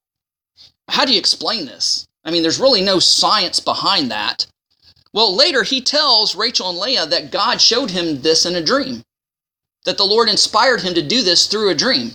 how 0.89 1.05
do 1.05 1.13
you 1.13 1.19
explain 1.19 1.67
this? 1.67 2.07
I 2.25 2.31
mean, 2.31 2.43
there's 2.43 2.61
really 2.61 2.83
no 2.83 2.99
science 2.99 3.61
behind 3.61 4.11
that. 4.11 4.47
Well, 5.15 5.35
later 5.35 5.63
he 5.63 5.81
tells 5.81 6.37
Rachel 6.37 6.71
and 6.71 6.79
Leah 6.79 7.07
that 7.07 7.31
God 7.31 7.61
showed 7.61 7.91
him 7.91 8.23
this 8.23 8.47
in 8.47 8.57
a 8.57 8.65
dream, 8.65 9.05
that 9.85 9.97
the 9.97 10.05
Lord 10.05 10.29
inspired 10.29 10.81
him 10.81 10.95
to 10.95 11.03
do 11.03 11.23
this 11.23 11.47
through 11.47 11.71
a 11.71 11.75
dream. 11.75 12.13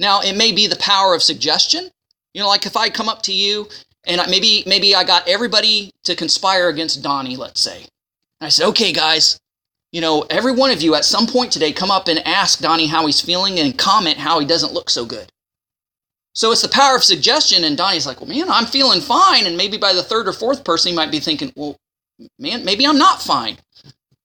Now, 0.00 0.20
it 0.20 0.36
may 0.36 0.52
be 0.52 0.66
the 0.66 0.76
power 0.76 1.14
of 1.14 1.22
suggestion. 1.22 1.90
You 2.32 2.40
know, 2.40 2.48
like 2.48 2.66
if 2.66 2.76
I 2.76 2.90
come 2.90 3.08
up 3.08 3.22
to 3.22 3.32
you 3.32 3.68
and 4.06 4.20
maybe 4.28 4.64
maybe 4.66 4.94
I 4.94 5.04
got 5.04 5.28
everybody 5.28 5.92
to 6.04 6.16
conspire 6.16 6.68
against 6.68 7.02
Donnie, 7.02 7.36
let's 7.36 7.60
say. 7.60 7.86
And 8.40 8.46
I 8.46 8.48
said, 8.48 8.66
"Okay, 8.68 8.92
guys, 8.92 9.38
you 9.92 10.00
know, 10.00 10.22
every 10.30 10.52
one 10.52 10.70
of 10.70 10.82
you 10.82 10.94
at 10.94 11.04
some 11.04 11.26
point 11.26 11.52
today 11.52 11.72
come 11.72 11.90
up 11.90 12.08
and 12.08 12.26
ask 12.26 12.58
Donnie 12.58 12.88
how 12.88 13.06
he's 13.06 13.20
feeling 13.20 13.58
and 13.60 13.78
comment 13.78 14.18
how 14.18 14.40
he 14.40 14.46
doesn't 14.46 14.72
look 14.72 14.90
so 14.90 15.04
good." 15.04 15.30
So 16.34 16.50
it's 16.50 16.62
the 16.62 16.68
power 16.68 16.96
of 16.96 17.04
suggestion, 17.04 17.62
and 17.62 17.76
Donnie's 17.76 18.06
like, 18.06 18.20
"Well, 18.20 18.28
man, 18.28 18.50
I'm 18.50 18.66
feeling 18.66 19.00
fine." 19.00 19.46
And 19.46 19.56
maybe 19.56 19.76
by 19.76 19.92
the 19.92 20.02
third 20.02 20.26
or 20.26 20.32
fourth 20.32 20.64
person, 20.64 20.90
he 20.90 20.96
might 20.96 21.12
be 21.12 21.20
thinking, 21.20 21.52
"Well, 21.54 21.76
man, 22.38 22.64
maybe 22.64 22.84
I'm 22.84 22.98
not 22.98 23.22
fine. 23.22 23.58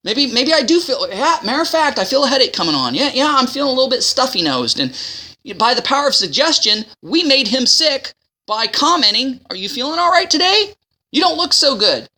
Maybe 0.04 0.26
maybe 0.32 0.52
I 0.52 0.62
do 0.62 0.80
feel. 0.80 1.06
Yeah, 1.08 1.38
matter 1.44 1.62
of 1.62 1.68
fact, 1.68 1.98
I 1.98 2.04
feel 2.04 2.24
a 2.24 2.28
headache 2.28 2.52
coming 2.52 2.74
on. 2.74 2.94
Yeah, 2.94 3.10
yeah, 3.12 3.34
I'm 3.36 3.46
feeling 3.46 3.70
a 3.70 3.74
little 3.74 3.90
bit 3.90 4.02
stuffy 4.02 4.42
nosed." 4.42 4.80
And 4.80 4.94
by 5.58 5.74
the 5.74 5.82
power 5.82 6.06
of 6.06 6.14
suggestion, 6.14 6.84
we 7.02 7.24
made 7.24 7.48
him 7.48 7.66
sick 7.66 8.14
by 8.46 8.66
commenting, 8.66 9.40
Are 9.48 9.56
you 9.56 9.68
feeling 9.68 9.98
all 9.98 10.10
right 10.10 10.28
today? 10.28 10.74
You 11.12 11.20
don't 11.20 11.38
look 11.38 11.52
so 11.52 11.76
good. 11.76 12.08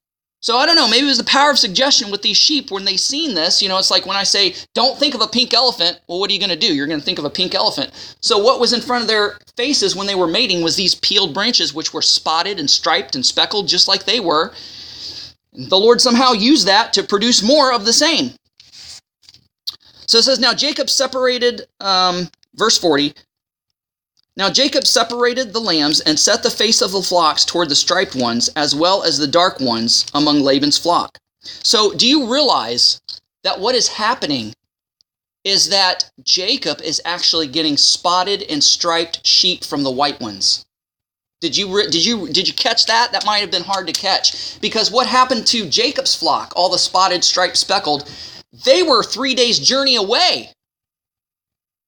So 0.41 0.57
I 0.57 0.67
don't 0.67 0.75
know, 0.75 0.89
maybe 0.89 1.05
it 1.05 1.11
was 1.11 1.19
the 1.19 1.25
power 1.25 1.53
of 1.53 1.59
suggestion 1.59 2.11
with 2.11 2.23
these 2.23 2.37
sheep 2.37 2.73
when 2.73 2.85
they 2.85 2.97
seen 2.97 3.35
this. 3.35 3.63
You 3.63 3.69
know, 3.69 3.79
it's 3.79 3.93
like 3.93 4.07
when 4.07 4.17
I 4.17 4.25
say, 4.25 4.57
don't 4.75 4.99
think 4.99 5.15
of 5.15 5.21
a 5.21 5.29
pink 5.29 5.55
elephant, 5.55 6.01
well, 6.09 6.19
what 6.19 6.31
are 6.31 6.33
you 6.33 6.41
going 6.41 6.51
to 6.51 6.57
do? 6.57 6.75
You're 6.75 6.89
going 6.89 6.99
to 6.99 7.05
think 7.05 7.21
of 7.21 7.25
a 7.25 7.31
pink 7.31 7.55
elephant. 7.55 7.93
So 8.21 8.39
what 8.39 8.59
was 8.59 8.73
in 8.73 8.81
front 8.81 9.03
of 9.03 9.09
their 9.09 9.39
faces 9.57 9.95
when 9.95 10.09
they 10.09 10.17
were 10.17 10.27
mating 10.27 10.63
was 10.63 10.75
these 10.75 10.97
peeled 10.97 11.33
branches, 11.33 11.73
which 11.73 11.95
were 11.95 12.03
spotted 12.03 12.59
and 12.59 12.69
striped 12.69 13.15
and 13.15 13.25
speckled 13.25 13.69
just 13.69 13.87
like 13.87 14.05
they 14.05 14.19
were. 14.19 14.53
The 15.53 15.79
Lord 15.79 16.01
somehow 16.01 16.33
used 16.33 16.67
that 16.67 16.93
to 16.95 17.03
produce 17.03 17.43
more 17.43 17.73
of 17.73 17.85
the 17.85 17.93
same. 17.93 18.33
So 20.07 20.19
it 20.19 20.23
says, 20.23 20.39
Now 20.39 20.55
Jacob 20.55 20.89
separated 20.89 21.67
um, 21.81 22.29
Verse 22.55 22.77
40 22.79 23.15
Now 24.37 24.51
Jacob 24.51 24.87
separated 24.87 25.53
the 25.53 25.61
lambs 25.61 26.01
and 26.01 26.19
set 26.19 26.43
the 26.43 26.51
face 26.51 26.83
of 26.83 26.93
the 26.93 27.03
flocks 27.03 27.45
toward 27.45 27.69
the 27.69 27.75
striped 27.75 28.15
ones, 28.15 28.49
as 28.57 28.75
well 28.75 29.03
as 29.03 29.19
the 29.19 29.27
dark 29.27 29.61
ones 29.61 30.07
among 30.15 30.41
Laban's 30.41 30.79
flock. 30.79 31.19
So, 31.43 31.93
do 31.93 32.07
you 32.07 32.33
realize 32.33 33.01
that 33.43 33.59
what 33.59 33.75
is 33.75 33.89
happening 33.89 34.55
is 35.45 35.71
that 35.71 36.11
Jacob 36.23 36.81
is 36.83 37.03
actually 37.05 37.49
getting 37.49 37.77
spotted 37.77 38.43
and 38.43 38.63
striped 38.63 39.27
sheep 39.27 39.65
from 39.65 39.83
the 39.83 39.91
white 39.91 40.21
ones? 40.21 40.65
Did 41.43 41.57
you 41.57 41.83
did 41.91 42.07
you 42.07 42.29
did 42.29 42.47
you 42.47 42.55
catch 42.55 42.87
that? 42.87 43.11
That 43.11 43.27
might 43.27 43.41
have 43.41 43.51
been 43.51 43.65
hard 43.65 43.89
to 43.89 43.93
catch 43.93 44.61
because 44.61 44.93
what 44.93 45.09
happened 45.09 45.45
to 45.49 45.69
Jacob's 45.69 46.15
flock, 46.15 46.53
all 46.55 46.71
the 46.71 46.79
spotted, 46.79 47.25
striped, 47.25 47.57
speckled, 47.57 48.09
they 48.65 48.85
were 48.85 49.03
3 49.03 49.35
days 49.35 49.59
journey 49.59 49.97
away 49.97 50.53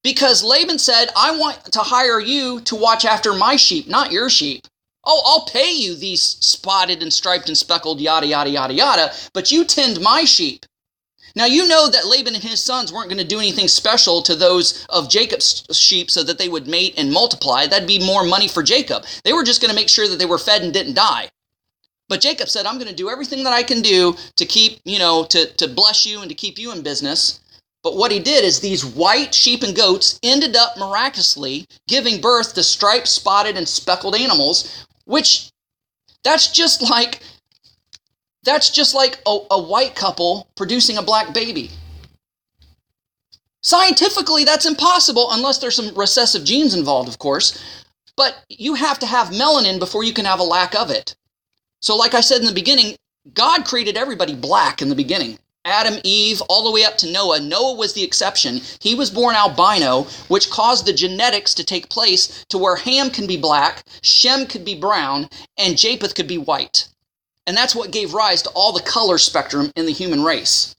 because 0.02 0.42
Laban 0.42 0.80
said, 0.80 1.06
I 1.16 1.38
want 1.38 1.72
to 1.72 1.78
hire 1.78 2.18
you 2.18 2.62
to 2.62 2.74
watch 2.74 3.04
after 3.04 3.32
my 3.32 3.54
sheep, 3.54 3.86
not 3.86 4.10
your 4.10 4.28
sheep. 4.28 4.66
Oh, 5.04 5.22
I'll 5.24 5.46
pay 5.46 5.70
you 5.72 5.94
these 5.94 6.22
spotted 6.22 7.00
and 7.00 7.12
striped 7.12 7.48
and 7.48 7.56
speckled, 7.56 8.00
yada, 8.00 8.26
yada, 8.26 8.50
yada, 8.50 8.74
yada, 8.74 9.12
but 9.34 9.52
you 9.52 9.64
tend 9.64 10.00
my 10.00 10.24
sheep. 10.24 10.66
Now, 11.36 11.46
you 11.46 11.66
know 11.66 11.88
that 11.90 12.06
Laban 12.06 12.34
and 12.34 12.44
his 12.44 12.62
sons 12.62 12.92
weren't 12.92 13.08
going 13.08 13.18
to 13.18 13.24
do 13.24 13.40
anything 13.40 13.66
special 13.66 14.22
to 14.22 14.36
those 14.36 14.86
of 14.88 15.10
Jacob's 15.10 15.66
sheep 15.72 16.10
so 16.10 16.22
that 16.22 16.38
they 16.38 16.48
would 16.48 16.68
mate 16.68 16.94
and 16.96 17.10
multiply. 17.12 17.66
That'd 17.66 17.88
be 17.88 17.98
more 17.98 18.24
money 18.24 18.46
for 18.46 18.62
Jacob. 18.62 19.04
They 19.24 19.32
were 19.32 19.42
just 19.42 19.60
going 19.60 19.70
to 19.70 19.74
make 19.74 19.88
sure 19.88 20.06
that 20.08 20.18
they 20.18 20.26
were 20.26 20.38
fed 20.38 20.62
and 20.62 20.72
didn't 20.72 20.94
die. 20.94 21.28
But 22.08 22.20
Jacob 22.20 22.48
said, 22.48 22.66
I'm 22.66 22.78
going 22.78 22.88
to 22.88 22.94
do 22.94 23.10
everything 23.10 23.42
that 23.44 23.52
I 23.52 23.62
can 23.62 23.80
do 23.80 24.14
to 24.36 24.46
keep, 24.46 24.80
you 24.84 24.98
know, 24.98 25.24
to, 25.30 25.46
to 25.54 25.66
bless 25.66 26.06
you 26.06 26.20
and 26.20 26.28
to 26.28 26.34
keep 26.36 26.58
you 26.58 26.70
in 26.70 26.82
business. 26.82 27.40
But 27.82 27.96
what 27.96 28.12
he 28.12 28.20
did 28.20 28.44
is 28.44 28.60
these 28.60 28.84
white 28.84 29.34
sheep 29.34 29.62
and 29.62 29.74
goats 29.74 30.18
ended 30.22 30.54
up 30.56 30.76
miraculously 30.78 31.66
giving 31.88 32.20
birth 32.20 32.54
to 32.54 32.62
striped, 32.62 33.08
spotted, 33.08 33.56
and 33.56 33.68
speckled 33.68 34.14
animals, 34.14 34.86
which 35.04 35.50
that's 36.22 36.50
just 36.50 36.80
like 36.88 37.20
that's 38.44 38.70
just 38.70 38.94
like 38.94 39.18
a, 39.26 39.38
a 39.50 39.62
white 39.62 39.94
couple 39.94 40.48
producing 40.56 40.96
a 40.98 41.02
black 41.02 41.34
baby. 41.34 41.70
Scientifically, 43.62 44.44
that's 44.44 44.66
impossible 44.66 45.28
unless 45.30 45.58
there's 45.58 45.76
some 45.76 45.94
recessive 45.94 46.44
genes 46.44 46.74
involved, 46.74 47.08
of 47.08 47.18
course. 47.18 47.58
But 48.16 48.36
you 48.48 48.74
have 48.74 48.98
to 49.00 49.06
have 49.06 49.28
melanin 49.28 49.78
before 49.78 50.04
you 50.04 50.12
can 50.12 50.26
have 50.26 50.38
a 50.38 50.44
lack 50.44 50.74
of 50.74 50.90
it. 50.90 51.16
So, 51.80 51.96
like 51.96 52.14
I 52.14 52.20
said 52.20 52.40
in 52.40 52.46
the 52.46 52.52
beginning, 52.52 52.96
God 53.32 53.64
created 53.64 53.96
everybody 53.96 54.34
black 54.34 54.82
in 54.82 54.90
the 54.90 54.94
beginning. 54.94 55.38
Adam, 55.64 55.98
Eve, 56.04 56.42
all 56.42 56.62
the 56.62 56.70
way 56.70 56.84
up 56.84 56.98
to 56.98 57.10
Noah. 57.10 57.40
Noah 57.40 57.74
was 57.74 57.94
the 57.94 58.02
exception. 58.02 58.60
He 58.80 58.94
was 58.94 59.10
born 59.10 59.34
albino, 59.34 60.02
which 60.28 60.50
caused 60.50 60.84
the 60.84 60.92
genetics 60.92 61.54
to 61.54 61.64
take 61.64 61.88
place 61.88 62.44
to 62.50 62.58
where 62.58 62.76
Ham 62.76 63.08
can 63.08 63.26
be 63.26 63.38
black, 63.38 63.82
Shem 64.02 64.46
could 64.46 64.64
be 64.64 64.74
brown, 64.74 65.30
and 65.56 65.78
Japheth 65.78 66.14
could 66.14 66.28
be 66.28 66.36
white. 66.36 66.88
And 67.46 67.56
that's 67.56 67.74
what 67.74 67.92
gave 67.92 68.14
rise 68.14 68.42
to 68.42 68.50
all 68.50 68.72
the 68.72 68.82
color 68.82 69.18
spectrum 69.18 69.70
in 69.76 69.86
the 69.86 69.92
human 69.92 70.22
race. 70.22 70.74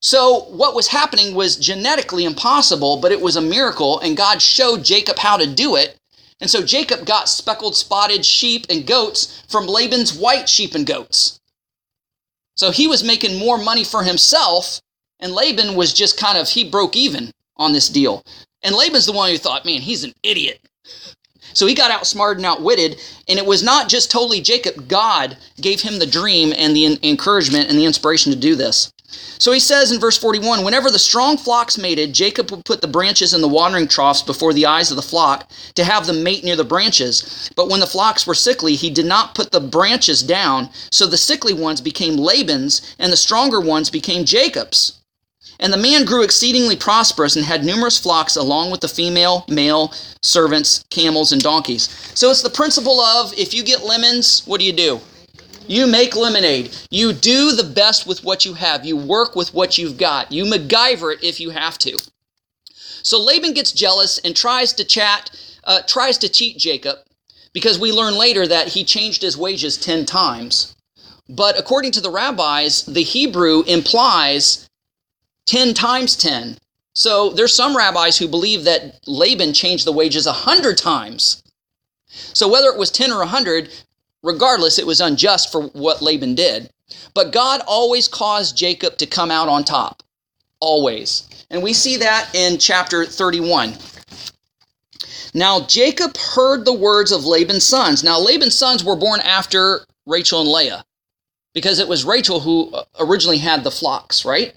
So, 0.00 0.40
what 0.50 0.74
was 0.74 0.88
happening 0.88 1.34
was 1.34 1.56
genetically 1.56 2.24
impossible, 2.24 2.96
but 2.96 3.12
it 3.12 3.20
was 3.20 3.36
a 3.36 3.40
miracle, 3.40 4.00
and 4.00 4.16
God 4.16 4.42
showed 4.42 4.84
Jacob 4.84 5.18
how 5.18 5.36
to 5.36 5.46
do 5.46 5.76
it. 5.76 5.96
And 6.40 6.50
so, 6.50 6.62
Jacob 6.62 7.06
got 7.06 7.28
speckled, 7.28 7.76
spotted 7.76 8.26
sheep 8.26 8.66
and 8.68 8.86
goats 8.86 9.44
from 9.48 9.66
Laban's 9.66 10.12
white 10.12 10.48
sheep 10.48 10.74
and 10.74 10.84
goats. 10.84 11.38
So 12.54 12.70
he 12.70 12.86
was 12.86 13.02
making 13.02 13.38
more 13.38 13.58
money 13.58 13.84
for 13.84 14.02
himself, 14.02 14.80
and 15.20 15.32
Laban 15.32 15.74
was 15.74 15.92
just 15.92 16.18
kind 16.18 16.36
of, 16.36 16.48
he 16.48 16.68
broke 16.68 16.96
even 16.96 17.32
on 17.56 17.72
this 17.72 17.88
deal. 17.88 18.22
And 18.62 18.74
Laban's 18.74 19.06
the 19.06 19.12
one 19.12 19.30
who 19.30 19.38
thought, 19.38 19.64
man, 19.64 19.80
he's 19.80 20.04
an 20.04 20.12
idiot. 20.22 20.60
So 21.54 21.66
he 21.66 21.74
got 21.74 21.90
outsmarted 21.90 22.38
and 22.38 22.46
outwitted, 22.46 22.98
and 23.28 23.38
it 23.38 23.46
was 23.46 23.62
not 23.62 23.88
just 23.88 24.10
totally 24.10 24.40
Jacob. 24.40 24.88
God 24.88 25.36
gave 25.60 25.80
him 25.80 25.98
the 25.98 26.06
dream 26.06 26.52
and 26.56 26.74
the 26.74 26.98
encouragement 27.02 27.68
and 27.68 27.78
the 27.78 27.84
inspiration 27.84 28.32
to 28.32 28.38
do 28.38 28.54
this. 28.54 28.92
So 29.38 29.52
he 29.52 29.60
says 29.60 29.92
in 29.92 30.00
verse 30.00 30.16
41 30.16 30.64
Whenever 30.64 30.90
the 30.90 30.98
strong 30.98 31.36
flocks 31.36 31.76
mated, 31.76 32.14
Jacob 32.14 32.50
would 32.50 32.64
put 32.64 32.80
the 32.80 32.88
branches 32.88 33.34
in 33.34 33.42
the 33.42 33.48
watering 33.48 33.86
troughs 33.86 34.22
before 34.22 34.54
the 34.54 34.66
eyes 34.66 34.90
of 34.90 34.96
the 34.96 35.02
flock 35.02 35.50
to 35.74 35.84
have 35.84 36.06
them 36.06 36.22
mate 36.22 36.44
near 36.44 36.56
the 36.56 36.64
branches. 36.64 37.50
But 37.54 37.68
when 37.68 37.80
the 37.80 37.86
flocks 37.86 38.26
were 38.26 38.34
sickly, 38.34 38.74
he 38.74 38.88
did 38.88 39.04
not 39.04 39.34
put 39.34 39.50
the 39.50 39.60
branches 39.60 40.22
down. 40.22 40.70
So 40.90 41.06
the 41.06 41.18
sickly 41.18 41.52
ones 41.52 41.80
became 41.80 42.16
Laban's, 42.16 42.94
and 42.98 43.12
the 43.12 43.16
stronger 43.16 43.60
ones 43.60 43.90
became 43.90 44.24
Jacob's. 44.24 45.01
And 45.62 45.72
the 45.72 45.78
man 45.78 46.04
grew 46.04 46.24
exceedingly 46.24 46.74
prosperous 46.74 47.36
and 47.36 47.44
had 47.44 47.64
numerous 47.64 47.96
flocks 47.96 48.34
along 48.34 48.72
with 48.72 48.80
the 48.80 48.88
female, 48.88 49.44
male 49.48 49.94
servants, 50.20 50.84
camels, 50.90 51.30
and 51.30 51.40
donkeys. 51.40 51.88
So 52.14 52.30
it's 52.30 52.42
the 52.42 52.50
principle 52.50 53.00
of 53.00 53.32
if 53.38 53.54
you 53.54 53.62
get 53.62 53.84
lemons, 53.84 54.42
what 54.44 54.58
do 54.58 54.66
you 54.66 54.72
do? 54.72 55.00
You 55.68 55.86
make 55.86 56.16
lemonade. 56.16 56.76
You 56.90 57.12
do 57.12 57.52
the 57.52 57.62
best 57.62 58.08
with 58.08 58.24
what 58.24 58.44
you 58.44 58.54
have. 58.54 58.84
You 58.84 58.96
work 58.96 59.36
with 59.36 59.54
what 59.54 59.78
you've 59.78 59.98
got. 59.98 60.32
You 60.32 60.44
MacGyver 60.46 61.14
it 61.14 61.22
if 61.22 61.38
you 61.38 61.50
have 61.50 61.78
to. 61.78 61.96
So 63.04 63.22
Laban 63.22 63.54
gets 63.54 63.70
jealous 63.70 64.18
and 64.18 64.34
tries 64.34 64.72
to 64.72 64.84
chat, 64.84 65.30
uh, 65.62 65.82
tries 65.86 66.18
to 66.18 66.28
cheat 66.28 66.58
Jacob, 66.58 66.98
because 67.52 67.78
we 67.78 67.92
learn 67.92 68.18
later 68.18 68.48
that 68.48 68.66
he 68.66 68.82
changed 68.82 69.22
his 69.22 69.36
wages 69.36 69.76
10 69.76 70.06
times. 70.06 70.74
But 71.28 71.56
according 71.56 71.92
to 71.92 72.00
the 72.00 72.10
rabbis, 72.10 72.84
the 72.84 73.04
Hebrew 73.04 73.62
implies 73.62 74.68
10 75.46 75.74
times 75.74 76.16
10. 76.16 76.58
So 76.94 77.30
there's 77.30 77.54
some 77.54 77.76
rabbis 77.76 78.18
who 78.18 78.28
believe 78.28 78.64
that 78.64 79.00
Laban 79.06 79.54
changed 79.54 79.86
the 79.86 79.92
wages 79.92 80.26
100 80.26 80.76
times. 80.76 81.42
So 82.06 82.48
whether 82.48 82.68
it 82.68 82.78
was 82.78 82.90
10 82.90 83.10
or 83.10 83.18
100, 83.18 83.70
regardless, 84.22 84.78
it 84.78 84.86
was 84.86 85.00
unjust 85.00 85.50
for 85.50 85.62
what 85.68 86.02
Laban 86.02 86.34
did. 86.34 86.70
But 87.14 87.32
God 87.32 87.62
always 87.66 88.08
caused 88.08 88.56
Jacob 88.56 88.98
to 88.98 89.06
come 89.06 89.30
out 89.30 89.48
on 89.48 89.64
top. 89.64 90.02
Always. 90.60 91.28
And 91.50 91.62
we 91.62 91.72
see 91.72 91.96
that 91.96 92.30
in 92.34 92.58
chapter 92.58 93.04
31. 93.04 93.74
Now 95.34 95.60
Jacob 95.66 96.16
heard 96.16 96.64
the 96.64 96.74
words 96.74 97.10
of 97.10 97.24
Laban's 97.24 97.66
sons. 97.66 98.04
Now 98.04 98.18
Laban's 98.18 98.54
sons 98.54 98.84
were 98.84 98.96
born 98.96 99.20
after 99.20 99.86
Rachel 100.06 100.40
and 100.40 100.50
Leah 100.50 100.84
because 101.54 101.78
it 101.78 101.88
was 101.88 102.04
Rachel 102.04 102.40
who 102.40 102.70
uh, 102.72 102.84
originally 103.00 103.38
had 103.38 103.64
the 103.64 103.70
flocks, 103.70 104.24
right? 104.24 104.54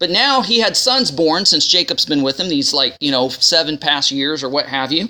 But 0.00 0.10
now 0.10 0.40
he 0.40 0.58
had 0.58 0.76
sons 0.76 1.10
born 1.10 1.44
since 1.44 1.66
Jacob's 1.66 2.06
been 2.06 2.22
with 2.22 2.40
him, 2.40 2.48
these 2.48 2.72
like, 2.72 2.96
you 3.00 3.12
know, 3.12 3.28
seven 3.28 3.76
past 3.78 4.10
years 4.10 4.42
or 4.42 4.48
what 4.48 4.66
have 4.66 4.90
you. 4.90 5.08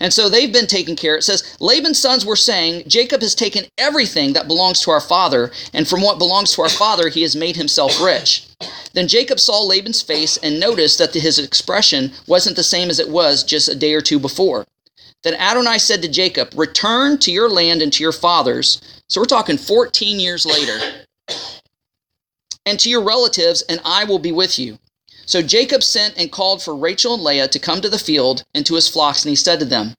And 0.00 0.12
so 0.12 0.28
they've 0.28 0.52
been 0.52 0.66
taken 0.66 0.96
care. 0.96 1.16
It 1.16 1.22
says 1.22 1.56
Laban's 1.60 2.00
sons 2.00 2.26
were 2.26 2.34
saying, 2.34 2.84
Jacob 2.88 3.20
has 3.20 3.34
taken 3.34 3.66
everything 3.78 4.32
that 4.32 4.48
belongs 4.48 4.80
to 4.80 4.90
our 4.90 5.00
father, 5.00 5.52
and 5.72 5.86
from 5.86 6.00
what 6.00 6.18
belongs 6.18 6.52
to 6.54 6.62
our 6.62 6.70
father 6.70 7.08
he 7.08 7.22
has 7.22 7.36
made 7.36 7.56
himself 7.56 8.02
rich. 8.02 8.48
Then 8.94 9.06
Jacob 9.06 9.38
saw 9.38 9.60
Laban's 9.60 10.02
face 10.02 10.38
and 10.38 10.58
noticed 10.58 10.98
that 10.98 11.14
his 11.14 11.38
expression 11.38 12.10
wasn't 12.26 12.56
the 12.56 12.64
same 12.64 12.90
as 12.90 12.98
it 12.98 13.10
was 13.10 13.44
just 13.44 13.68
a 13.68 13.76
day 13.76 13.94
or 13.94 14.00
two 14.00 14.18
before. 14.18 14.66
Then 15.22 15.34
Adonai 15.34 15.78
said 15.78 16.02
to 16.02 16.08
Jacob, 16.08 16.52
Return 16.56 17.18
to 17.18 17.30
your 17.30 17.48
land 17.48 17.82
and 17.82 17.92
to 17.92 18.02
your 18.02 18.12
fathers. 18.12 18.80
So 19.08 19.20
we're 19.20 19.26
talking 19.26 19.58
14 19.58 20.18
years 20.18 20.44
later. 20.44 21.04
And 22.64 22.78
to 22.80 22.90
your 22.90 23.02
relatives, 23.02 23.62
and 23.62 23.80
I 23.84 24.04
will 24.04 24.18
be 24.18 24.32
with 24.32 24.58
you. 24.58 24.78
So 25.26 25.42
Jacob 25.42 25.82
sent 25.82 26.16
and 26.16 26.30
called 26.30 26.62
for 26.62 26.76
Rachel 26.76 27.14
and 27.14 27.22
Leah 27.22 27.48
to 27.48 27.58
come 27.58 27.80
to 27.80 27.88
the 27.88 27.98
field 27.98 28.44
and 28.54 28.66
to 28.66 28.74
his 28.74 28.88
flocks, 28.88 29.24
and 29.24 29.30
he 29.30 29.36
said 29.36 29.58
to 29.60 29.64
them, 29.64 29.94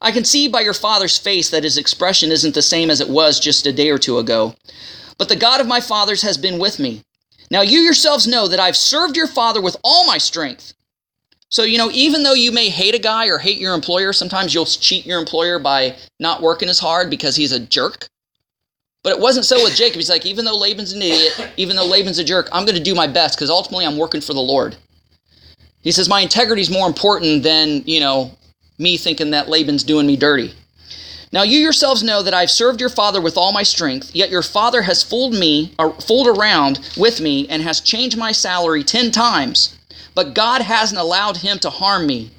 I 0.00 0.12
can 0.12 0.24
see 0.24 0.48
by 0.48 0.60
your 0.60 0.74
father's 0.74 1.18
face 1.18 1.50
that 1.50 1.64
his 1.64 1.76
expression 1.76 2.30
isn't 2.30 2.54
the 2.54 2.62
same 2.62 2.88
as 2.88 3.00
it 3.00 3.08
was 3.08 3.40
just 3.40 3.66
a 3.66 3.72
day 3.72 3.90
or 3.90 3.98
two 3.98 4.18
ago. 4.18 4.54
But 5.16 5.28
the 5.28 5.36
God 5.36 5.60
of 5.60 5.66
my 5.66 5.80
fathers 5.80 6.22
has 6.22 6.38
been 6.38 6.58
with 6.58 6.78
me. 6.78 7.02
Now 7.50 7.62
you 7.62 7.80
yourselves 7.80 8.26
know 8.26 8.46
that 8.46 8.60
I've 8.60 8.76
served 8.76 9.16
your 9.16 9.26
father 9.26 9.60
with 9.60 9.76
all 9.82 10.06
my 10.06 10.18
strength. 10.18 10.74
So, 11.50 11.62
you 11.62 11.78
know, 11.78 11.90
even 11.92 12.22
though 12.22 12.34
you 12.34 12.52
may 12.52 12.68
hate 12.68 12.94
a 12.94 12.98
guy 12.98 13.28
or 13.28 13.38
hate 13.38 13.58
your 13.58 13.74
employer, 13.74 14.12
sometimes 14.12 14.52
you'll 14.52 14.66
cheat 14.66 15.06
your 15.06 15.18
employer 15.18 15.58
by 15.58 15.96
not 16.20 16.42
working 16.42 16.68
as 16.68 16.78
hard 16.78 17.08
because 17.08 17.36
he's 17.36 17.52
a 17.52 17.60
jerk. 17.60 18.08
But 19.08 19.16
it 19.16 19.22
wasn't 19.22 19.46
so 19.46 19.64
with 19.64 19.74
Jacob. 19.74 19.96
He's 19.96 20.10
like, 20.10 20.26
even 20.26 20.44
though 20.44 20.54
Laban's 20.54 20.92
an 20.92 21.00
idiot, 21.00 21.50
even 21.56 21.76
though 21.76 21.86
Laban's 21.86 22.18
a 22.18 22.24
jerk, 22.24 22.46
I'm 22.52 22.66
going 22.66 22.76
to 22.76 22.82
do 22.82 22.94
my 22.94 23.06
best 23.06 23.38
because 23.38 23.48
ultimately 23.48 23.86
I'm 23.86 23.96
working 23.96 24.20
for 24.20 24.34
the 24.34 24.40
Lord. 24.40 24.76
He 25.80 25.92
says, 25.92 26.10
my 26.10 26.20
integrity 26.20 26.60
is 26.60 26.70
more 26.70 26.86
important 26.86 27.42
than, 27.42 27.84
you 27.86 28.00
know, 28.00 28.32
me 28.78 28.98
thinking 28.98 29.30
that 29.30 29.48
Laban's 29.48 29.82
doing 29.82 30.06
me 30.06 30.18
dirty. 30.18 30.52
Now 31.32 31.42
you 31.42 31.58
yourselves 31.58 32.02
know 32.02 32.22
that 32.22 32.34
I've 32.34 32.50
served 32.50 32.82
your 32.82 32.90
father 32.90 33.22
with 33.22 33.38
all 33.38 33.50
my 33.50 33.62
strength, 33.62 34.14
yet 34.14 34.28
your 34.28 34.42
father 34.42 34.82
has 34.82 35.02
fooled 35.02 35.32
me, 35.32 35.74
or 35.78 35.98
fooled 36.02 36.26
around 36.26 36.78
with 36.98 37.18
me, 37.18 37.48
and 37.48 37.62
has 37.62 37.80
changed 37.80 38.18
my 38.18 38.32
salary 38.32 38.84
ten 38.84 39.10
times. 39.10 39.74
But 40.14 40.34
God 40.34 40.60
hasn't 40.60 41.00
allowed 41.00 41.38
him 41.38 41.58
to 41.60 41.70
harm 41.70 42.06
me. 42.06 42.30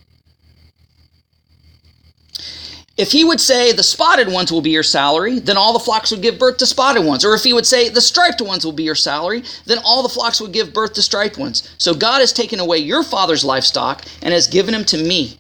If 3.00 3.14
he 3.14 3.24
would 3.24 3.40
say 3.40 3.72
the 3.72 3.82
spotted 3.82 4.28
ones 4.28 4.52
will 4.52 4.60
be 4.60 4.72
your 4.72 4.84
salary, 4.84 5.40
then 5.40 5.56
all 5.56 5.72
the 5.72 5.80
flocks 5.80 6.12
would 6.12 6.22
give 6.22 6.38
birth 6.38 6.58
to 6.58 6.66
spotted 6.66 7.06
ones. 7.06 7.24
Or 7.24 7.34
if 7.34 7.46
he 7.46 7.54
would 7.54 7.66
say 7.66 7.88
the 7.88 8.02
striped 8.02 8.42
ones 8.42 8.66
will 8.66 8.74
be 8.74 8.84
your 8.84 8.94
salary, 8.94 9.42
then 9.66 9.78
all 9.86 10.04
the 10.04 10.10
flocks 10.10 10.42
would 10.42 10.52
give 10.52 10.74
birth 10.74 10.96
to 10.96 11.02
striped 11.02 11.38
ones. 11.38 11.74
So 11.78 11.94
God 11.94 12.20
has 12.20 12.34
taken 12.34 12.60
away 12.60 12.80
your 12.80 13.04
father's 13.04 13.46
livestock 13.46 14.04
and 14.22 14.34
has 14.34 14.48
given 14.48 14.74
him 14.74 14.84
to 14.84 15.02
me. 15.02 15.38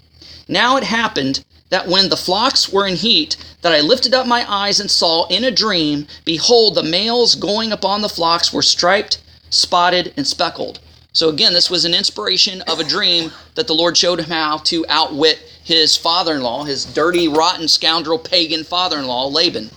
Now 0.47 0.78
it 0.78 0.86
happened 0.86 1.43
that 1.68 1.86
when 1.86 2.07
the 2.07 2.16
flocks 2.16 2.72
were 2.72 2.88
in 2.88 2.95
heat, 2.95 3.36
that 3.62 3.74
I 3.74 3.82
lifted 3.82 4.14
up 4.14 4.26
my 4.26 4.49
eyes 4.49 4.80
and 4.80 4.89
saw 4.89 5.28
in 5.28 5.43
a 5.43 5.51
dream, 5.51 6.07
behold, 6.24 6.76
the 6.76 6.84
males 6.84 7.36
going 7.36 7.74
upon 7.74 8.01
the 8.01 8.07
flocks 8.07 8.53
were 8.53 8.62
striped, 8.62 9.22
spotted, 9.49 10.14
and 10.16 10.26
speckled. 10.26 10.80
So 11.12 11.28
again, 11.28 11.53
this 11.53 11.70
was 11.70 11.84
an 11.84 11.93
inspiration 11.93 12.62
of 12.62 12.80
a 12.80 12.86
dream 12.86 13.32
that 13.55 13.68
the 13.68 13.76
Lord 13.76 13.97
showed 13.97 14.20
him 14.20 14.30
how 14.30 14.60
to 14.60 14.86
outwit 14.88 15.39
his 15.70 15.95
father 15.95 16.34
in 16.34 16.41
law, 16.41 16.63
his 16.63 16.84
dirty, 16.84 17.28
rotten, 17.28 17.67
scoundrel, 17.67 18.17
pagan 18.17 18.63
father 18.63 18.97
in 18.97 19.05
law, 19.05 19.28
Laban. 19.28 19.70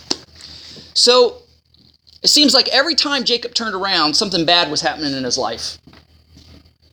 So 0.94 1.42
it 2.22 2.28
seems 2.28 2.54
like 2.54 2.66
every 2.68 2.94
time 2.94 3.24
Jacob 3.24 3.52
turned 3.52 3.74
around, 3.74 4.14
something 4.14 4.46
bad 4.46 4.70
was 4.70 4.80
happening 4.80 5.12
in 5.12 5.22
his 5.22 5.36
life. 5.36 5.76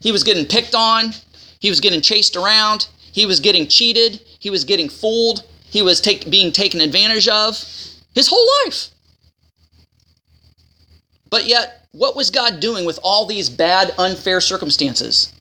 He 0.01 0.11
was 0.11 0.25
getting 0.25 0.45
picked 0.45 0.75
on, 0.75 1.13
he 1.61 1.69
was 1.69 1.79
getting 1.79 2.01
chased 2.01 2.35
around, 2.35 2.89
he 3.13 3.25
was 3.25 3.39
getting 3.39 3.67
cheated, 3.67 4.19
he 4.37 4.49
was 4.49 4.65
getting 4.65 4.89
fooled, 4.89 5.45
he 5.69 5.81
was 5.81 6.01
take, 6.01 6.29
being 6.29 6.51
taken 6.51 6.81
advantage 6.81 7.29
of 7.29 7.57
his 8.13 8.27
whole 8.27 8.47
life. 8.65 8.89
But 11.29 11.47
yet, 11.47 11.87
what 11.93 12.17
was 12.17 12.31
God 12.31 12.59
doing 12.59 12.83
with 12.83 12.99
all 13.01 13.25
these 13.25 13.49
bad, 13.49 13.93
unfair 13.97 14.41
circumstances? 14.41 15.31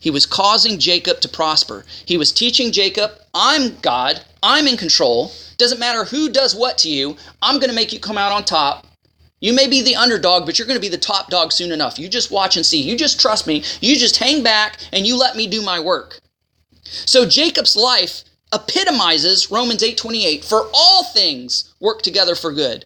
He 0.00 0.10
was 0.10 0.26
causing 0.26 0.78
Jacob 0.78 1.20
to 1.20 1.28
prosper. 1.28 1.84
He 2.06 2.16
was 2.16 2.32
teaching 2.32 2.72
Jacob, 2.72 3.12
I'm 3.34 3.76
God, 3.80 4.20
I'm 4.42 4.66
in 4.66 4.76
control. 4.76 5.32
Doesn't 5.56 5.80
matter 5.80 6.04
who 6.04 6.28
does 6.28 6.54
what 6.54 6.78
to 6.78 6.90
you, 6.90 7.16
I'm 7.42 7.56
going 7.56 7.70
to 7.70 7.74
make 7.74 7.92
you 7.92 7.98
come 7.98 8.18
out 8.18 8.32
on 8.32 8.44
top. 8.44 8.86
You 9.40 9.52
may 9.52 9.68
be 9.68 9.82
the 9.82 9.96
underdog, 9.96 10.46
but 10.46 10.58
you're 10.58 10.66
going 10.66 10.78
to 10.78 10.80
be 10.80 10.88
the 10.88 10.98
top 10.98 11.30
dog 11.30 11.52
soon 11.52 11.70
enough. 11.70 11.98
You 11.98 12.08
just 12.08 12.30
watch 12.30 12.56
and 12.56 12.66
see. 12.66 12.82
You 12.82 12.96
just 12.96 13.20
trust 13.20 13.46
me. 13.46 13.62
You 13.80 13.96
just 13.96 14.16
hang 14.16 14.42
back 14.42 14.78
and 14.92 15.06
you 15.06 15.16
let 15.16 15.36
me 15.36 15.46
do 15.46 15.62
my 15.62 15.78
work. 15.78 16.18
So 16.82 17.24
Jacob's 17.24 17.76
life 17.76 18.24
epitomizes 18.52 19.50
Romans 19.50 19.82
8:28, 19.82 20.44
for 20.44 20.68
all 20.72 21.04
things 21.04 21.74
work 21.80 22.02
together 22.02 22.34
for 22.34 22.52
good. 22.52 22.84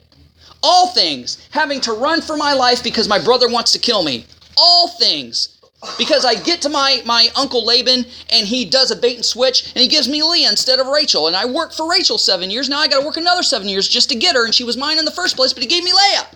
All 0.63 0.89
things, 0.89 1.39
having 1.51 1.81
to 1.83 1.93
run 1.93 2.21
for 2.21 2.37
my 2.37 2.53
life 2.53 2.83
because 2.83 3.09
my 3.09 3.19
brother 3.19 3.49
wants 3.49 3.73
to 3.73 3.79
kill 3.79 4.03
me. 4.03 4.27
All 4.57 4.89
things, 4.89 5.52
because 5.99 6.25
I 6.25 6.35
get 6.35 6.63
to 6.63 6.69
my, 6.69 7.03
my 7.05 7.29
uncle 7.37 7.65
Laban 7.65 8.05
and 8.31 8.47
he 8.47 8.65
does 8.65 8.91
a 8.91 8.97
bait 8.97 9.17
and 9.17 9.25
switch 9.25 9.73
and 9.75 9.83
he 9.83 9.89
gives 9.89 10.09
me 10.09 10.23
Leah 10.23 10.49
instead 10.49 10.79
of 10.79 10.87
Rachel. 10.87 11.27
And 11.27 11.35
I 11.35 11.45
worked 11.45 11.75
for 11.75 11.89
Rachel 11.89 12.19
seven 12.19 12.51
years. 12.51 12.69
Now 12.69 12.79
I 12.79 12.89
got 12.89 13.01
to 13.01 13.07
work 13.07 13.17
another 13.17 13.43
seven 13.43 13.69
years 13.69 13.89
just 13.89 14.09
to 14.11 14.15
get 14.15 14.37
her. 14.37 14.45
And 14.45 14.55
she 14.55 14.65
was 14.65 14.77
mine 14.77 14.99
in 14.99 15.05
the 15.05 15.11
first 15.11 15.37
place, 15.37 15.53
but 15.53 15.63
he 15.63 15.69
gave 15.69 15.83
me 15.83 15.93
Leah. 15.93 16.27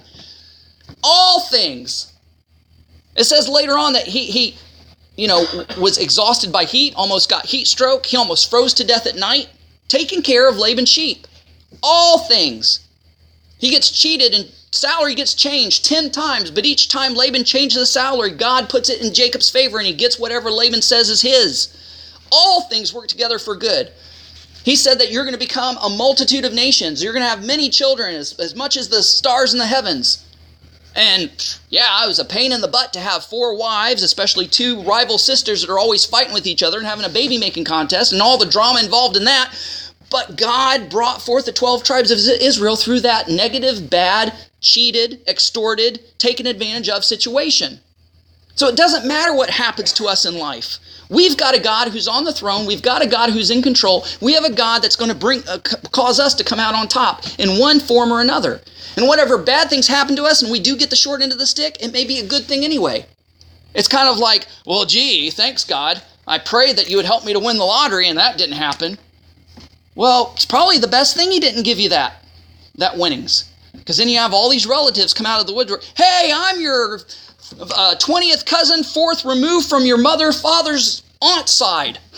All 1.02 1.40
things. 1.40 2.12
It 3.16 3.24
says 3.24 3.48
later 3.48 3.78
on 3.78 3.92
that 3.92 4.06
he, 4.06 4.26
he 4.26 4.56
you 5.16 5.28
know, 5.28 5.46
was 5.78 5.98
exhausted 5.98 6.52
by 6.52 6.64
heat, 6.64 6.94
almost 6.94 7.30
got 7.30 7.46
heat 7.46 7.66
stroke. 7.66 8.06
He 8.06 8.16
almost 8.16 8.50
froze 8.50 8.74
to 8.74 8.84
death 8.84 9.06
at 9.06 9.16
night, 9.16 9.48
taking 9.88 10.22
care 10.22 10.48
of 10.48 10.56
Laban's 10.56 10.90
sheep. 10.90 11.26
All 11.82 12.18
things. 12.18 12.86
He 13.58 13.70
gets 13.70 13.90
cheated 13.90 14.34
and 14.34 14.50
salary 14.76 15.14
gets 15.14 15.34
changed 15.34 15.84
10 15.84 16.10
times, 16.10 16.50
but 16.50 16.66
each 16.66 16.88
time 16.88 17.14
Laban 17.14 17.44
changes 17.44 17.78
the 17.78 17.86
salary, 17.86 18.30
God 18.30 18.68
puts 18.68 18.90
it 18.90 19.02
in 19.02 19.14
Jacob's 19.14 19.50
favor 19.50 19.78
and 19.78 19.86
he 19.86 19.92
gets 19.92 20.18
whatever 20.18 20.50
Laban 20.50 20.82
says 20.82 21.08
is 21.08 21.22
his. 21.22 21.76
All 22.30 22.62
things 22.62 22.92
work 22.92 23.08
together 23.08 23.38
for 23.38 23.56
good. 23.56 23.92
He 24.64 24.74
said 24.74 24.98
that 24.98 25.12
you're 25.12 25.22
going 25.22 25.34
to 25.34 25.38
become 25.38 25.76
a 25.80 25.88
multitude 25.88 26.44
of 26.44 26.52
nations. 26.52 27.02
You're 27.02 27.12
going 27.12 27.22
to 27.22 27.28
have 27.28 27.46
many 27.46 27.70
children, 27.70 28.16
as, 28.16 28.32
as 28.40 28.56
much 28.56 28.76
as 28.76 28.88
the 28.88 29.02
stars 29.02 29.52
in 29.52 29.60
the 29.60 29.66
heavens. 29.66 30.24
And 30.96 31.30
yeah, 31.68 32.02
it 32.02 32.08
was 32.08 32.18
a 32.18 32.24
pain 32.24 32.52
in 32.52 32.62
the 32.62 32.68
butt 32.68 32.94
to 32.94 33.00
have 33.00 33.24
four 33.24 33.56
wives, 33.56 34.02
especially 34.02 34.46
two 34.46 34.82
rival 34.82 35.18
sisters 35.18 35.60
that 35.60 35.70
are 35.70 35.78
always 35.78 36.04
fighting 36.04 36.32
with 36.32 36.46
each 36.46 36.62
other 36.62 36.78
and 36.78 36.86
having 36.86 37.04
a 37.04 37.10
baby 37.10 37.38
making 37.38 37.64
contest 37.64 38.12
and 38.12 38.22
all 38.22 38.38
the 38.38 38.46
drama 38.46 38.80
involved 38.80 39.16
in 39.16 39.24
that. 39.24 39.54
But 40.10 40.36
God 40.36 40.88
brought 40.88 41.22
forth 41.22 41.46
the 41.46 41.52
12 41.52 41.82
tribes 41.82 42.10
of 42.10 42.18
Israel 42.18 42.76
through 42.76 43.00
that 43.00 43.28
negative, 43.28 43.90
bad, 43.90 44.32
cheated, 44.60 45.20
extorted, 45.26 46.00
taken 46.18 46.46
advantage 46.46 46.88
of 46.88 47.04
situation. 47.04 47.80
So 48.54 48.68
it 48.68 48.76
doesn't 48.76 49.06
matter 49.06 49.34
what 49.34 49.50
happens 49.50 49.92
to 49.94 50.06
us 50.06 50.24
in 50.24 50.38
life. 50.38 50.78
We've 51.08 51.36
got 51.36 51.54
a 51.54 51.60
God 51.60 51.88
who's 51.88 52.08
on 52.08 52.24
the 52.24 52.32
throne. 52.32 52.66
We've 52.66 52.82
got 52.82 53.02
a 53.02 53.06
God 53.06 53.30
who's 53.30 53.50
in 53.50 53.62
control. 53.62 54.04
We 54.20 54.32
have 54.32 54.44
a 54.44 54.52
God 54.52 54.82
that's 54.82 54.96
going 54.96 55.10
to 55.10 55.16
bring 55.16 55.42
uh, 55.46 55.58
cause 55.92 56.18
us 56.18 56.34
to 56.34 56.44
come 56.44 56.58
out 56.58 56.74
on 56.74 56.88
top 56.88 57.24
in 57.38 57.60
one 57.60 57.80
form 57.80 58.10
or 58.10 58.20
another. 58.20 58.60
And 58.96 59.06
whatever 59.06 59.36
bad 59.38 59.68
things 59.68 59.86
happen 59.86 60.16
to 60.16 60.24
us 60.24 60.42
and 60.42 60.50
we 60.50 60.58
do 60.58 60.76
get 60.76 60.90
the 60.90 60.96
short 60.96 61.20
end 61.20 61.32
of 61.32 61.38
the 61.38 61.46
stick, 61.46 61.76
it 61.80 61.92
may 61.92 62.04
be 62.04 62.18
a 62.18 62.26
good 62.26 62.44
thing 62.44 62.64
anyway. 62.64 63.06
It's 63.74 63.88
kind 63.88 64.08
of 64.08 64.18
like, 64.18 64.46
well, 64.64 64.86
gee, 64.86 65.30
thanks 65.30 65.64
God. 65.64 66.02
I 66.26 66.38
prayed 66.38 66.76
that 66.76 66.88
you 66.88 66.96
would 66.96 67.04
help 67.04 67.24
me 67.24 67.34
to 67.34 67.38
win 67.38 67.58
the 67.58 67.64
lottery 67.64 68.08
and 68.08 68.18
that 68.18 68.38
didn't 68.38 68.56
happen. 68.56 68.98
Well, 69.96 70.32
it's 70.34 70.46
probably 70.46 70.78
the 70.78 70.86
best 70.86 71.16
thing 71.16 71.32
he 71.32 71.40
didn't 71.40 71.64
give 71.64 71.80
you 71.80 71.88
that 71.88 72.22
that 72.76 72.96
winnings. 72.96 73.50
Because 73.72 73.96
then 73.96 74.08
you 74.08 74.18
have 74.18 74.32
all 74.34 74.50
these 74.50 74.66
relatives 74.66 75.14
come 75.14 75.26
out 75.26 75.40
of 75.40 75.46
the 75.46 75.54
woodwork. 75.54 75.82
Hey, 75.96 76.30
I'm 76.34 76.60
your 76.60 77.00
uh, 77.60 77.94
20th 77.98 78.44
cousin, 78.46 78.84
fourth 78.84 79.24
removed 79.24 79.68
from 79.68 79.84
your 79.84 79.98
mother, 79.98 80.32
father's 80.32 81.02
aunt 81.20 81.48
side. 81.48 81.98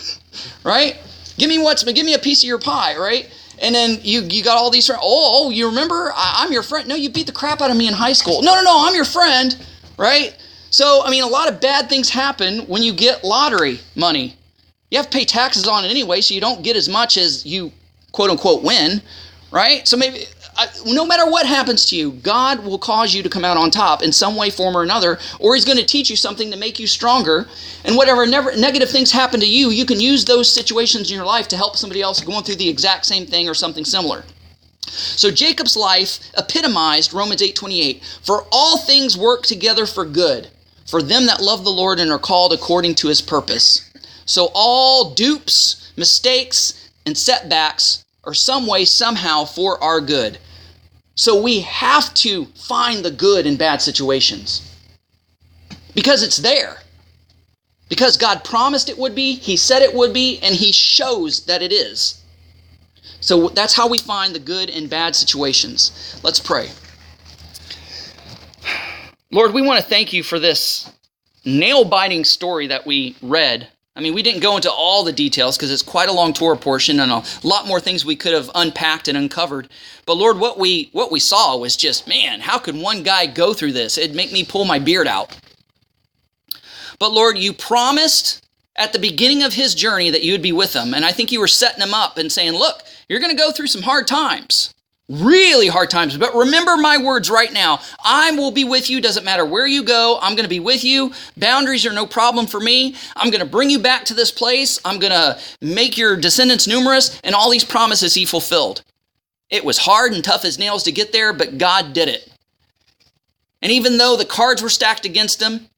Right? 0.63 0.97
Give 1.37 1.49
me 1.49 1.59
what's 1.59 1.83
give 1.83 2.07
me 2.07 2.15
a 2.15 2.19
piece 2.19 2.45
of 2.45 2.47
your 2.47 2.61
pie, 2.61 2.97
right? 2.97 3.29
And 3.61 3.75
then 3.75 3.99
you 4.03 4.23
you 4.23 4.45
got 4.45 4.57
all 4.57 4.71
these 4.71 4.87
friends. 4.87 5.01
Oh, 5.03 5.47
oh, 5.47 5.51
you 5.51 5.67
remember? 5.67 6.13
I, 6.15 6.45
I'm 6.45 6.53
your 6.53 6.63
friend. 6.63 6.87
No, 6.87 6.95
you 6.95 7.11
beat 7.11 7.27
the 7.27 7.33
crap 7.33 7.61
out 7.61 7.71
of 7.71 7.77
me 7.77 7.89
in 7.89 7.95
high 7.95 8.13
school. 8.13 8.41
No, 8.43 8.55
no, 8.55 8.63
no, 8.63 8.87
I'm 8.87 8.95
your 8.95 9.05
friend, 9.05 9.57
right? 9.97 10.37
So, 10.71 11.03
I 11.05 11.11
mean, 11.11 11.25
a 11.25 11.27
lot 11.27 11.49
of 11.51 11.61
bad 11.61 11.89
things 11.89 12.11
happen 12.11 12.61
when 12.67 12.85
you 12.85 12.93
get 12.93 13.25
lottery 13.25 13.81
money. 13.97 14.38
You 14.91 14.99
have 14.99 15.11
to 15.11 15.17
pay 15.17 15.25
taxes 15.25 15.67
on 15.69 15.85
it 15.85 15.91
anyway, 15.91 16.21
so 16.21 16.35
you 16.35 16.41
don't 16.41 16.63
get 16.63 16.77
as 16.77 16.89
much 16.89 17.17
as 17.17 17.45
you 17.45 17.73
quote 18.13 18.31
unquote 18.31 18.63
win, 18.63 19.03
right? 19.51 19.87
So 19.87 19.97
maybe 19.97 20.27
no 20.87 21.05
matter 21.05 21.31
what 21.31 21.47
happens 21.47 21.85
to 21.87 21.97
you, 21.97 22.13
God 22.13 22.65
will 22.65 22.79
cause 22.79 23.15
you 23.15 23.23
to 23.23 23.29
come 23.29 23.45
out 23.45 23.57
on 23.57 23.71
top 23.71 24.03
in 24.03 24.13
some 24.13 24.35
way, 24.35 24.51
form, 24.51 24.77
or 24.77 24.83
another, 24.83 25.19
or 25.39 25.55
He's 25.55 25.65
going 25.65 25.79
to 25.79 25.85
teach 25.85 26.11
you 26.11 26.17
something 26.17 26.51
to 26.51 26.57
make 26.57 26.79
you 26.79 26.87
stronger. 26.87 27.47
And 27.85 27.97
whatever 27.97 28.27
never, 28.27 28.57
negative 28.57 28.91
things 28.91 29.13
happen 29.13 29.41
to 29.41 29.47
you, 29.47 29.71
you 29.71 29.87
can 29.87 30.01
use 30.01 30.25
those 30.25 30.53
situations 30.53 31.11
in 31.11 31.17
your 31.17 31.27
life 31.27 31.49
to 31.49 31.57
help 31.57 31.77
somebody 31.77 32.03
else 32.03 32.21
going 32.21 32.45
through 32.45 32.57
the 32.57 32.69
exact 32.69 33.07
same 33.07 33.27
thing 33.27 33.49
or 33.49 33.55
something 33.55 33.85
similar. 33.85 34.25
So 34.89 35.31
Jacob's 35.31 35.77
life 35.77 36.19
epitomized 36.37 37.13
Romans 37.13 37.43
8:28, 37.43 38.03
"For 38.23 38.47
all 38.51 38.79
things 38.79 39.17
work 39.17 39.45
together 39.47 39.87
for 39.87 40.05
good, 40.05 40.49
for 40.87 41.03
them 41.03 41.27
that 41.27 41.43
love 41.43 41.63
the 41.63 41.71
Lord 41.71 42.01
and 42.01 42.11
are 42.11 42.19
called 42.19 42.53
according 42.53 42.95
to 42.97 43.09
His 43.09 43.21
purpose." 43.21 43.83
So 44.29 44.51
all 44.53 45.15
dupes, 45.15 45.91
mistakes, 45.97 46.91
and 47.07 47.17
setbacks 47.17 48.05
are 48.25 48.35
some 48.35 48.67
way, 48.67 48.85
somehow 48.85 49.47
for 49.47 49.83
our 49.83 50.03
good. 50.03 50.37
So 51.15 51.41
we 51.41 51.61
have 51.61 52.13
to 52.15 52.45
find 52.55 53.03
the 53.03 53.11
good 53.11 53.47
in 53.47 53.57
bad 53.57 53.81
situations 53.81 54.71
because 55.95 56.23
it's 56.23 56.37
there. 56.37 56.77
Because 57.89 58.19
God 58.19 58.45
promised 58.45 58.91
it 58.91 58.99
would 58.99 59.15
be, 59.15 59.35
He 59.35 59.57
said 59.57 59.81
it 59.81 59.95
would 59.95 60.13
be, 60.13 60.39
and 60.41 60.55
He 60.55 60.73
shows 60.73 61.47
that 61.47 61.63
it 61.63 61.73
is. 61.73 62.23
So 63.21 63.49
that's 63.49 63.75
how 63.75 63.89
we 63.89 63.97
find 63.97 64.35
the 64.35 64.41
good 64.41 64.69
in 64.69 64.89
bad 64.89 65.17
situations. 65.17 66.21
Let's 66.23 66.39
pray. 66.39 66.69
Lord, 69.33 69.55
we 69.55 69.63
want 69.63 69.81
to 69.81 69.89
thank 69.89 70.13
you 70.13 70.23
for 70.23 70.39
this 70.39 70.93
nail 71.47 71.87
biting 71.87 72.25
story 72.25 72.67
that 72.67 72.87
we 72.87 73.17
read. 73.23 73.69
I 73.99 74.01
mean, 74.01 74.15
we 74.15 74.23
didn't 74.23 74.43
go 74.43 74.55
into 74.55 74.71
all 74.71 75.03
the 75.03 75.13
details 75.13 75.57
because 75.57 75.73
it's 75.73 75.83
quite 75.83 76.09
a 76.09 76.13
long 76.13 76.33
Torah 76.33 76.57
portion 76.57 77.01
and 77.01 77.11
a 77.11 77.25
lot 77.43 77.67
more 77.67 77.81
things 77.81 78.05
we 78.05 78.15
could 78.15 78.33
have 78.33 78.49
unpacked 78.55 79.09
and 79.09 79.19
uncovered. 79.19 79.69
But 80.07 80.17
Lord, 80.17 80.39
what 80.39 80.57
we 80.57 80.89
what 80.93 81.11
we 81.11 81.19
saw 81.19 81.57
was 81.57 81.77
just, 81.77 82.07
man, 82.07 82.39
how 82.39 82.59
could 82.59 82.77
one 82.77 83.03
guy 83.03 83.27
go 83.27 83.53
through 83.53 83.73
this? 83.73 83.99
It'd 83.99 84.15
make 84.15 84.31
me 84.31 84.45
pull 84.45 84.65
my 84.65 84.79
beard 84.79 85.09
out. 85.09 85.37
But 87.01 87.11
Lord, 87.11 87.39
you 87.39 87.53
promised 87.53 88.47
at 88.77 88.93
the 88.93 89.01
beginning 89.01 89.43
of 89.43 89.55
his 89.55 89.75
journey 89.75 90.11
that 90.11 90.23
you 90.23 90.31
would 90.31 90.43
be 90.43 90.53
with 90.53 90.75
him. 90.75 90.95
And 90.95 91.05
I 91.05 91.11
think 91.11 91.33
you 91.33 91.41
were 91.41 91.49
setting 91.49 91.83
him 91.83 91.93
up 91.93 92.19
and 92.19 92.31
saying, 92.31 92.53
look, 92.53 92.83
you're 93.09 93.21
going 93.21 93.37
to 93.37 93.43
go 93.43 93.51
through 93.51 93.67
some 93.67 93.83
hard 93.83 94.07
times. 94.07 94.73
Really 95.09 95.69
hard 95.69 95.89
times. 95.89 96.19
But 96.19 96.35
remember 96.35 96.77
my 96.77 96.99
words 96.99 97.31
right 97.31 97.53
now. 97.53 97.81
I 98.05 98.31
will 98.33 98.51
be 98.51 98.65
with 98.65 98.91
you. 98.91 99.01
Doesn't 99.01 99.25
matter 99.25 99.45
where 99.45 99.67
you 99.67 99.83
go. 99.83 100.19
I'm 100.21 100.35
going 100.35 100.45
to 100.45 100.51
be 100.51 100.61
with 100.61 100.85
you. 100.85 101.13
Boundaries 101.37 101.87
are 101.87 101.93
no 101.93 102.07
problem 102.07 102.47
for 102.47 102.61
me. 102.61 102.95
I'm 103.17 103.31
going 103.31 103.43
to 103.43 103.51
bring 103.51 103.71
you 103.71 103.79
back 103.79 104.05
to 104.07 104.15
this 104.15 104.31
place. 104.31 104.79
I'm 104.85 104.99
going 104.99 105.13
to 105.13 105.39
make 105.63 105.97
your 105.97 106.15
descendants 106.17 106.67
numerous. 106.67 107.19
And 107.25 107.35
all 107.35 107.49
these 107.49 107.65
promises 107.65 108.13
he 108.15 108.27
fulfilled. 108.27 108.83
It 109.49 109.65
was 109.65 109.79
hard 109.79 110.13
and 110.13 110.23
tough 110.23 110.45
as 110.45 110.59
nails 110.59 110.83
to 110.83 110.93
get 110.93 111.13
there, 111.13 111.33
but 111.33 111.57
God 111.57 111.95
did 111.95 112.09
it. 112.09 112.31
And 113.63 113.73
even 113.73 113.97
though 113.97 114.15
the 114.17 114.27
cards 114.27 114.63
were 114.63 114.69
stacked 114.69 115.07
against 115.07 115.41
him, 115.41 115.69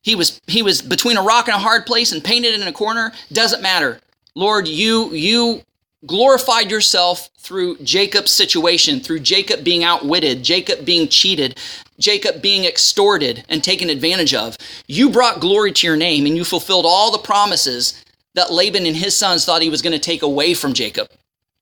he 0.00 0.14
was 0.14 0.40
he 0.46 0.62
was 0.62 0.80
between 0.80 1.16
a 1.16 1.22
rock 1.22 1.48
and 1.48 1.56
a 1.56 1.60
hard 1.60 1.84
place 1.84 2.12
and 2.12 2.22
painted 2.22 2.54
in 2.54 2.62
a 2.68 2.72
corner. 2.72 3.12
Doesn't 3.32 3.62
matter. 3.62 4.00
Lord, 4.36 4.68
you 4.68 5.10
you 5.12 5.62
glorified 6.04 6.70
yourself 6.70 7.30
through 7.38 7.78
Jacob's 7.78 8.32
situation, 8.32 9.00
through 9.00 9.20
Jacob 9.20 9.64
being 9.64 9.84
outwitted, 9.84 10.42
Jacob 10.42 10.84
being 10.84 11.08
cheated, 11.08 11.58
Jacob 11.98 12.42
being 12.42 12.64
extorted 12.64 13.44
and 13.48 13.64
taken 13.64 13.88
advantage 13.88 14.34
of. 14.34 14.58
You 14.86 15.10
brought 15.10 15.40
glory 15.40 15.72
to 15.72 15.86
your 15.86 15.96
name 15.96 16.26
and 16.26 16.36
you 16.36 16.44
fulfilled 16.44 16.84
all 16.86 17.10
the 17.10 17.18
promises 17.18 18.04
that 18.34 18.52
Laban 18.52 18.84
and 18.84 18.96
his 18.96 19.16
sons 19.16 19.44
thought 19.44 19.62
he 19.62 19.70
was 19.70 19.82
going 19.82 19.94
to 19.94 19.98
take 19.98 20.22
away 20.22 20.52
from 20.52 20.74
Jacob. 20.74 21.08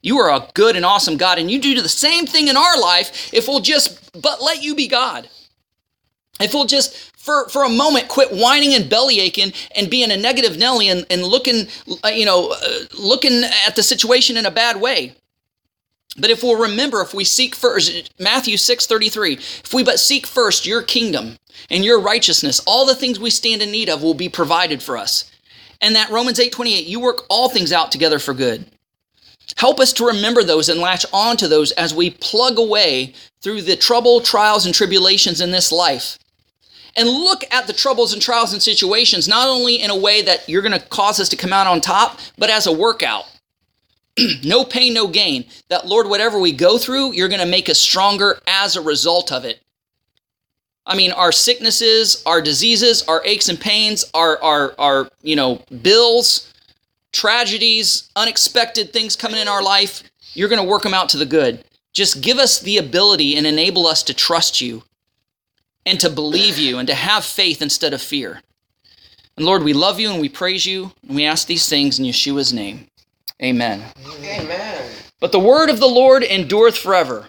You 0.02 0.18
are 0.18 0.34
a 0.34 0.48
good 0.52 0.76
and 0.76 0.84
awesome 0.84 1.16
God, 1.16 1.38
and 1.38 1.50
you 1.50 1.58
do 1.58 1.80
the 1.80 1.88
same 1.88 2.26
thing 2.26 2.48
in 2.48 2.58
our 2.58 2.78
life 2.78 3.32
if 3.32 3.48
we'll 3.48 3.60
just 3.60 4.20
but 4.20 4.42
let 4.42 4.62
you 4.62 4.74
be 4.74 4.86
God. 4.86 5.28
If 6.40 6.52
we'll 6.52 6.66
just, 6.66 7.13
for, 7.24 7.48
for 7.48 7.64
a 7.64 7.70
moment, 7.70 8.08
quit 8.08 8.32
whining 8.32 8.74
and 8.74 8.90
belly 8.90 9.18
aching 9.18 9.54
and 9.74 9.88
being 9.88 10.10
a 10.10 10.16
negative 10.16 10.58
Nelly 10.58 10.90
and, 10.90 11.06
and 11.08 11.22
looking, 11.22 11.68
uh, 12.04 12.08
you 12.08 12.26
know, 12.26 12.50
uh, 12.50 12.80
looking 12.98 13.42
at 13.66 13.76
the 13.76 13.82
situation 13.82 14.36
in 14.36 14.44
a 14.44 14.50
bad 14.50 14.78
way. 14.78 15.14
But 16.18 16.28
if 16.28 16.42
we'll 16.42 16.60
remember, 16.60 17.00
if 17.00 17.14
we 17.14 17.24
seek 17.24 17.54
first, 17.54 18.12
Matthew 18.20 18.58
6 18.58 18.86
33, 18.86 19.32
if 19.32 19.72
we 19.72 19.82
but 19.82 19.98
seek 19.98 20.26
first 20.26 20.66
your 20.66 20.82
kingdom 20.82 21.38
and 21.70 21.82
your 21.82 21.98
righteousness, 21.98 22.60
all 22.66 22.84
the 22.84 22.94
things 22.94 23.18
we 23.18 23.30
stand 23.30 23.62
in 23.62 23.70
need 23.70 23.88
of 23.88 24.02
will 24.02 24.12
be 24.12 24.28
provided 24.28 24.82
for 24.82 24.98
us. 24.98 25.30
And 25.80 25.96
that 25.96 26.10
Romans 26.10 26.38
8 26.38 26.52
28, 26.52 26.86
you 26.86 27.00
work 27.00 27.22
all 27.30 27.48
things 27.48 27.72
out 27.72 27.90
together 27.90 28.18
for 28.18 28.34
good. 28.34 28.66
Help 29.56 29.80
us 29.80 29.94
to 29.94 30.06
remember 30.06 30.44
those 30.44 30.68
and 30.68 30.78
latch 30.78 31.06
on 31.10 31.38
to 31.38 31.48
those 31.48 31.72
as 31.72 31.94
we 31.94 32.10
plug 32.10 32.58
away 32.58 33.14
through 33.40 33.62
the 33.62 33.76
trouble, 33.76 34.20
trials, 34.20 34.66
and 34.66 34.74
tribulations 34.74 35.40
in 35.40 35.52
this 35.52 35.72
life 35.72 36.18
and 36.96 37.08
look 37.08 37.44
at 37.50 37.66
the 37.66 37.72
troubles 37.72 38.12
and 38.12 38.22
trials 38.22 38.52
and 38.52 38.62
situations, 38.62 39.28
not 39.28 39.48
only 39.48 39.76
in 39.76 39.90
a 39.90 39.96
way 39.96 40.22
that 40.22 40.48
you're 40.48 40.62
going 40.62 40.78
to 40.78 40.86
cause 40.88 41.18
us 41.20 41.28
to 41.30 41.36
come 41.36 41.52
out 41.52 41.66
on 41.66 41.80
top, 41.80 42.18
but 42.38 42.50
as 42.50 42.66
a 42.66 42.72
workout. 42.72 43.24
no 44.44 44.64
pain, 44.64 44.94
no 44.94 45.08
gain. 45.08 45.44
That, 45.68 45.86
Lord, 45.86 46.08
whatever 46.08 46.38
we 46.38 46.52
go 46.52 46.78
through, 46.78 47.12
you're 47.12 47.28
going 47.28 47.40
to 47.40 47.46
make 47.46 47.68
us 47.68 47.78
stronger 47.78 48.38
as 48.46 48.76
a 48.76 48.80
result 48.80 49.32
of 49.32 49.44
it. 49.44 49.60
I 50.86 50.94
mean, 50.94 51.12
our 51.12 51.32
sicknesses, 51.32 52.22
our 52.26 52.42
diseases, 52.42 53.02
our 53.08 53.24
aches 53.24 53.48
and 53.48 53.58
pains, 53.58 54.04
our, 54.12 54.40
our, 54.42 54.74
our 54.78 55.08
you 55.22 55.34
know, 55.34 55.62
bills, 55.82 56.52
tragedies, 57.12 58.10
unexpected 58.16 58.92
things 58.92 59.16
coming 59.16 59.40
in 59.40 59.48
our 59.48 59.62
life, 59.62 60.02
you're 60.34 60.48
going 60.48 60.62
to 60.62 60.68
work 60.68 60.82
them 60.82 60.94
out 60.94 61.08
to 61.10 61.16
the 61.16 61.26
good. 61.26 61.64
Just 61.92 62.20
give 62.20 62.38
us 62.38 62.60
the 62.60 62.76
ability 62.76 63.36
and 63.36 63.46
enable 63.46 63.86
us 63.86 64.02
to 64.02 64.14
trust 64.14 64.60
you 64.60 64.82
and 65.86 66.00
to 66.00 66.10
believe 66.10 66.58
you 66.58 66.78
and 66.78 66.88
to 66.88 66.94
have 66.94 67.24
faith 67.24 67.60
instead 67.60 67.92
of 67.92 68.02
fear. 68.02 68.42
And 69.36 69.46
Lord, 69.46 69.62
we 69.62 69.72
love 69.72 69.98
you 69.98 70.10
and 70.10 70.20
we 70.20 70.28
praise 70.28 70.64
you, 70.64 70.92
and 71.06 71.16
we 71.16 71.24
ask 71.24 71.46
these 71.46 71.68
things 71.68 71.98
in 71.98 72.04
Yeshua's 72.04 72.52
name. 72.52 72.86
Amen. 73.42 73.82
Amen. 74.22 74.90
But 75.18 75.32
the 75.32 75.40
word 75.40 75.70
of 75.70 75.80
the 75.80 75.88
Lord 75.88 76.22
endureth 76.22 76.76
forever. 76.76 77.26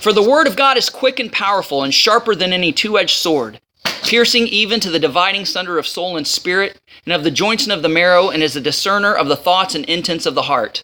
For 0.00 0.12
the 0.12 0.28
word 0.28 0.46
of 0.46 0.56
God 0.56 0.76
is 0.76 0.90
quick 0.90 1.18
and 1.18 1.32
powerful 1.32 1.82
and 1.82 1.94
sharper 1.94 2.34
than 2.34 2.52
any 2.52 2.72
two 2.72 2.98
edged 2.98 3.16
sword, 3.16 3.60
piercing 4.02 4.46
even 4.48 4.80
to 4.80 4.90
the 4.90 4.98
dividing 4.98 5.44
sunder 5.44 5.78
of 5.78 5.86
soul 5.86 6.16
and 6.16 6.26
spirit, 6.26 6.80
and 7.06 7.14
of 7.14 7.24
the 7.24 7.30
joints 7.30 7.64
and 7.64 7.72
of 7.72 7.82
the 7.82 7.88
marrow, 7.88 8.28
and 8.28 8.42
is 8.42 8.56
a 8.56 8.60
discerner 8.60 9.14
of 9.14 9.28
the 9.28 9.36
thoughts 9.36 9.74
and 9.74 9.84
intents 9.86 10.26
of 10.26 10.34
the 10.34 10.42
heart. 10.42 10.82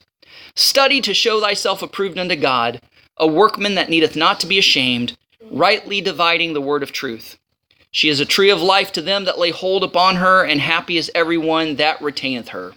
Study 0.55 1.01
to 1.01 1.13
show 1.13 1.41
thyself 1.41 1.83
approved 1.83 2.19
unto 2.19 2.37
God, 2.37 2.81
a 3.17 3.27
workman 3.27 3.75
that 3.75 3.91
needeth 3.91 4.17
not 4.17 4.41
to 4.41 4.47
be 4.47 4.59
ashamed 4.59 5.17
rightly 5.51 6.01
dividing 6.01 6.53
the 6.53 6.61
word 6.61 6.83
of 6.83 6.93
truth. 6.93 7.39
She 7.91 8.09
is 8.09 8.21
a 8.21 8.27
tree 8.27 8.51
of 8.51 8.61
life 8.61 8.91
to 8.93 9.03
them 9.03 9.25
that 9.25 9.39
lay 9.39 9.51
hold 9.51 9.85
upon 9.85 10.17
her, 10.17 10.45
and 10.45 10.61
happy 10.61 10.97
is 10.97 11.13
everyone 11.15 11.77
that 11.77 12.03
retaineth 12.03 12.49
her. 12.49 12.73